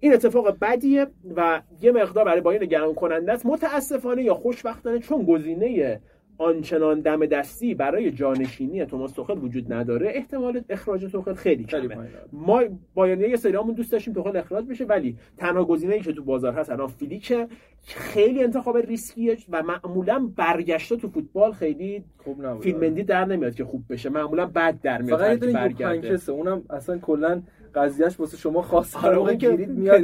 این 0.00 0.12
اتفاق 0.12 0.58
بدیه 0.60 1.06
و 1.36 1.62
یه 1.80 1.92
مقدار 1.92 2.24
برای 2.24 2.40
بایرن 2.40 2.62
نگران 2.64 2.94
کننده 2.94 3.32
است. 3.32 3.46
متاسفانه 3.46 4.22
یا 4.22 4.34
خوشبختانه 4.34 4.98
چون 4.98 5.22
گزینه 5.22 6.00
آنچنان 6.38 7.00
دم 7.00 7.26
دستی 7.26 7.74
برای 7.74 8.10
جانشینی 8.10 8.84
توماس 8.86 9.12
توخل 9.12 9.38
وجود 9.38 9.72
نداره 9.72 10.10
احتمال 10.14 10.62
اخراج 10.70 11.04
توخل 11.04 11.34
خیلی 11.34 11.64
کمه. 11.64 11.98
ما 12.32 12.62
باید 12.94 13.20
یه 13.20 13.36
سریامون 13.36 13.74
دوست 13.74 13.92
داشتیم 13.92 14.14
توخل 14.14 14.36
اخراج 14.36 14.66
بشه 14.66 14.84
ولی 14.84 15.16
تنها 15.38 15.64
گزینه‌ای 15.64 16.00
که 16.00 16.12
تو 16.12 16.24
بازار 16.24 16.52
هست 16.52 16.70
الان 16.70 16.86
فیلیکه 16.86 17.48
خیلی 17.86 18.42
انتخاب 18.44 18.76
ریسکیه 18.76 19.36
و 19.48 19.62
معمولا 19.62 20.30
برگشته 20.36 20.96
تو 20.96 21.08
فوتبال 21.08 21.52
خیلی 21.52 22.04
خوب 22.18 22.46
نبود. 22.46 22.62
فیلمندی 22.62 23.02
در 23.02 23.24
نمیاد 23.24 23.54
که 23.54 23.64
خوب 23.64 23.84
بشه. 23.90 24.08
معمولا 24.10 24.46
بد 24.46 24.80
در 24.82 25.02
میاد. 25.02 25.18
فقط 25.18 25.38
برگرده. 25.52 26.32
اونم 26.32 26.62
اصلا 26.70 26.98
کلا 26.98 27.42
قضیهش 27.74 28.20
واسه 28.20 28.36
شما 28.36 28.62
خاص 28.62 28.96
آره 28.96 29.34
گیرید 29.34 29.70
میاد. 29.70 30.00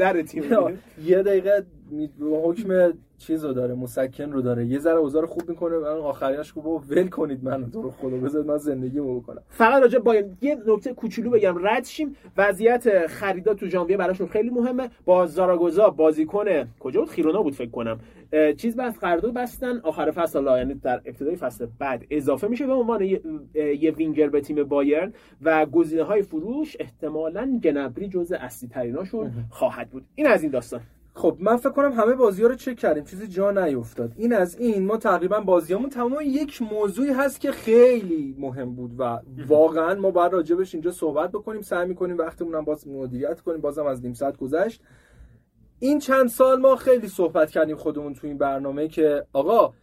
یه 1.06 1.22
دقیقه 1.22 1.66
حکم 2.20 2.92
چیز 3.18 3.44
رو 3.44 3.52
داره 3.52 3.74
مسکن 3.74 4.32
رو 4.32 4.42
داره. 4.42 4.66
یه 4.66 4.78
ذره 4.78 4.96
اوضاع 4.96 5.26
خوب 5.26 5.48
می‌کنه 5.48 5.78
من 5.78 5.86
آخریش 5.86 6.52
خوب. 6.52 6.82
ول 6.88 7.08
کنید 7.08 7.44
من 7.44 7.70
تو 7.70 7.82
رو 7.82 7.90
خدا 7.90 8.16
بذارید 8.16 8.48
من 8.48 8.56
زندگیمو 8.56 9.20
بکنم. 9.20 9.42
فقط 9.48 9.82
راجع 9.82 9.98
با 9.98 10.14
یه 10.14 10.58
نکته 10.66 10.94
کوچولو 10.94 11.30
بگم 11.30 11.66
رد 11.66 11.84
شیم. 11.84 12.16
وضعیت 12.36 13.06
خریدا 13.06 13.54
تو 13.54 13.66
ژانویه 13.66 13.96
براشون 13.96 14.26
خیلی 14.26 14.50
مهمه. 14.50 14.90
با 15.04 15.26
زاراگوزا 15.26 15.90
بازیکن 15.90 16.44
کجا 16.80 17.00
بود؟ 17.00 17.10
خیرونا 17.10 17.42
بود 17.42 17.54
فکر 17.54 17.70
کنم. 17.70 18.00
چیز 18.56 18.76
بس 18.76 18.98
قرارداد 18.98 19.34
بستن. 19.34 19.80
آخر 19.82 20.10
فصل 20.10 20.44
یعنی 20.44 20.74
در 20.74 21.00
ابتدای 21.04 21.36
فصل 21.36 21.66
بعد 21.78 22.04
اضافه 22.10 22.48
میشه 22.48 22.66
به 22.66 22.72
عنوان 22.72 23.02
یه, 23.02 23.22
یه 23.54 23.90
وینگر 23.90 24.28
به 24.28 24.40
تیم 24.40 24.64
بایرن 24.64 25.12
و 25.42 25.66
گزینه 25.66 26.02
های 26.02 26.22
فروش 26.22 26.76
احتمالاً 26.80 27.60
گنبری 27.64 28.08
جزء 28.08 28.36
اصلی 28.36 28.68
تریناشون 28.68 29.32
خواهد 29.50 29.90
بود. 29.90 30.04
این 30.14 30.26
از 30.26 30.42
این 30.42 30.52
داستان. 30.52 30.80
خب 31.14 31.36
من 31.40 31.56
فکر 31.56 31.70
کنم 31.70 31.92
همه 31.92 32.14
بازی 32.14 32.42
ها 32.42 32.48
رو 32.48 32.54
چک 32.54 32.76
کردیم. 32.76 33.04
چیزی 33.04 33.26
جا 33.26 33.50
نیفتاد. 33.50 34.12
این 34.16 34.32
از 34.32 34.58
این 34.58 34.86
ما 34.86 34.96
تقریبا 34.96 35.40
بازیامون 35.40 35.90
تمام 35.90 36.16
یک 36.22 36.62
موضوعی 36.62 37.10
هست 37.10 37.40
که 37.40 37.52
خیلی 37.52 38.36
مهم 38.38 38.74
بود 38.74 38.94
و 38.98 39.20
واقعا 39.46 39.94
ما 39.94 40.10
باید 40.10 40.32
راجبش 40.32 40.74
اینجا 40.74 40.90
صحبت 40.90 41.30
بکنیم. 41.30 41.62
سعی 41.62 41.88
می‌کنیم 41.88 42.18
وقتمون 42.18 42.54
هم 42.54 42.64
باز 42.64 42.88
مدیریت 42.88 43.40
کنیم. 43.40 43.60
بازم 43.60 43.86
از 43.86 44.02
نیم 44.02 44.12
ساعت 44.12 44.36
گذشت. 44.36 44.82
این 45.78 45.98
چند 45.98 46.28
سال 46.28 46.60
ما 46.60 46.76
خیلی 46.76 47.08
صحبت 47.08 47.50
کردیم 47.50 47.76
خودمون 47.76 48.14
تو 48.14 48.26
این 48.26 48.38
برنامه 48.38 48.88
که 48.88 49.26
آقا 49.32 49.74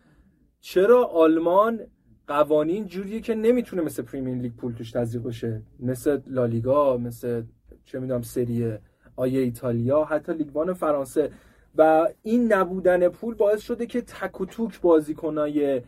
چرا 0.61 1.05
آلمان 1.05 1.80
قوانین 2.28 2.86
جوریه 2.86 3.21
که 3.21 3.36
نمی‌تونه 3.36 3.82
مثل 3.82 4.03
پریمیر 4.03 4.38
لیگ 4.38 4.53
پول 4.53 4.73
توش 4.73 4.91
تزریق 4.91 5.23
بشه؟ 5.23 5.61
مثل 5.80 6.19
لالیگا 6.28 6.97
مثل 6.97 7.43
چه 7.86 7.99
می‌دونم 7.99 8.21
سری 8.21 8.78
آیه 9.18 9.39
ایتالیا 9.39 10.03
حتی 10.03 10.34
لیگوان 10.34 10.74
فرانسه. 10.74 11.32
و 11.78 12.07
این 12.24 12.53
نبودن 12.53 13.09
پول 13.09 13.36
باعث 13.36 13.61
شده 13.61 13.86
که 13.86 14.01
تک 14.01 14.41
و 14.41 14.45
توک 14.45 14.82
بازیکنای 14.82 15.82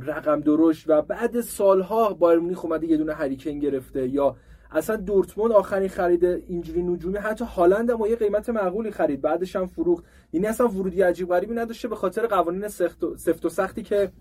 رقم 0.00 0.40
درشت 0.40 0.84
و 0.88 1.02
بعد 1.02 1.40
سالها 1.40 2.12
بایر 2.12 2.38
مونیخ 2.38 2.64
اومده 2.64 2.86
یه 2.86 2.96
دونه 2.96 3.14
هریکین 3.14 3.58
گرفته 3.58 4.08
یا 4.08 4.36
اصلا 4.70 4.96
دورتموند 4.96 5.52
آخرین 5.52 5.88
خرید 5.88 6.24
اینجوری 6.24 6.82
نجومی 6.82 7.18
حتی 7.18 7.44
هالند 7.44 7.90
هم 7.90 8.06
یه 8.06 8.16
قیمت 8.16 8.48
معقولی 8.50 8.90
خرید 8.90 9.20
بعدش 9.20 9.56
هم 9.56 9.66
فروخت. 9.66 10.04
یعنی 10.32 10.46
اصلا 10.46 10.68
ورودی 10.68 11.02
عجیب 11.02 11.28
غریبی 11.28 11.54
نداشته 11.54 11.88
به 11.88 11.96
خاطر 11.96 12.26
قوانین 12.26 12.68
سفت 13.16 13.44
و 13.44 13.48
سختی 13.48 13.82
که 13.82 14.12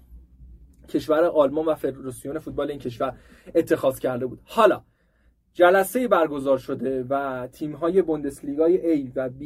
کشور 0.89 1.23
آلمان 1.23 1.65
و 1.65 1.75
فدراسیون 1.75 2.39
فوتبال 2.39 2.69
این 2.69 2.79
کشور 2.79 3.13
اتخاذ 3.55 3.99
کرده 3.99 4.25
بود. 4.25 4.39
حالا 4.45 4.83
جلسه 5.53 6.07
برگزار 6.07 6.57
شده 6.57 7.05
و 7.09 7.47
تیم 7.47 7.71
های 7.71 8.01
بوندسلیگای 8.01 9.05
A 9.07 9.11
و 9.15 9.29
B 9.29 9.43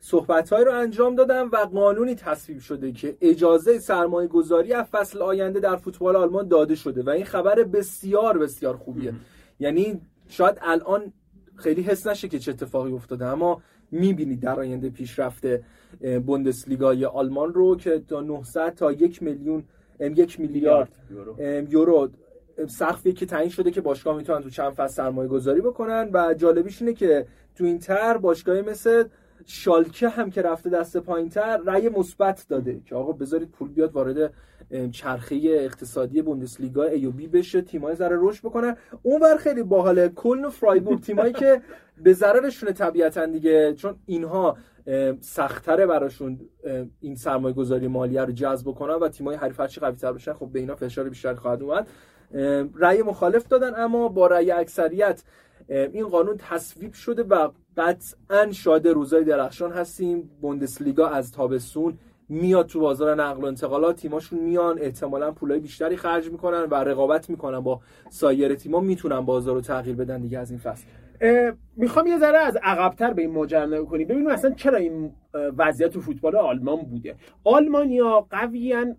صحبت 0.00 0.52
رو 0.52 0.72
انجام 0.72 1.14
دادن 1.14 1.42
و 1.42 1.56
قانونی 1.56 2.14
تصویب 2.14 2.58
شده 2.58 2.92
که 2.92 3.16
اجازه 3.20 3.78
سرمایه 3.78 4.28
گذاری 4.28 4.72
از 4.72 4.86
فصل 4.86 5.22
آینده 5.22 5.60
در 5.60 5.76
فوتبال 5.76 6.16
آلمان 6.16 6.48
داده 6.48 6.74
شده 6.74 7.02
و 7.02 7.10
این 7.10 7.24
خبر 7.24 7.62
بسیار 7.62 8.38
بسیار 8.38 8.76
خوبیه. 8.76 9.14
یعنی 9.60 10.00
شاید 10.28 10.58
الان 10.62 11.12
خیلی 11.54 11.82
حس 11.82 12.06
نشه 12.06 12.28
که 12.28 12.38
چه 12.38 12.50
اتفاقی 12.50 12.92
افتاده 12.92 13.24
اما 13.24 13.62
می‌بینید 13.90 14.40
در 14.40 14.60
آینده 14.60 14.90
پیشرفت 14.90 15.46
بوندسلیگای 16.26 17.04
آلمان 17.04 17.54
رو 17.54 17.76
که 17.76 18.02
تا 18.08 18.20
900 18.20 18.74
تا 18.74 18.92
یک 18.92 19.22
میلیون 19.22 19.64
یک 20.00 20.40
میلیارد 20.40 20.88
یورو 21.70 22.08
سقفی 22.68 23.12
که 23.12 23.26
تعیین 23.26 23.50
شده 23.50 23.70
که 23.70 23.80
باشگاه 23.80 24.16
می‌تونن 24.16 24.42
تو 24.42 24.50
چند 24.50 24.72
فصل 24.72 24.94
سرمایه 24.94 25.28
گذاری 25.28 25.60
بکنن 25.60 26.10
و 26.12 26.34
جالبیش 26.34 26.82
اینه 26.82 26.94
که 26.94 27.26
تو 27.54 27.64
این 27.64 27.78
تر 27.78 28.16
باشگاهی 28.16 28.62
مثل 28.62 29.04
شالکه 29.46 30.08
هم 30.08 30.30
که 30.30 30.42
رفته 30.42 30.70
دست 30.70 30.96
پایین 30.96 31.28
تر 31.28 31.56
رأی 31.56 31.88
مثبت 31.88 32.46
داده 32.48 32.80
که 32.84 32.94
آقا 32.94 33.12
بذارید 33.12 33.50
پول 33.50 33.68
بیاد 33.68 33.92
وارد 33.92 34.32
چرخه 34.92 35.40
اقتصادی 35.44 36.22
بوندسلیگا 36.22 36.84
ای 36.84 37.06
و 37.06 37.10
بی 37.10 37.26
بشه 37.26 37.60
تیمای 37.60 37.94
ذره 37.94 38.18
رشد 38.20 38.44
بکنن. 38.44 38.76
اونور 39.02 39.36
خیلی 39.36 39.62
باحاله. 39.62 40.08
کلن 40.08 40.44
و 40.44 40.50
فرایبورگ 40.50 41.00
تیمایی 41.00 41.32
که 41.32 41.62
به 42.02 42.12
ضررشونه 42.12 42.72
طبیعتا 42.72 43.26
دیگه 43.26 43.74
چون 43.74 43.96
اینها 44.06 44.56
سختره 45.20 45.86
براشون 45.86 46.40
این 47.00 47.14
سرمایه 47.14 47.54
گذاری 47.54 47.88
مالیه 47.88 48.24
رو 48.24 48.32
جذب 48.32 48.68
بکنن 48.68 48.94
و 48.94 49.08
تیمای 49.08 49.36
حریف 49.36 49.60
هرچی 49.60 49.80
قوی 49.80 49.96
تر 49.96 50.12
بشن 50.12 50.32
خب 50.32 50.46
به 50.46 50.58
اینا 50.58 50.74
فشار 50.74 51.08
بیشتر 51.08 51.34
خواهد 51.34 51.62
اومد. 51.62 51.88
رأی 52.74 53.02
مخالف 53.02 53.48
دادن 53.48 53.74
اما 53.76 54.08
با 54.08 54.26
رأی 54.26 54.50
اکثریت 54.50 55.22
این 55.68 56.08
قانون 56.08 56.36
تصویب 56.36 56.92
شده 56.92 57.22
و 57.22 57.48
قطعا 57.76 58.52
شاده 58.52 58.92
روزای 58.92 59.24
درخشان 59.24 59.72
هستیم. 59.72 60.30
بوندسلیگا 60.40 61.08
از 61.08 61.32
تابستون 61.32 61.98
میاد 62.28 62.66
تو 62.66 62.80
بازار 62.80 63.14
نقل 63.14 63.42
و 63.42 63.46
انتقالات 63.46 63.96
تیماشون 63.96 64.38
میان 64.38 64.78
احتمالا 64.78 65.32
پولای 65.32 65.60
بیشتری 65.60 65.96
خرج 65.96 66.30
می‌کنن 66.30 66.62
و 66.70 66.74
رقابت 66.74 67.30
می‌کنن 67.30 67.60
با 67.60 67.80
سایر 68.10 68.54
تیما 68.54 68.80
می‌تونن 68.80 69.20
بازار 69.20 69.54
رو 69.54 69.60
تغییر 69.60 69.96
بدن 69.96 70.20
دیگه 70.20 70.38
از 70.38 70.50
این 70.50 70.60
فصل. 70.60 70.84
می‌خوام 71.76 72.06
یه 72.06 72.18
ذره 72.18 72.38
از 72.38 72.56
عقبتر 72.62 73.12
به 73.12 73.22
این 73.22 73.30
ماجرا 73.30 73.66
نگاه 73.66 73.86
کنیم. 73.86 74.08
ببینیم 74.08 74.26
اصلا 74.28 74.50
چرا 74.50 74.76
این 74.76 75.12
وضعیت 75.34 75.90
تو 75.90 76.00
فوتبال 76.00 76.36
آلمان 76.36 76.76
بوده. 76.76 77.14
آلمانیا 77.44 78.26
قویان 78.30 78.96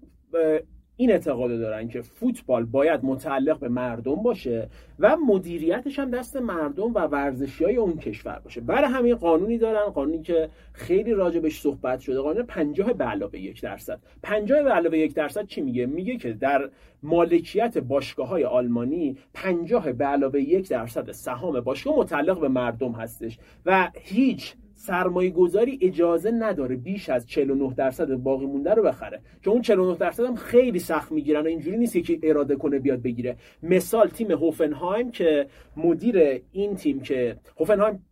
این 0.99 1.11
اعتقاد 1.11 1.59
دارن 1.59 1.87
که 1.87 2.01
فوتبال 2.01 2.65
باید 2.65 2.99
متعلق 3.03 3.59
به 3.59 3.69
مردم 3.69 4.15
باشه 4.15 4.69
و 4.99 5.17
مدیریتش 5.27 5.99
هم 5.99 6.11
دست 6.11 6.37
مردم 6.37 6.93
و 6.93 6.99
ورزشی 6.99 7.63
های 7.63 7.75
اون 7.75 7.97
کشور 7.97 8.39
باشه. 8.39 8.61
برای 8.61 8.91
همین 8.91 9.15
قانونی 9.15 9.57
دارن 9.57 9.85
قانونی 9.85 10.21
که 10.21 10.49
خیلی 10.73 11.13
راجبش 11.13 11.61
صحبت 11.61 11.99
شده 11.99 12.19
قانون 12.19 12.43
50 12.43 12.93
به 12.93 13.03
علاوه 13.03 13.39
یک 13.39 13.61
درصد. 13.61 13.99
50 14.23 14.63
به 14.63 14.69
علاوه 14.69 14.97
یک 14.97 15.13
درصد 15.13 15.47
چی 15.47 15.61
میگه؟ 15.61 15.85
میگه 15.85 16.17
که 16.17 16.33
در 16.33 16.69
مالکیت 17.03 17.77
باشگاه 17.77 18.27
های 18.27 18.43
آلمانی 18.43 19.17
50 19.33 19.91
به 19.91 20.05
علاوه 20.05 20.41
یک 20.41 20.69
درصد 20.69 21.11
سهام 21.11 21.59
باشگاه 21.59 21.99
متعلق 21.99 22.39
به 22.39 22.47
مردم 22.47 22.91
هستش 22.91 23.39
و 23.65 23.91
هیچ 23.95 24.55
سرمایه 24.77 25.29
گذاری 25.29 25.79
اجازه 25.81 26.31
نداره 26.31 26.75
بیش 26.75 27.09
از 27.09 27.27
49 27.27 27.73
درصد 27.73 28.13
باقی 28.15 28.45
مونده 28.45 28.73
رو 28.73 28.83
بخره. 28.83 29.21
که 29.41 29.49
اون 29.49 29.61
49 29.61 29.95
درصد 29.95 30.23
هم 30.23 30.35
خیلی 30.35 30.79
سخت 30.79 31.11
می‌گیرن 31.11 31.41
و 31.41 31.47
اینجوری 31.47 31.77
نیست 31.77 31.97
که 31.97 32.19
اراده 32.23 32.55
کنه 32.55 32.79
بیاد 32.79 33.01
بگیره. 33.01 33.35
مثال 33.63 34.07
تیم 34.07 34.31
هوفنهایم 34.31 35.11
که 35.11 35.47
مدیر 35.77 36.41
این 36.51 36.75
تیم 36.75 36.99
که 36.99 37.37
هوفنهایم 37.59 38.05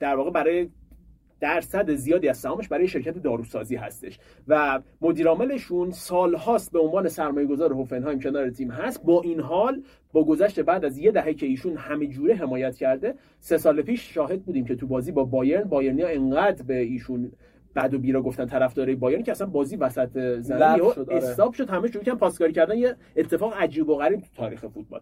در 0.00 0.16
واقع 0.16 0.30
برای 0.30 0.68
درصد 1.42 1.94
زیادی 1.94 2.28
از 2.28 2.38
سهامش 2.38 2.68
برای 2.68 2.88
شرکت 2.88 3.18
داروسازی 3.18 3.76
هستش. 3.76 4.18
و 4.48 4.80
مدیر 5.00 5.28
عاملشون 5.28 5.90
سالهاست 5.90 6.72
به 6.72 6.78
عنوان 6.78 7.08
سرمایه 7.08 7.46
گذار 7.46 7.72
هوفنهایم 7.72 8.20
کنار 8.20 8.50
تیم 8.50 8.70
هست. 8.70 9.02
با 9.02 9.22
این 9.22 9.40
حال 9.40 9.82
با 10.12 10.24
گذشت 10.24 10.60
بعد 10.60 10.84
از 10.84 10.98
یه 10.98 11.10
دهه 11.10 11.34
که 11.34 11.46
ایشون 11.46 11.76
همه 11.76 12.06
جوره 12.06 12.34
حمایت 12.34 12.76
کرده 12.76 13.14
سه 13.40 13.58
سال 13.58 13.82
پیش 13.82 14.14
شاهد 14.14 14.42
بودیم 14.42 14.64
که 14.64 14.76
تو 14.76 14.86
بازی 14.86 15.12
با 15.12 15.24
بایرن 15.24 15.62
بایرنیا 15.62 16.08
انقدر 16.08 16.62
به 16.62 16.78
ایشون 16.78 17.32
بعد 17.74 17.94
و 17.94 17.98
بیرا 17.98 18.22
گفتن 18.22 18.46
طرفدار 18.46 18.94
بایرن 18.94 19.22
که 19.22 19.32
اصلا 19.32 19.46
بازی 19.46 19.76
وسط 19.76 20.40
زمین 20.40 20.90
شد 20.94 21.06
آره. 21.10 21.16
استاپ 21.16 21.54
شد 21.54 21.70
همه 21.70 21.88
شروع 21.88 22.04
کردن 22.04 22.18
پاسکاری 22.18 22.52
کردن 22.52 22.78
یه 22.78 22.96
اتفاق 23.16 23.54
عجیب 23.54 23.88
و 23.88 23.96
غریب 23.96 24.20
تو 24.20 24.26
تاریخ 24.36 24.66
فوتبال. 24.66 25.00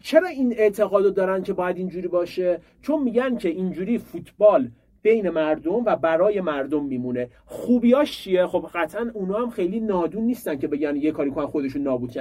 چرا 0.00 0.28
این 0.28 0.54
اعتقادو 0.56 1.10
دارن 1.10 1.42
که 1.42 1.52
باید 1.52 1.76
اینجوری 1.76 2.08
باشه؟ 2.08 2.60
چون 2.82 3.02
میگن 3.02 3.36
که 3.36 3.48
اینجوری 3.48 3.98
فوتبال 3.98 4.70
بین 5.06 5.30
مردم 5.30 5.84
و 5.86 5.96
برای 5.96 6.40
مردم 6.40 6.84
میمونه. 6.84 7.28
خوبیاش 7.44 8.18
چیه؟ 8.18 8.46
خب 8.46 8.68
قطعا 8.74 9.10
اونا 9.14 9.38
هم 9.38 9.50
خیلی 9.50 9.80
نادون 9.80 10.24
نیستن 10.24 10.58
که 10.58 10.68
بگن 10.68 10.96
یه 10.96 11.12
کاری 11.12 11.30
کنن 11.30 11.46
خودشون 11.46 11.82
نابود 11.82 12.12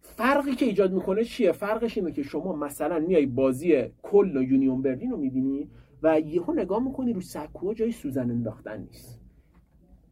فرقی 0.00 0.54
که 0.54 0.66
ایجاد 0.66 0.92
می‌کنه 0.92 1.24
چیه؟ 1.24 1.52
فرقش 1.52 1.98
اینه 1.98 2.12
که 2.12 2.22
شما 2.22 2.56
مثلا 2.56 2.98
میای 2.98 3.26
بازی 3.26 3.84
کل 4.02 4.36
و 4.36 4.42
یونیون 4.42 4.82
برلین 4.82 5.10
رو 5.10 5.16
می‌بینی 5.16 5.68
و 6.02 6.20
یهو 6.20 6.52
نگاه 6.52 6.84
می‌کنی 6.84 7.12
رو 7.12 7.20
سکوها 7.20 7.74
جای 7.74 7.92
سوزن 7.92 8.30
انداختن 8.30 8.80
نیست. 8.80 9.19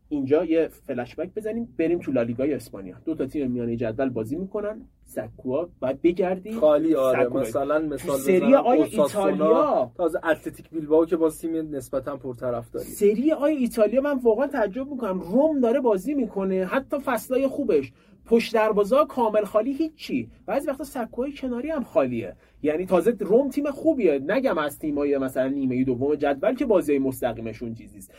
اینجا 0.08 0.44
یه 0.44 0.68
فلش 0.68 1.14
بک 1.14 1.34
بزنیم 1.36 1.74
بریم 1.78 1.98
تو 1.98 2.12
لالیگای 2.12 2.54
اسپانیا. 2.54 2.96
دو 3.04 3.14
تا 3.14 3.26
تیم 3.26 3.50
میانه 3.50 3.76
جدول 3.76 4.08
بازی 4.08 4.36
می‌کنن. 4.36 4.80
سکوها 5.04 5.68
باید 5.80 6.02
بگردی 6.02 6.52
خالی 6.52 6.94
آره. 6.94 7.28
مثلا 7.28 7.78
مثال 7.78 8.18
سری 8.18 8.54
آی 8.54 8.82
ایتالیا 8.82 9.92
تازه 9.96 10.26
اتلتیک 10.26 10.70
بیلبائو 10.70 11.06
که 11.06 11.16
با 11.16 11.30
تیم 11.30 11.74
نسبتا 11.76 12.16
پرطرفداری. 12.16 12.84
سری 12.84 13.32
آی 13.32 13.54
ایتالیا 13.56 14.00
من 14.00 14.18
واقعا 14.18 14.46
تعجب 14.46 14.88
می‌کنم. 14.88 15.20
روم 15.20 15.60
داره 15.60 15.80
بازی 15.80 16.14
می‌کنه. 16.14 16.64
حتی 16.64 16.98
فصلای 16.98 17.46
خوبش. 17.46 17.92
پشت 18.26 18.54
دروازه 18.54 18.96
کامل 19.08 19.44
خالی 19.44 19.72
هیچی. 19.72 20.30
بعضی 20.46 20.68
وقتا 20.68 20.84
سکوهای 20.84 21.32
کناری 21.32 21.70
هم 21.70 21.84
خالیه. 21.84 22.36
یعنی 22.62 22.86
تازه 22.86 23.16
روم 23.20 23.48
تیم 23.48 23.70
خوبیه. 23.70 24.18
نگم 24.26 24.58
از 24.58 24.78
تیمای 24.78 25.18
مثلا 25.18 25.48
نیمه 25.48 25.84
دوم 25.84 26.14
جدول 26.14 26.54
که 26.54 26.66
بازی 26.66 26.98
مستقیمشون 26.98 27.74
چیزیست. 27.74 28.14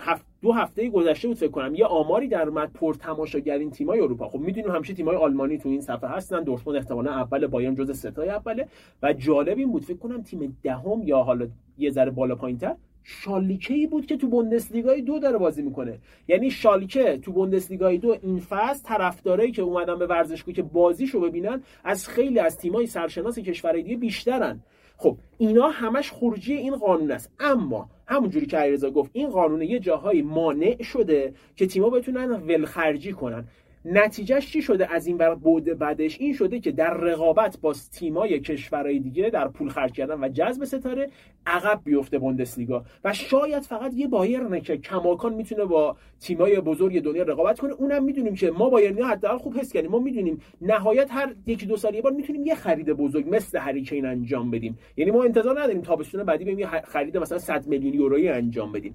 هفت 0.00 0.26
دو 0.42 0.52
هفته 0.52 0.88
گذشته 0.88 1.28
بود 1.28 1.36
فکر 1.36 1.50
کنم. 1.50 1.74
یه 1.74 1.86
آماری 1.86 2.28
در 2.28 2.48
اومد 2.48 2.72
پر 2.72 2.94
تماشاگر 2.94 3.58
این 3.58 3.70
تیمای 3.70 4.00
اروپا. 4.00 4.28
خب 4.28 4.38
می‌دونیم 4.38 4.70
همیشه 4.70 4.94
تیمای 4.94 5.16
آلمانی 5.16 5.58
تو 5.58 5.68
این 5.68 5.80
صفحه 5.80 6.10
هستن. 6.10 6.42
دورتموند 6.42 6.78
احتمالا 6.78 7.10
اول 7.10 7.46
بایرن 7.46 7.74
جز 7.74 7.98
ستای 7.98 8.28
اوله. 8.28 8.68
و 9.02 9.12
جالب 9.12 9.58
این 9.58 9.72
بود 9.72 9.84
فکر 9.84 9.96
کنم 9.96 10.22
تیم 10.22 10.58
دهم 10.62 11.02
یا 11.04 11.18
حالا 11.22 11.48
یه 11.78 11.90
ذره 11.90 12.10
بالا 12.10 12.34
پایینتر 12.34 12.74
شالکه 13.02 13.74
ای 13.74 13.86
بود 13.86 14.06
که 14.06 14.16
تو 14.16 14.28
بوندسلیگای 14.28 15.02
دو 15.02 15.18
داره 15.18 15.38
بازی 15.38 15.62
می‌کنه. 15.62 15.98
یعنی 16.28 16.50
شالکه 16.50 17.18
تو 17.18 17.32
بوندسلیگای 17.32 17.98
دو 17.98 18.16
این 18.22 18.38
فصل 18.38 18.84
طرفدارایی 18.84 19.52
که 19.52 19.62
اومدن 19.62 19.98
به 19.98 20.06
ورزشگاه 20.06 20.54
که 20.54 20.62
بازیشو 20.62 21.20
ببینن 21.20 21.62
از 21.84 22.08
خیلی 22.08 22.38
از 22.38 22.58
تیمای 22.58 22.86
سرشناس 22.86 23.38
کشورهای 23.38 23.82
دیگه 23.82 23.96
بیشترن. 23.96 24.60
خب 25.02 25.16
اینا 25.38 25.68
همش 25.68 26.12
خروجی 26.12 26.54
این 26.54 26.76
قانون 26.76 27.10
است. 27.10 27.30
اما 27.40 27.90
همونجوری 28.06 28.46
که 28.46 28.56
علیرضا 28.56 28.90
گفت 28.90 29.10
این 29.12 29.30
قانون 29.30 29.62
یه 29.62 29.78
جاهایی 29.78 30.22
مانع 30.22 30.82
شده 30.82 31.34
که 31.56 31.66
تیما 31.66 31.90
بتونن 31.90 32.30
ولخرجی 32.30 33.12
کنن. 33.12 33.44
نتیجهش 33.84 34.52
چی 34.52 34.62
شده 34.62 34.94
از 34.94 35.06
این 35.06 35.16
بر 35.16 35.34
بود 35.34 35.64
بعدش؟ 35.64 36.20
این 36.20 36.32
شده 36.32 36.60
که 36.60 36.72
در 36.72 36.94
رقابت 36.94 37.58
با 37.60 37.74
تیمای 37.92 38.40
کشورهای 38.40 38.98
دیگه 38.98 39.30
در 39.30 39.48
پول 39.48 39.68
خرج 39.68 39.92
کردن 39.92 40.24
و 40.24 40.28
جذب 40.28 40.64
ستاره 40.64 41.10
عقب 41.46 41.80
بیفته 41.84 42.18
بوندسلیگا. 42.18 42.84
و 43.04 43.12
شاید 43.12 43.62
فقط 43.62 43.94
یه 43.94 44.08
بایرن 44.08 44.60
که 44.60 44.76
کماکان 44.76 45.34
می‌تونه 45.34 45.64
با 45.64 45.96
تیمای 46.20 46.60
بزرگ 46.60 47.02
دنیا 47.02 47.22
رقابت 47.22 47.60
کنه. 47.60 47.72
اونم 47.72 48.04
می‌دونیم 48.04 48.34
که 48.34 48.50
ما 48.50 48.70
بایرنی 48.70 49.02
حداقل 49.02 49.38
خوب 49.38 49.58
حس 49.58 49.72
کردیم. 49.72 49.90
ما 49.90 49.98
می‌دونیم 49.98 50.40
نهایت 50.60 51.08
هر 51.10 51.34
یکی 51.46 51.66
دو 51.66 51.76
سال 51.76 51.94
یه 51.94 52.02
بار 52.02 52.12
می‌تونیم 52.12 52.46
یه 52.46 52.54
خرید 52.54 52.92
بزرگ 52.92 53.24
مثل 53.28 53.58
هریکین 53.58 54.06
انجام 54.06 54.50
بدیم. 54.50 54.78
یعنی 54.96 55.10
ما 55.10 55.24
انتظار 55.24 55.60
نداریم 55.60 55.82
تابستون 55.82 56.24
بعدی 56.24 56.44
بریم 56.44 56.58
یه 56.58 56.66
خرید 56.66 57.16
مثلا 57.16 57.38
100 57.38 57.66
میلیون 57.66 57.94
یورویی 57.94 58.28
انجام 58.28 58.72
بدیم. 58.72 58.94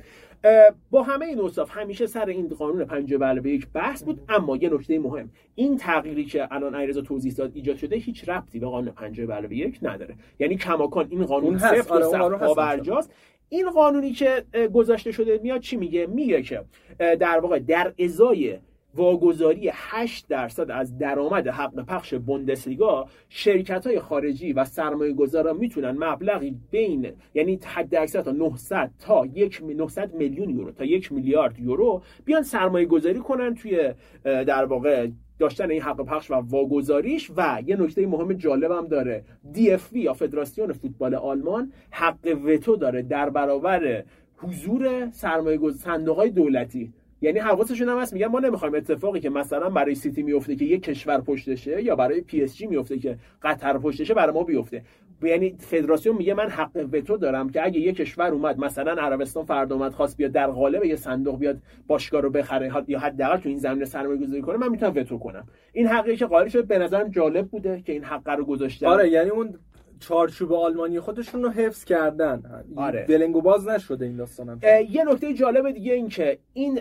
با 0.92 1.04
همه 1.04 1.26
این 1.26 1.40
اوصاف 1.40 1.78
همیشه 1.78 2.08
سر 2.08 2.26
این 2.26 2.48
قانون 2.48 2.86
5 2.86 3.14
به 3.14 3.50
یک 3.52 3.68
بحث 3.74 4.04
بود 4.04 4.22
اما 4.30 4.58
یه 4.58 4.70
نکته 4.76 5.00
مهم. 5.00 5.30
این 5.56 5.78
تغییری 5.78 6.26
که 6.26 6.54
الان 6.54 6.76
ایرزا 6.76 7.02
توضیح 7.02 7.34
داد 7.34 7.52
ایجاد 7.56 7.78
شده 7.78 7.96
هیچ 7.96 8.30
ربطی 8.30 8.60
به 8.60 8.68
قانون 8.68 8.92
5 8.92 9.22
به 9.22 9.56
یک 9.56 9.80
نداره. 9.82 10.16
یعنی 10.40 10.56
کماکان 10.56 11.08
این 11.10 11.26
قانون 11.26 11.58
صفر 11.58 12.38
و 12.42 12.54
برجاست. 12.54 13.14
این 13.50 13.70
قانونی 13.70 14.12
که 14.12 14.44
گذاشته 14.74 15.12
شده 15.12 15.40
میاد 15.44 15.62
چی 15.62 15.78
میگه؟ 15.78 16.08
میگه 16.08 16.42
که 16.42 16.62
در 17.00 17.40
واقع 17.40 17.60
در 17.60 17.94
ازای 18.00 18.58
واگذاری 18.96 19.72
8 19.74 20.28
درصد 20.28 20.72
از 20.72 20.98
درآمد 20.98 21.48
حق 21.48 21.86
پخش 21.86 22.14
بوندسلیگا 22.14 23.08
شرکت 23.30 23.88
های 23.88 24.00
خارجی 24.00 24.54
و 24.54 24.66
سرمایه 24.66 25.14
گذارا 25.14 25.54
می‌تونن 25.54 26.04
مبلغی 26.04 26.56
بین 26.72 27.12
یعنی 27.34 27.60
حد 27.66 27.96
اکثر 27.96 28.22
تا 28.22 28.32
900 28.32 28.92
تا 29.00 29.26
1 29.26 29.62
900 29.64 30.14
میلیون 30.14 30.50
یورو 30.50 30.72
تا 30.72 30.86
یک 30.86 31.12
میلیارد 31.12 31.60
یورو 31.60 32.02
بیان 32.26 32.44
سرمایه 32.44 32.86
گذاری 32.86 33.20
کنن 33.20 33.56
توی 33.56 33.94
در 34.24 34.66
واقع 34.66 35.08
داشتن 35.40 35.72
این 35.72 35.82
حق 35.82 36.02
پخش 36.02 36.32
و 36.32 36.34
واگذاریش 36.34 37.32
و 37.38 37.64
یه 37.66 37.76
نکته 37.76 38.08
مهم 38.08 38.34
جالب 38.34 38.72
هم 38.72 38.88
داره. 38.88 39.24
DFB 39.54 39.96
یا 39.96 40.14
فدراسیون 40.14 40.74
فوتبال 40.74 41.16
آلمان 41.16 41.72
حق 41.92 42.38
وتو 42.46 42.76
داره 42.76 43.02
در 43.02 43.30
برابر 43.30 44.04
حضور 44.38 45.10
سرمایه 45.12 45.72
صندوق 45.72 46.18
های 46.18 46.30
دولتی. 46.30 46.94
یعنی 47.22 47.40
حواسشون 47.40 47.90
هم 47.90 47.98
هست 47.98 48.14
میگن 48.14 48.28
ما 48.28 48.40
نمی‌خوایم 48.40 48.76
اتفاقی 48.76 49.20
که 49.20 49.30
مثلا 49.30 49.70
برای 49.70 49.96
سیتی 49.96 50.24
میفته 50.24 50.56
که 50.56 50.66
یک 50.66 50.84
کشور 50.84 51.22
پشتشه 51.22 51.84
یا 51.84 51.96
برای 51.96 52.22
پی 52.22 52.44
اس 52.44 52.58
جی 52.58 52.68
میفته 52.68 52.98
که 52.98 53.18
قطر 53.42 53.78
پشتشه 53.78 54.14
برای 54.14 54.34
ما 54.34 54.44
بیفته. 54.44 54.84
یعنی 55.24 55.56
فدراسیون 55.60 56.16
میگه 56.16 56.34
من 56.34 56.50
حق 56.50 56.88
وتو 56.94 57.18
دارم 57.18 57.50
که 57.50 57.66
اگه 57.66 57.80
یک 57.80 57.96
کشور 57.96 58.28
اومد 58.28 58.60
مثلا 58.60 58.92
عربستان 58.92 59.46
فردا 59.46 59.76
اومد 59.76 59.94
خواست 59.94 60.18
بیاد 60.18 60.32
در 60.32 60.48
قالب 60.48 60.84
یه 60.84 60.96
صندوق 60.96 61.40
بیاد 61.40 61.58
باشگاه 61.88 62.22
رو 62.22 62.30
بخره 62.30 62.72
یا 62.88 63.00
حداقل 63.00 63.38
تو 63.38 63.50
این 63.50 63.58
زمینه 63.58 63.86
سرمایه 63.86 64.20
گذاری 64.20 64.42
کنه 64.42 64.58
من 64.58 64.70
می‌تونم 64.70 64.94
وتو 64.96 65.18
کنم. 65.18 65.48
این 65.74 65.88
حقی 65.88 66.16
که 66.16 66.26
قائل 66.26 66.48
شد 66.48 66.66
به 66.66 66.78
نظرم 66.78 67.10
جالب 67.10 67.48
بوده 67.48 67.82
که 67.82 67.94
این 67.94 68.04
حق 68.04 68.30
رو 68.30 68.46
گذاشتن. 68.46 68.88
آره 68.88 69.10
یعنی 69.10 69.30
اون 69.30 69.56
چارچوب 70.00 70.54
آلمانی 70.54 71.00
خودشون 71.00 71.44
رو 71.44 71.50
حفظ 71.50 71.84
کردن. 71.84 72.66
آره. 72.76 73.06
دلنگو 73.06 73.42
باز 73.42 73.68
نشده 73.68 74.06
این 74.06 74.16
داستان 74.16 74.60
یه 74.90 75.04
نکته 75.04 75.34
جالب 75.34 75.72
دیگه 75.72 75.94
این 75.94 76.10
که 76.10 76.40
این 76.54 76.80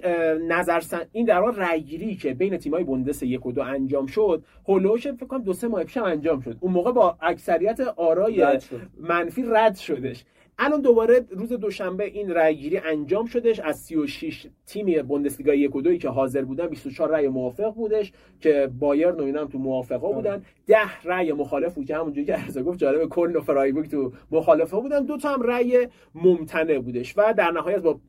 نظر 0.48 0.82
این 1.12 1.26
در 1.26 1.40
واقع 1.40 1.52
رأیگیری 1.56 2.16
که 2.16 2.34
بین 2.34 2.56
تیمای 2.56 2.84
بوندس 2.84 3.22
یک 3.22 3.46
و 3.46 3.52
دو 3.52 3.62
انجام 3.62 4.06
شد 4.06 4.44
هولوش 4.68 5.06
فکر 5.06 5.26
کنم 5.26 5.42
دو 5.42 5.52
سه 5.52 5.68
ماه 5.68 5.84
پیش 5.84 5.96
انجام 5.96 6.40
شد. 6.40 6.56
اون 6.60 6.72
موقع 6.72 6.92
با 6.92 7.16
اکثریت 7.20 7.80
آرای 7.80 8.58
منفی 9.00 9.44
رد 9.46 9.76
شدش. 9.76 10.24
الان 10.58 10.80
دوباره 10.80 11.26
روز 11.30 11.52
دوشنبه 11.52 12.04
این 12.04 12.30
رأیگیری 12.30 12.78
انجام 12.78 13.26
شدش. 13.26 13.60
از 13.60 13.80
36 13.80 14.46
تیم 14.66 15.02
بوندسلیگا 15.02 15.54
یک 15.54 15.76
و 15.76 15.82
دوی 15.82 15.98
که 15.98 16.08
حاضر 16.08 16.42
بودن 16.42 16.66
24 16.66 17.10
رأی 17.10 17.28
موافق 17.28 17.74
بودش 17.74 18.12
که 18.40 18.70
بایرن 18.78 19.20
و 19.20 19.22
اینا 19.22 19.40
هم 19.40 19.48
تو 19.48 19.58
موافقا 19.58 20.12
بودن. 20.12 20.42
10 20.66 20.76
رأی 21.04 21.32
مخالف 21.32 21.74
بود 21.74 21.86
که 21.86 21.96
همونجوری 21.96 22.26
که 22.26 22.42
ارزا 22.42 22.62
گفت 22.62 22.78
جالب 22.78 23.08
کل 23.08 23.36
و 23.36 23.40
فرایبورگ 23.40 23.90
تو 23.90 24.12
مخالفه 24.30 24.76
بودن. 24.80 25.04
دو 25.04 25.16
تا 25.16 25.28
هم 25.28 25.42
رأی 25.42 25.88
ممتنع 26.14 26.78
بودش 26.78 27.18
و 27.18 27.34
در 27.36 27.50
نهایت 27.50 27.82
با 27.82 28.00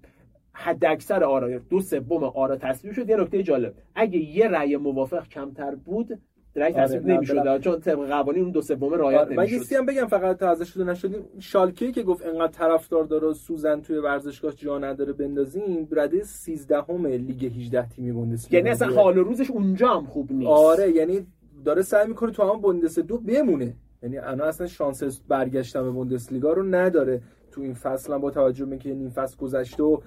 حد 0.53 0.85
اکثر 0.85 1.23
آرای 1.23 1.59
دو 1.69 1.79
سوم 1.79 2.23
آرا 2.23 2.55
تصویب 2.55 2.93
شد. 2.93 3.09
یه 3.09 3.17
نکته 3.17 3.43
جالب 3.43 3.73
اگه 3.95 4.19
یه 4.19 4.47
رأی 4.47 4.77
موافق 4.77 5.27
کمتر 5.27 5.75
بود 5.75 6.19
تصویب 6.55 7.03
آره 7.03 7.13
نمی‌شد 7.13 7.61
چون 7.61 7.79
طبق 7.79 8.07
قوانین 8.07 8.43
اون 8.43 8.51
دو 8.51 8.61
سوم 8.61 8.93
رعایت 8.93 9.19
آره. 9.19 9.35
نمی‌شد. 9.35 9.73
من 9.73 9.79
هم 9.79 9.85
بگم 9.85 10.07
فقط 10.07 10.43
ازش 10.43 10.69
شده 10.69 10.83
نشدیم. 10.83 11.23
شالکه 11.39 11.91
که 11.91 12.03
گفت 12.03 12.25
انقدر 12.25 12.51
طرفدار 12.51 13.03
داره 13.03 13.33
سوزن 13.33 13.81
توی 13.81 13.97
ورزشگاه 13.97 14.51
جا 14.51 14.79
نداره 14.79 15.13
بندازیم 15.13 15.87
رده 15.91 16.23
13 16.23 16.81
همه 16.89 17.17
لیگ 17.17 17.45
18 17.45 17.89
تیمی 17.89 18.11
بوندسلیگا 18.11 18.57
یعنی 18.57 18.69
اصلا 18.69 18.93
حال 18.93 19.17
و 19.17 19.23
روزش 19.23 19.51
اونجا 19.51 19.89
هم 19.89 20.05
خوب 20.05 20.31
نیست. 20.31 20.49
آره 20.49 20.91
یعنی 20.91 21.27
داره 21.65 21.81
سعی 21.81 22.07
می‌کنه 22.07 22.31
تو 22.31 22.43
هم 22.43 22.61
بوندس 22.61 22.99
دو 22.99 23.17
بمونه. 23.17 23.73
یعنی 24.03 24.17
انا 24.17 24.43
اصلا 24.43 24.67
شانس 24.67 25.21
برگشتن 25.27 25.83
به 25.83 25.89
بوندسلیگا 25.91 26.53
رو 26.53 26.63
نداره. 26.63 27.21
تو 27.55 27.61
این 27.61 27.73
فصل 27.73 28.13
هم 28.13 28.21
با 28.21 28.31
توجه 28.31 28.65
به 28.65 28.77
که 28.77 28.89
این 28.89 29.09
فصل 29.09 29.37
گذشته 29.37 29.83
و 29.83 29.99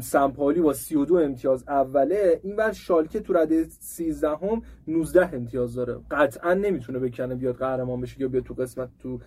سمپالی 0.00 0.60
با 0.60 0.72
32 0.72 1.16
امتیاز 1.16 1.64
اوله 1.68 2.40
این 2.42 2.56
بر 2.56 2.72
شالکه 2.72 3.20
تو 3.20 3.32
رده 3.32 3.64
13 3.64 4.28
هم 4.28 4.62
19 4.88 5.34
امتیاز 5.34 5.74
داره. 5.74 6.00
قطعا 6.10 6.54
نمی‌تونه 6.54 6.98
بکنه 6.98 7.34
بیاد 7.34 7.54
قهرمان 7.54 8.00
بشه 8.00 8.20
یا 8.20 8.28
بیاد 8.28 8.44
تو 8.44 8.54
قسمت 8.54 8.88
تو 8.98 9.18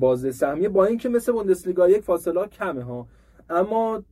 بازه 0.00 0.32
سهمیه. 0.32 0.68
با 0.68 0.84
اینکه 0.84 1.08
مثل 1.08 1.32
بوندسلیگا 1.32 1.88
یک 1.88 2.00
فاصله 2.00 2.46
کمه 2.46 2.82
ها. 2.82 3.06
اما 3.50 4.02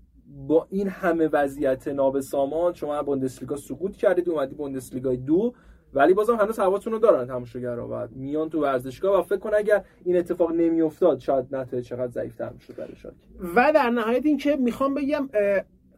با 0.46 0.66
این 0.70 0.88
همه 0.88 1.28
وضعیت 1.32 1.88
نابسامان 1.88 2.72
شما 2.72 3.02
بوندسلیگا 3.02 3.56
سقوط 3.56 3.96
کردید 3.96 4.28
اومدی 4.28 4.54
بوندسلیگا 4.54 5.14
دو. 5.14 5.54
ولی 5.94 6.14
بازم 6.14 6.34
هنوز 6.36 6.58
هواتون 6.58 6.92
رو 6.92 6.98
دارن 6.98 7.26
تماشاگرها 7.26 7.88
و 7.88 8.08
میان 8.14 8.50
تو 8.50 8.62
ورزشگاه 8.62 9.20
و 9.20 9.22
فکر 9.22 9.38
کن 9.38 9.50
اگر 9.54 9.84
این 10.04 10.16
اتفاق 10.16 10.52
نمیافتاد 10.52 11.18
شاید 11.18 11.56
نتایج 11.56 11.88
چقدر 11.88 12.12
ضعیف‌تر 12.12 12.50
می‌شد 12.50 12.74
برای 12.74 12.94
و 13.54 13.72
در 13.74 13.90
نهایت 13.90 14.26
اینکه 14.26 14.56
می‌خوام 14.56 14.94
بگم 14.94 15.28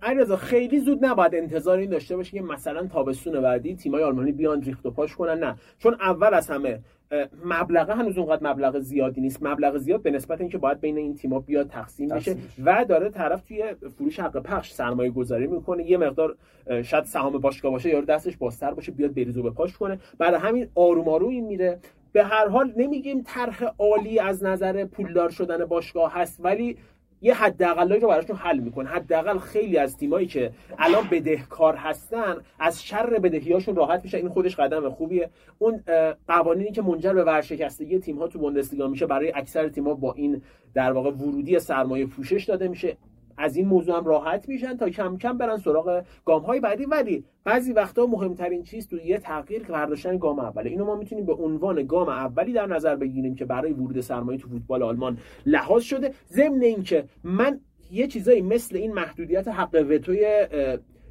علیرضا 0.02 0.36
خیلی 0.36 0.80
زود 0.80 1.04
نباید 1.04 1.34
انتظار 1.34 1.78
این 1.78 1.90
داشته 1.90 2.16
باشه 2.16 2.30
که 2.30 2.42
مثلا 2.42 2.86
تابستون 2.86 3.40
بعدی 3.40 3.76
تیمای 3.76 4.02
آلمانی 4.02 4.32
بیان 4.32 4.62
ریخت 4.62 4.86
و 4.86 4.90
پاش 4.90 5.16
کنن 5.16 5.38
نه. 5.38 5.56
چون 5.78 5.94
اول 6.00 6.34
از 6.34 6.50
همه 6.50 6.80
مبلغ 7.44 7.90
هنوز 7.90 8.18
اونقدر 8.18 8.50
مبلغ 8.50 8.78
زیادی 8.78 9.20
نیست. 9.20 9.42
مبلغ 9.42 9.76
زیاد 9.78 10.02
به 10.02 10.10
نسبت 10.10 10.40
اینکه 10.40 10.58
باید 10.58 10.80
بین 10.80 10.96
این 10.96 11.14
تیم‌ها 11.14 11.38
بیاد 11.38 11.68
تقسیم 11.68 12.08
بشه 12.08 12.36
و 12.64 12.84
داره 12.88 13.08
طرف 13.08 13.42
توی 13.42 13.64
فروش 13.98 14.20
حق 14.20 14.42
پخش 14.42 14.72
سرمایه 14.72 15.10
گذاری 15.10 15.46
می‌کنه. 15.46 15.90
یه 15.90 15.96
مقدار 15.96 16.36
شاید 16.82 17.04
سهام 17.04 17.38
باشگاه 17.38 17.72
باشه 17.72 17.88
یا 17.88 18.00
دستش 18.00 18.36
بازتر 18.36 18.74
باشه 18.74 18.92
بیاد 18.92 19.14
بریزو 19.14 19.42
به 19.42 19.50
پاش 19.50 19.76
کنه. 19.76 19.98
برای 20.18 20.40
همین 20.40 20.68
آروم 20.74 21.08
آروم 21.08 21.28
این 21.28 21.44
میره. 21.44 21.78
به 22.12 22.24
هر 22.24 22.48
حال 22.48 22.72
نمیگیم 22.76 23.22
طرح 23.26 23.64
عالی 23.78 24.18
از 24.18 24.44
نظر 24.44 24.84
پولدار 24.84 25.30
شدن 25.30 25.64
باشگاه 25.64 26.12
هست 26.14 26.40
ولی 26.44 26.76
یه 27.22 27.34
حداقلایی 27.34 28.00
رو 28.00 28.08
براشون 28.08 28.36
حل 28.36 28.58
می‌کنه. 28.58 28.88
حداقل 28.88 29.38
خیلی 29.38 29.78
از 29.78 29.96
تیمایی 29.96 30.26
که 30.26 30.50
الان 30.78 31.08
بدهکار 31.10 31.76
هستن 31.76 32.36
از 32.58 32.84
شر 32.84 33.18
بدهیاشون 33.18 33.76
راحت 33.76 34.04
میشه. 34.04 34.18
این 34.18 34.28
خودش 34.28 34.56
قدم 34.56 34.90
خوبیه. 34.90 35.30
اون 35.58 35.80
قوانینی 36.28 36.72
که 36.72 36.82
منجر 36.82 37.12
به 37.12 37.24
ورشکستگی 37.24 37.98
تیم 37.98 38.18
ها 38.18 38.28
تو 38.28 38.38
بوندسلیگا 38.38 38.88
میشه 38.88 39.06
برای 39.06 39.32
اکثر 39.34 39.68
تیم 39.68 39.94
با 39.94 40.12
این 40.12 40.42
در 40.74 40.92
واقع 40.92 41.10
ورودی 41.10 41.58
سرمایه 41.58 42.06
پوشش 42.06 42.44
داده 42.44 42.68
میشه. 42.68 42.96
از 43.40 43.56
این 43.56 43.66
موضوع 43.66 43.96
هم 43.96 44.04
راحت 44.04 44.48
میشن 44.48 44.76
تا 44.76 44.88
کم 44.88 45.16
کم 45.16 45.38
برن 45.38 45.56
سراغ 45.56 46.04
گام 46.24 46.42
های 46.42 46.60
بعدی. 46.60 46.84
ولی 46.84 47.24
بعضی 47.44 47.72
وقتا 47.72 48.06
مهمترین 48.06 48.62
چیز 48.62 48.88
تو 48.88 48.96
یه 48.96 49.18
تغییر 49.18 49.62
که 49.62 49.72
برداشتن 49.72 50.18
گام 50.18 50.38
اوله. 50.38 50.70
اینو 50.70 50.84
ما 50.84 50.96
می‌تونیم 50.96 51.26
به 51.26 51.34
عنوان 51.34 51.86
گام 51.86 52.08
اولی 52.08 52.52
در 52.52 52.66
نظر 52.66 52.96
بگیریم 52.96 53.34
که 53.34 53.44
برای 53.44 53.72
ورود 53.72 54.00
سرمایه 54.00 54.38
تو 54.38 54.48
فوتبال 54.48 54.82
آلمان 54.82 55.18
لحاظ 55.46 55.82
شده. 55.82 56.14
ضمن 56.28 56.62
اینکه 56.62 57.04
من 57.24 57.60
یه 57.92 58.06
چیزایی 58.06 58.42
مثل 58.42 58.76
این 58.76 58.92
محدودیت 58.92 59.48
حق 59.48 59.86
وتوی 59.90 60.46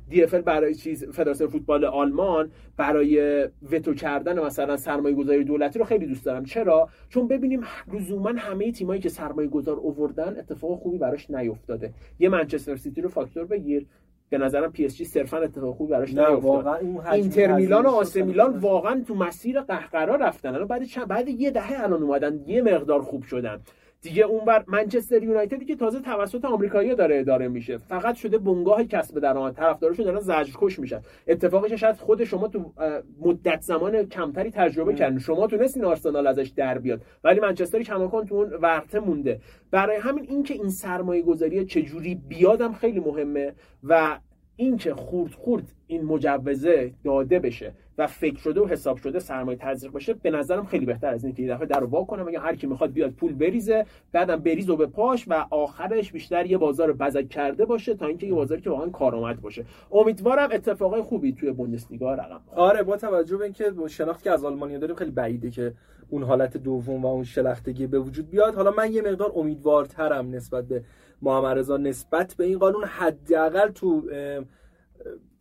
دی 0.10 0.26
برای 0.26 0.76
چیز 0.76 1.06
فدراسیون 1.06 1.50
فوتبال 1.50 1.86
آلمان 1.86 2.52
برای 2.78 3.44
وتو 3.72 3.94
کردن 3.94 4.40
مثلا 4.40 4.78
سرمایه 4.78 5.16
گذاری 5.16 5.44
دولتی 5.44 5.80
رو 5.80 5.86
خیلی 5.86 6.06
دوست 6.06 6.26
دارم. 6.26 6.46
چرا؟ 6.46 6.90
چون 7.10 7.28
ببینیم 7.28 7.62
لزوما 7.94 8.34
همه 8.38 8.72
تیمایی 8.72 9.02
که 9.02 9.10
سرمایه 9.10 9.48
گذار 9.48 9.78
اووردن 9.78 10.40
اتفاق 10.40 10.80
خوبی 10.80 10.98
براش 10.98 11.30
نیفتاده. 11.30 11.94
یه 12.20 12.30
منچستر 12.30 12.76
سیتی 12.76 13.02
رو 13.02 13.10
فاکتور 13.10 13.46
بگیر. 13.46 13.86
به 14.30 14.38
نظرم 14.38 14.72
پی 14.72 14.86
اس 14.86 14.98
جی 14.98 15.06
صرفا 15.06 15.38
اتفاق 15.38 15.76
خوبی 15.76 15.92
براش 15.92 16.14
نیفتاد. 16.14 16.68
اینتر 17.12 17.56
میلان 17.56 17.86
و 17.86 17.90
آث 17.90 18.24
میلان 18.24 18.58
واقعا 18.58 19.04
تو 19.08 19.16
مسیر 19.16 19.62
قهقرا 19.62 20.16
رفتن. 20.16 20.56
الان 20.56 20.68
بعد 20.68 20.84
چند 20.84 21.08
بعد 21.08 21.28
یه 21.28 21.52
دهه 21.52 21.84
الان 21.84 22.04
اومدن 22.04 22.40
یه 22.48 22.62
مقدار 22.62 23.02
خوب 23.02 23.24
شدن. 23.24 23.60
دیگه 24.02 24.24
اونور 24.24 24.64
منچستر 24.68 25.24
یونایتدی 25.24 25.66
که 25.66 25.76
تازه 25.76 26.00
توسط 26.00 26.46
آمریکایی 26.46 26.96
داره 26.96 27.20
اداره 27.20 27.48
میشه. 27.48 27.78
فقط 27.78 28.16
شده 28.16 28.38
بنگاه 28.38 28.84
کسب 28.84 29.20
درآمد. 29.20 29.56
طرفداراشون 29.56 30.06
دارن 30.06 30.20
زجرکش 30.20 30.80
میشن. 30.80 31.02
اتفاقش 31.28 31.74
شاید 31.74 31.96
خود 31.96 32.24
شما 32.24 32.48
تو 32.48 32.74
مدت 33.22 33.62
زمان 33.62 34.04
کمتری 34.04 34.52
تجربه 34.52 34.94
کردین. 34.94 35.20
شما 35.20 35.48
تونستین 35.48 35.86
آرسنال 35.86 36.28
ازش 36.28 36.52
در 36.56 36.78
بیاد. 36.78 37.02
ولی 37.24 37.40
منچستر 37.40 37.84
کماکان 37.84 38.26
تو 38.26 38.36
اون 38.36 38.54
ورته 38.54 39.00
مونده. 39.00 39.40
برای 39.72 39.98
همین 39.98 40.26
اینکه 40.30 40.54
این 40.54 40.70
سرمایه 40.70 41.22
گذاری 41.22 41.66
چجوری 41.66 42.16
بیادم 42.16 42.74
خیلی 42.74 43.00
مهمه 43.00 43.54
و 43.84 44.20
اینکه 44.56 44.94
خورد 44.94 45.32
خورد 45.32 45.74
این 45.88 46.06
مجوزه 46.06 46.94
داده 47.04 47.40
بشه. 47.40 47.74
و 48.00 48.08
فکر 48.08 48.38
شده 48.38 48.62
و 48.62 48.68
حساب 48.68 48.98
شده 48.98 49.20
سرمایه 49.20 49.58
تزریق 49.62 49.94
بشه 49.94 50.14
به 50.14 50.32
نظرم 50.32 50.66
خیلی 50.66 50.86
بهتر 50.86 51.14
از 51.14 51.26
اینکه 51.26 51.44
یه 51.44 51.54
دفعه 51.54 51.66
در 51.66 51.84
وا 51.84 52.04
کنم 52.04 52.30
یا 52.30 52.42
هر 52.42 52.56
کی 52.56 52.68
می‌خواد 52.68 52.92
بیاد 52.92 53.12
پول 53.12 53.34
بریزه 53.34 53.86
بعدم 54.12 54.36
بریز 54.36 54.70
و 54.70 54.78
به 54.78 54.86
پاش 54.86 55.26
و 55.28 55.46
آخرش 55.50 56.12
بیشتر 56.12 56.46
یه 56.46 56.58
بازار 56.58 56.94
بزک 56.94 57.30
کرده 57.30 57.66
باشه 57.66 57.94
تا 57.94 58.06
اینکه 58.06 58.28
یه 58.28 58.34
بازاری 58.34 58.62
که 58.62 58.70
واقعا 58.70 58.90
کارآمد 58.90 59.42
باشه. 59.42 59.66
امیدوارم 59.92 60.50
اتفاقای 60.52 61.02
خوبی 61.02 61.34
توی 61.34 61.52
بوندسلیگا 61.52 62.14
رقم 62.14 62.42
آره 62.56 62.84
با 62.84 62.98
توجه 62.98 63.38
به 63.38 63.44
اینکه 63.44 63.74
شناختی 63.88 64.24
که 64.24 64.32
از 64.32 64.46
آلمانیا 64.46 64.78
داریم 64.80 64.96
خیلی 64.96 65.12
بعیده 65.12 65.50
که 65.50 65.74
اون 66.10 66.24
حالت 66.24 66.58
دوم 66.58 67.06
و 67.06 67.08
اون 67.08 67.24
شلختگی 67.24 67.88
به 67.88 68.00
وجود 68.00 68.30
بیاد. 68.30 68.56
حالا 68.56 68.72
من 68.72 68.94
یه 68.94 69.02
مقدار 69.02 69.32
امیدوارترم 69.36 70.30
نسبت 70.30 70.68
به 70.68 70.84
محمد 71.22 71.58
رضا 71.58 71.78
نسبت 71.78 72.36
به 72.38 72.46
این 72.46 72.58
قانون 72.60 72.84
حداقل 72.84 73.70
تو 73.70 74.04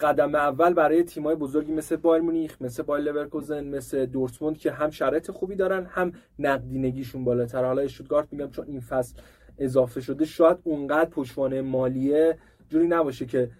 قدم 0.00 0.34
اول 0.34 0.74
برای 0.74 1.02
تیمای 1.02 1.34
بزرگی 1.34 1.72
مثل 1.72 1.96
بایر 1.96 2.22
مونیخ 2.22 2.62
مثل 2.62 2.82
بایر 2.82 3.04
لورکوزن 3.04 3.64
مثل 3.64 4.06
دورتموند 4.06 4.58
که 4.58 4.72
هم 4.72 4.90
شرایط 4.90 5.30
خوبی 5.30 5.56
دارن 5.56 5.86
هم 5.86 6.12
نقدینگیشون 6.38 7.24
بالاتر. 7.24 7.64
حالا 7.64 7.82
اشتوتگارت 7.82 8.28
میگم 8.32 8.50
چون 8.50 8.64
این 8.68 8.80
فصل 8.80 9.16
اضافه 9.58 10.00
شده 10.00 10.24
شاید 10.24 10.58
اونقدر 10.64 11.10
پشتوانه 11.10 11.62
مالیه 11.62 12.38
جوری 12.68 12.86
نباشه 12.86 13.26
که 13.26 13.50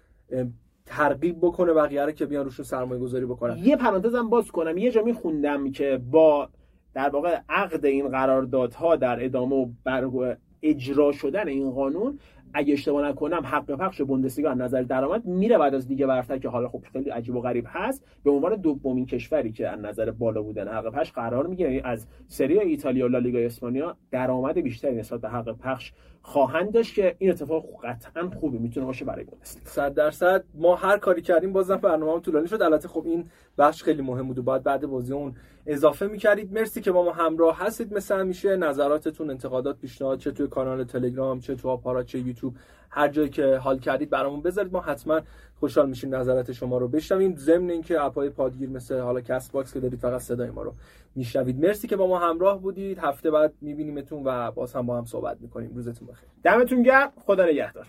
ترغیب 0.86 1.38
بکنه 1.40 1.72
بقیه 1.72 2.04
رو 2.04 2.12
که 2.12 2.26
بیان 2.26 2.44
روشون 2.44 2.64
سرمایه 2.64 3.00
گذاری 3.00 3.26
بکنن. 3.26 3.58
یه 3.58 3.76
پرانتزم 3.76 4.28
باز 4.28 4.50
کنم. 4.50 4.78
یه 4.78 4.90
جا 4.90 5.02
میخوندم 5.02 5.72
که 5.72 6.00
با 6.10 6.48
در 6.94 7.08
واقع 7.08 7.40
عقد 7.48 7.86
این 7.86 8.08
قراردادها 8.08 8.96
در 8.96 9.24
ادامه 9.24 9.68
و 9.86 10.34
اجرا 10.62 11.12
شدن 11.12 11.48
این 11.48 11.70
قانون 11.70 12.18
اگه 12.54 12.72
اشتباه 12.72 13.08
نکنم 13.08 13.42
حق 13.44 13.74
پخش 13.76 14.02
بوندسلیگا 14.02 14.50
از 14.50 14.58
نظر 14.58 14.82
درآمد 14.82 15.26
میره 15.26 15.58
بعد 15.58 15.74
از 15.74 15.88
دیگه 15.88 16.06
برتر 16.06 16.38
که 16.38 16.48
حالا 16.48 16.68
خب 16.68 16.82
خیلی 16.92 17.10
عجیب 17.10 17.34
و 17.34 17.40
غریب 17.40 17.64
هست. 17.68 18.04
به 18.24 18.30
عنوان 18.30 18.56
دومین 18.56 19.06
کشوری 19.06 19.52
که 19.52 19.68
از 19.68 19.80
نظر 19.80 20.10
بالا 20.10 20.42
بودن 20.42 20.68
حق 20.68 20.90
پخش 20.90 21.12
قرار 21.12 21.46
می‌گیره. 21.46 21.70
یعنی 21.70 21.82
از 21.84 22.06
سری 22.26 22.58
ایتالیا 22.58 23.06
و 23.06 23.08
لالیگا 23.08 23.38
اسپانیا 23.38 23.96
درآمد 24.10 24.58
بیشتری 24.58 24.96
نسبت 24.96 25.20
به 25.20 25.28
حق 25.28 25.58
پخش 25.58 25.92
خواهند 26.28 26.72
داشت 26.72 26.94
که 26.94 27.16
این 27.18 27.30
اتفاق 27.30 27.64
قطعا 27.84 28.30
خوبی 28.40 28.58
می‌تونه 28.58 28.86
باشه 28.86 29.04
برای 29.04 29.24
بوندسلیگا 29.24 29.70
100 29.70 29.94
درصد. 29.94 30.44
ما 30.54 30.76
هر 30.76 30.98
کاری 30.98 31.22
کردیم 31.22 31.52
بازم 31.52 31.76
برنامه 31.76 32.20
طولانی 32.20 32.48
شد. 32.48 32.62
البته 32.62 32.88
خب 32.88 33.02
این 33.06 33.30
بخش 33.58 33.82
خیلی 33.82 34.02
مهم 34.02 34.26
بود 34.26 34.38
و 34.38 34.42
بعد 34.42 34.62
بعد 34.62 34.86
بازی 34.86 35.12
اون 35.12 35.34
اضافه 35.66 36.06
می‌کردید. 36.06 36.52
مرسی 36.52 36.80
که 36.80 36.92
با 36.92 37.04
ما 37.04 37.12
همراه 37.12 37.58
هستید. 37.58 37.94
مثل 37.94 38.18
همیشه 38.18 38.56
نظراتتون 38.56 39.30
انتقادات 39.30 39.78
پیشنهاد 39.78 40.18
چه 40.18 40.30
توی 40.30 40.46
کانال 40.46 40.84
تلگرام 40.84 41.40
چه 41.40 41.54
تو 41.54 41.68
آپارات 41.68 42.06
چه 42.06 42.18
یوتیوب. 42.18 42.54
هر 42.90 43.08
جایی 43.08 43.28
که 43.28 43.56
حال 43.56 43.78
کردید 43.78 44.10
برامون 44.10 44.42
بذارید. 44.42 44.72
ما 44.72 44.80
حتما 44.80 45.20
خوشحال 45.60 45.88
میشیم 45.88 46.14
نظرات 46.14 46.52
شما 46.52 46.78
رو 46.78 46.88
بشنویم. 46.88 47.36
ضمن 47.36 47.70
اینکه 47.70 48.04
اپای 48.04 48.30
پادگیر 48.30 48.68
مثل 48.68 48.98
حالا 48.98 49.20
Castbox 49.20 49.74
که 49.74 49.80
دارید 49.80 49.98
فقط 49.98 50.20
صدای 50.20 50.50
ما 50.50 50.62
رو 50.62 50.74
میشنوید. 51.14 51.66
مرسی 51.66 51.88
که 51.88 51.96
با 51.96 52.06
ما 52.06 52.18
همراه 52.18 52.60
بودید. 52.60 52.98
هفته 52.98 53.30
بعد 53.30 53.52
میبینیمتون 53.60 54.22
و 54.24 54.50
باز 54.50 54.72
هم 54.72 54.86
با 54.86 54.98
هم 54.98 55.04
صحبت 55.04 55.40
می‌کنیم. 55.40 55.70
روزتون 55.74 56.08
بخیر. 56.08 56.28
دمتون 56.42 56.82
گرم. 56.82 57.12
خدا 57.26 57.44
نگهدار. 57.44 57.86